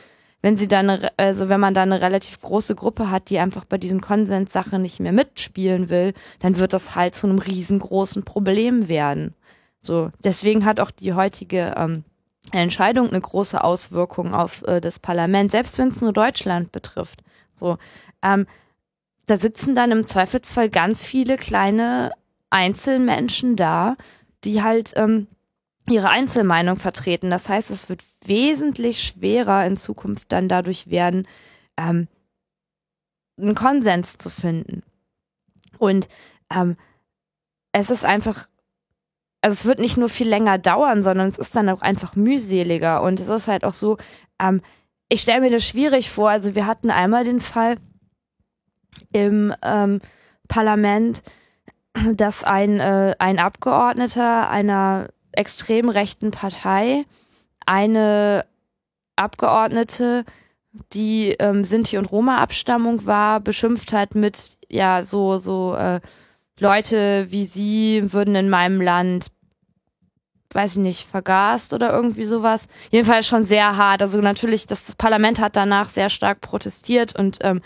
wenn 0.46 0.56
sie 0.56 0.68
dann, 0.68 1.08
also 1.16 1.48
wenn 1.48 1.58
man 1.58 1.74
da 1.74 1.82
eine 1.82 2.00
relativ 2.00 2.40
große 2.40 2.76
Gruppe 2.76 3.10
hat, 3.10 3.30
die 3.30 3.40
einfach 3.40 3.64
bei 3.64 3.78
diesen 3.78 4.00
Konsenssachen 4.00 4.80
nicht 4.80 5.00
mehr 5.00 5.10
mitspielen 5.10 5.88
will, 5.88 6.12
dann 6.38 6.58
wird 6.58 6.72
das 6.72 6.94
halt 6.94 7.16
zu 7.16 7.26
einem 7.26 7.38
riesengroßen 7.38 8.22
Problem 8.24 8.86
werden. 8.86 9.34
So, 9.80 10.10
deswegen 10.22 10.64
hat 10.64 10.78
auch 10.78 10.92
die 10.92 11.14
heutige 11.14 11.74
ähm, 11.76 12.04
Entscheidung 12.52 13.08
eine 13.08 13.20
große 13.20 13.62
Auswirkung 13.62 14.34
auf 14.34 14.62
äh, 14.68 14.80
das 14.80 15.00
Parlament, 15.00 15.50
selbst 15.50 15.78
wenn 15.78 15.88
es 15.88 16.00
nur 16.00 16.12
Deutschland 16.12 16.70
betrifft. 16.70 17.22
So, 17.54 17.78
ähm, 18.22 18.46
da 19.26 19.38
sitzen 19.38 19.74
dann 19.74 19.90
im 19.90 20.06
Zweifelsfall 20.06 20.70
ganz 20.70 21.02
viele 21.02 21.38
kleine 21.38 22.12
Einzelmenschen 22.56 23.54
da, 23.54 23.96
die 24.44 24.62
halt 24.62 24.94
ähm, 24.96 25.26
ihre 25.90 26.08
Einzelmeinung 26.08 26.76
vertreten. 26.76 27.28
Das 27.28 27.48
heißt, 27.48 27.70
es 27.70 27.90
wird 27.90 28.02
wesentlich 28.24 29.02
schwerer 29.02 29.66
in 29.66 29.76
Zukunft 29.76 30.32
dann 30.32 30.48
dadurch 30.48 30.88
werden, 30.88 31.28
ähm, 31.76 32.08
einen 33.38 33.54
Konsens 33.54 34.16
zu 34.16 34.30
finden. 34.30 34.82
Und 35.78 36.08
ähm, 36.50 36.76
es 37.72 37.90
ist 37.90 38.06
einfach, 38.06 38.48
also 39.42 39.52
es 39.52 39.64
wird 39.66 39.78
nicht 39.78 39.98
nur 39.98 40.08
viel 40.08 40.28
länger 40.28 40.56
dauern, 40.56 41.02
sondern 41.02 41.28
es 41.28 41.36
ist 41.36 41.54
dann 41.54 41.68
auch 41.68 41.82
einfach 41.82 42.16
mühseliger. 42.16 43.02
Und 43.02 43.20
es 43.20 43.28
ist 43.28 43.48
halt 43.48 43.64
auch 43.64 43.74
so, 43.74 43.98
ähm, 44.40 44.62
ich 45.10 45.20
stelle 45.20 45.42
mir 45.42 45.50
das 45.50 45.68
schwierig 45.68 46.10
vor. 46.10 46.30
Also 46.30 46.54
wir 46.54 46.66
hatten 46.66 46.90
einmal 46.90 47.24
den 47.24 47.40
Fall 47.40 47.76
im 49.12 49.54
ähm, 49.62 50.00
Parlament, 50.48 51.22
dass 52.14 52.44
ein, 52.44 52.80
äh, 52.80 53.14
ein 53.18 53.38
Abgeordneter 53.38 54.48
einer 54.48 55.08
extrem 55.32 55.88
rechten 55.88 56.30
Partei 56.30 57.04
eine 57.66 58.46
Abgeordnete, 59.16 60.24
die 60.92 61.30
ähm, 61.38 61.64
Sinti- 61.64 61.98
und 61.98 62.06
Roma-Abstammung 62.06 63.06
war, 63.06 63.40
beschimpft 63.40 63.92
hat 63.92 64.14
mit, 64.14 64.58
ja, 64.68 65.02
so, 65.04 65.38
so 65.38 65.74
äh, 65.74 66.00
Leute 66.58 67.26
wie 67.30 67.44
sie 67.44 68.12
würden 68.12 68.34
in 68.34 68.48
meinem 68.48 68.80
Land, 68.80 69.28
weiß 70.52 70.72
ich 70.72 70.82
nicht, 70.82 71.06
vergast 71.06 71.74
oder 71.74 71.92
irgendwie 71.92 72.24
sowas. 72.24 72.68
Jedenfalls 72.90 73.26
schon 73.26 73.42
sehr 73.42 73.76
hart. 73.76 74.00
Also 74.00 74.20
natürlich, 74.20 74.66
das 74.66 74.94
Parlament 74.94 75.38
hat 75.38 75.56
danach 75.56 75.88
sehr 75.88 76.08
stark 76.08 76.40
protestiert 76.40 77.18
und 77.18 77.38
ähm, 77.42 77.60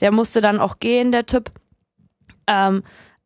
der 0.00 0.12
musste 0.12 0.40
dann 0.40 0.60
auch 0.60 0.78
gehen, 0.80 1.12
der 1.12 1.26
Typ. 1.26 1.50
Ähm, 2.48 2.82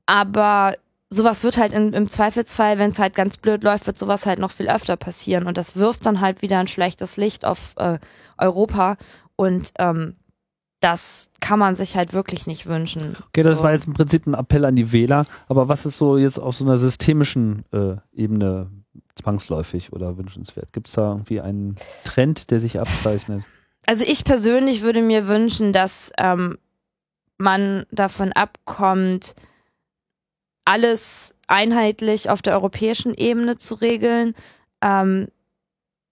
aber 0.06 0.74
sowas 1.10 1.44
wird 1.44 1.58
halt 1.58 1.72
in, 1.72 1.92
im 1.92 2.08
Zweifelsfall, 2.08 2.78
wenn 2.78 2.90
es 2.90 2.98
halt 2.98 3.14
ganz 3.14 3.36
blöd 3.36 3.62
läuft, 3.62 3.86
wird 3.86 3.98
sowas 3.98 4.26
halt 4.26 4.38
noch 4.38 4.50
viel 4.50 4.68
öfter 4.68 4.96
passieren. 4.96 5.46
Und 5.46 5.58
das 5.58 5.76
wirft 5.76 6.06
dann 6.06 6.20
halt 6.20 6.42
wieder 6.42 6.58
ein 6.58 6.68
schlechtes 6.68 7.16
Licht 7.16 7.44
auf 7.44 7.74
äh, 7.76 7.98
Europa. 8.38 8.96
Und 9.36 9.72
ähm, 9.78 10.16
das 10.80 11.30
kann 11.40 11.58
man 11.58 11.74
sich 11.74 11.96
halt 11.96 12.12
wirklich 12.12 12.46
nicht 12.46 12.66
wünschen. 12.66 13.16
Okay, 13.28 13.42
das 13.42 13.58
so. 13.58 13.64
war 13.64 13.72
jetzt 13.72 13.86
im 13.86 13.94
Prinzip 13.94 14.26
ein 14.26 14.34
Appell 14.34 14.64
an 14.64 14.76
die 14.76 14.92
Wähler. 14.92 15.26
Aber 15.48 15.68
was 15.68 15.86
ist 15.86 15.98
so 15.98 16.16
jetzt 16.16 16.38
auf 16.38 16.56
so 16.56 16.64
einer 16.64 16.76
systemischen 16.76 17.64
äh, 17.72 17.96
Ebene 18.12 18.70
zwangsläufig 19.14 19.92
oder 19.92 20.18
wünschenswert? 20.18 20.72
Gibt 20.72 20.88
es 20.88 20.94
da 20.94 21.12
irgendwie 21.12 21.40
einen 21.40 21.76
Trend, 22.04 22.50
der 22.50 22.60
sich 22.60 22.78
abzeichnet? 22.78 23.44
Also 23.86 24.04
ich 24.04 24.24
persönlich 24.24 24.82
würde 24.82 25.00
mir 25.00 25.28
wünschen, 25.28 25.72
dass 25.72 26.10
ähm, 26.18 26.58
man 27.38 27.86
davon 27.92 28.32
abkommt, 28.32 29.36
alles 30.66 31.34
einheitlich 31.46 32.28
auf 32.28 32.42
der 32.42 32.54
europäischen 32.54 33.14
Ebene 33.14 33.56
zu 33.56 33.74
regeln, 33.74 34.34
ähm, 34.82 35.28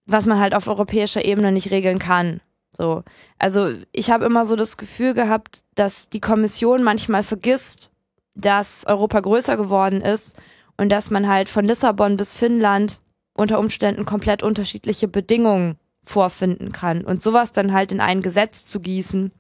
was 0.07 0.27
man 0.27 0.39
halt 0.39 0.55
auf 0.55 0.69
europäischer 0.69 1.25
Ebene 1.25 1.53
nicht 1.53 1.71
regeln 1.71 1.99
kann. 1.99 2.41
So, 2.77 3.03
also 3.39 3.73
ich 3.93 4.11
habe 4.11 4.25
immer 4.25 4.45
so 4.45 4.57
das 4.57 4.77
Gefühl 4.77 5.15
gehabt, 5.15 5.65
dass 5.75 6.09
die 6.09 6.21
Kommission 6.21 6.83
manchmal 6.83 7.23
vergisst, 7.23 7.91
dass 8.35 8.85
Europa 8.87 9.21
größer 9.21 9.57
geworden 9.57 10.01
ist 10.01 10.37
und 10.77 10.91
dass 10.91 11.11
man 11.11 11.29
halt 11.29 11.49
von 11.49 11.65
Lissabon 11.65 12.17
bis 12.17 12.33
Finnland 12.33 13.01
unter 13.33 13.59
Umständen 13.59 14.05
komplett 14.05 14.43
unterschiedliche 14.43 15.09
Bedingungen 15.09 15.77
vorfinden 16.05 16.73
kann. 16.73 17.05
Und 17.05 17.23
sowas 17.23 17.53
dann 17.53 17.73
halt 17.73 17.93
in 17.93 18.01
ein 18.01 18.21
Gesetz 18.23 18.67
zu 18.67 18.81
gießen, 18.81 19.33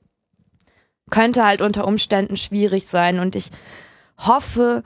könnte 1.10 1.44
halt 1.44 1.60
unter 1.60 1.86
Umständen 1.86 2.36
schwierig 2.36 2.86
sein. 2.86 3.20
Und 3.20 3.36
ich 3.36 3.50
hoffe, 4.18 4.82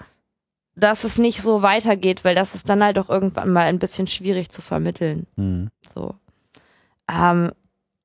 dass 0.79 1.05
es 1.05 1.19
nicht 1.19 1.43
so 1.43 1.63
weitergeht, 1.63 2.25
weil 2.25 2.35
das 2.35 2.55
ist 2.55 2.69
dann 2.69 2.83
halt 2.83 2.99
auch 2.99 3.09
irgendwann 3.09 3.51
mal 3.51 3.67
ein 3.67 3.79
bisschen 3.79 4.07
schwierig 4.07 4.51
zu 4.51 4.63
vermitteln. 4.63 5.27
Mhm. 5.37 5.71
So. 5.95 6.15
Ähm, 7.11 7.51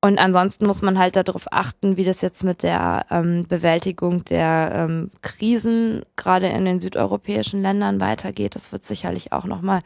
und 0.00 0.18
ansonsten 0.18 0.66
muss 0.66 0.82
man 0.82 0.98
halt 0.98 1.16
darauf 1.16 1.46
achten, 1.50 1.96
wie 1.96 2.04
das 2.04 2.20
jetzt 2.20 2.44
mit 2.44 2.62
der 2.62 3.06
ähm, 3.10 3.46
Bewältigung 3.48 4.24
der 4.24 4.70
ähm, 4.74 5.10
Krisen 5.22 6.02
gerade 6.16 6.48
in 6.48 6.64
den 6.66 6.80
südeuropäischen 6.80 7.62
Ländern 7.62 8.00
weitergeht. 8.00 8.54
Das 8.54 8.72
wird 8.72 8.84
sicherlich 8.84 9.32
auch 9.32 9.44
nochmal 9.44 9.80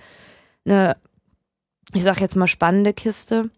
eine, 0.64 0.96
ich 1.94 2.02
sag 2.02 2.20
jetzt 2.20 2.34
mal, 2.34 2.48
spannende 2.48 2.92
Kiste, 2.92 3.50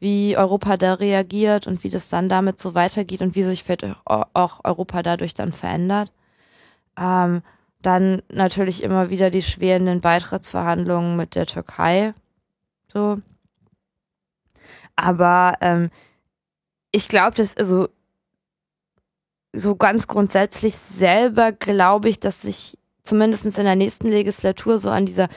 wie 0.00 0.36
Europa 0.36 0.76
da 0.76 0.94
reagiert 0.94 1.66
und 1.66 1.84
wie 1.84 1.90
das 1.90 2.08
dann 2.08 2.28
damit 2.28 2.58
so 2.58 2.74
weitergeht 2.74 3.20
und 3.20 3.36
wie 3.36 3.44
sich 3.44 3.62
vielleicht 3.62 3.86
auch 4.04 4.64
Europa 4.64 5.02
dadurch 5.02 5.34
dann 5.34 5.52
verändert. 5.52 6.10
Ähm, 6.98 7.42
dann 7.82 8.22
natürlich 8.28 8.82
immer 8.82 9.10
wieder 9.10 9.30
die 9.30 9.42
schwerenden 9.42 10.00
Beitrittsverhandlungen 10.00 11.16
mit 11.16 11.34
der 11.34 11.46
Türkei. 11.46 12.14
So. 12.92 13.18
Aber 14.96 15.54
ähm, 15.60 15.90
ich 16.90 17.08
glaube, 17.08 17.36
dass 17.36 17.56
also 17.56 17.88
so 19.52 19.76
ganz 19.76 20.06
grundsätzlich 20.06 20.76
selber 20.76 21.52
glaube 21.52 22.08
ich, 22.08 22.20
dass 22.20 22.42
sich 22.42 22.78
zumindest 23.02 23.44
in 23.46 23.64
der 23.64 23.76
nächsten 23.76 24.08
Legislatur 24.08 24.78
so 24.78 24.90
an 24.90 25.06
dieser 25.06 25.28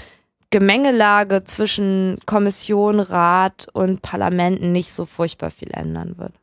Gemengelage 0.50 1.46
zwischen 1.46 2.20
Kommission, 2.26 3.00
Rat 3.00 3.68
und 3.72 4.02
Parlamenten 4.02 4.74
nicht 4.74 4.92
so 4.92 5.06
furchtbar 5.06 5.50
viel 5.50 5.72
ändern 5.72 6.18
wird. 6.18 6.34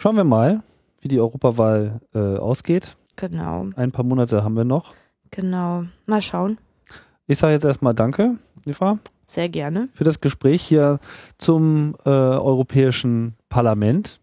Schauen 0.00 0.16
wir 0.16 0.24
mal, 0.24 0.62
wie 1.00 1.08
die 1.08 1.18
Europawahl 1.18 2.00
äh, 2.14 2.18
ausgeht. 2.18 2.96
Genau, 3.16 3.66
Ein 3.76 3.92
paar 3.92 4.04
Monate 4.04 4.42
haben 4.42 4.56
wir 4.56 4.64
noch. 4.64 4.94
genau. 5.30 5.84
Mal 6.06 6.20
schauen. 6.20 6.58
Ich 7.26 7.38
sage 7.38 7.54
jetzt 7.54 7.64
erstmal 7.64 7.94
Danke, 7.94 8.36
Eva, 8.66 8.98
Sehr 9.24 9.48
gerne. 9.48 9.88
für 9.94 10.04
das 10.04 10.20
Gespräch 10.20 10.62
hier 10.62 10.98
zum 11.38 11.94
äh, 12.04 12.08
Europäischen 12.10 13.34
Parlament. 13.48 14.20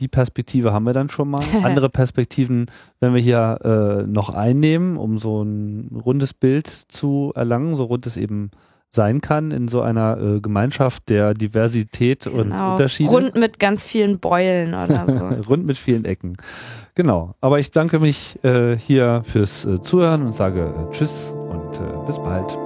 Die 0.00 0.08
Perspektive 0.08 0.72
haben 0.72 0.84
wir 0.84 0.92
dann 0.92 1.08
schon 1.08 1.30
mal. 1.30 1.42
Andere 1.62 1.88
Perspektiven 1.88 2.66
werden 3.00 3.14
wir 3.14 3.22
hier 3.22 3.58
äh, 4.04 4.06
noch 4.06 4.30
einnehmen, 4.30 4.96
um 4.96 5.18
so 5.18 5.42
ein 5.42 6.00
rundes 6.04 6.34
Bild 6.34 6.66
zu 6.66 7.32
erlangen, 7.34 7.76
so 7.76 7.84
rund 7.84 8.04
es 8.06 8.16
eben 8.16 8.50
sein 8.94 9.20
kann 9.20 9.50
in 9.50 9.68
so 9.68 9.82
einer 9.82 10.16
äh, 10.18 10.40
Gemeinschaft 10.40 11.08
der 11.08 11.34
Diversität 11.34 12.26
und 12.26 12.50
Genau. 12.50 12.72
Unterschiede. 12.72 13.10
Rund 13.10 13.34
mit 13.34 13.58
ganz 13.58 13.86
vielen 13.86 14.18
Beulen 14.18 14.74
oder 14.74 15.04
so. 15.06 15.48
Rund 15.48 15.66
mit 15.66 15.76
vielen 15.76 16.04
Ecken. 16.04 16.36
Genau. 16.94 17.34
Aber 17.40 17.58
ich 17.58 17.70
danke 17.70 17.98
mich 17.98 18.42
äh, 18.44 18.76
hier 18.76 19.22
fürs 19.24 19.64
äh, 19.64 19.80
Zuhören 19.80 20.22
und 20.22 20.34
sage 20.34 20.60
äh, 20.62 20.92
Tschüss 20.92 21.32
und 21.32 21.76
äh, 21.80 22.06
bis 22.06 22.16
bald. 22.18 22.56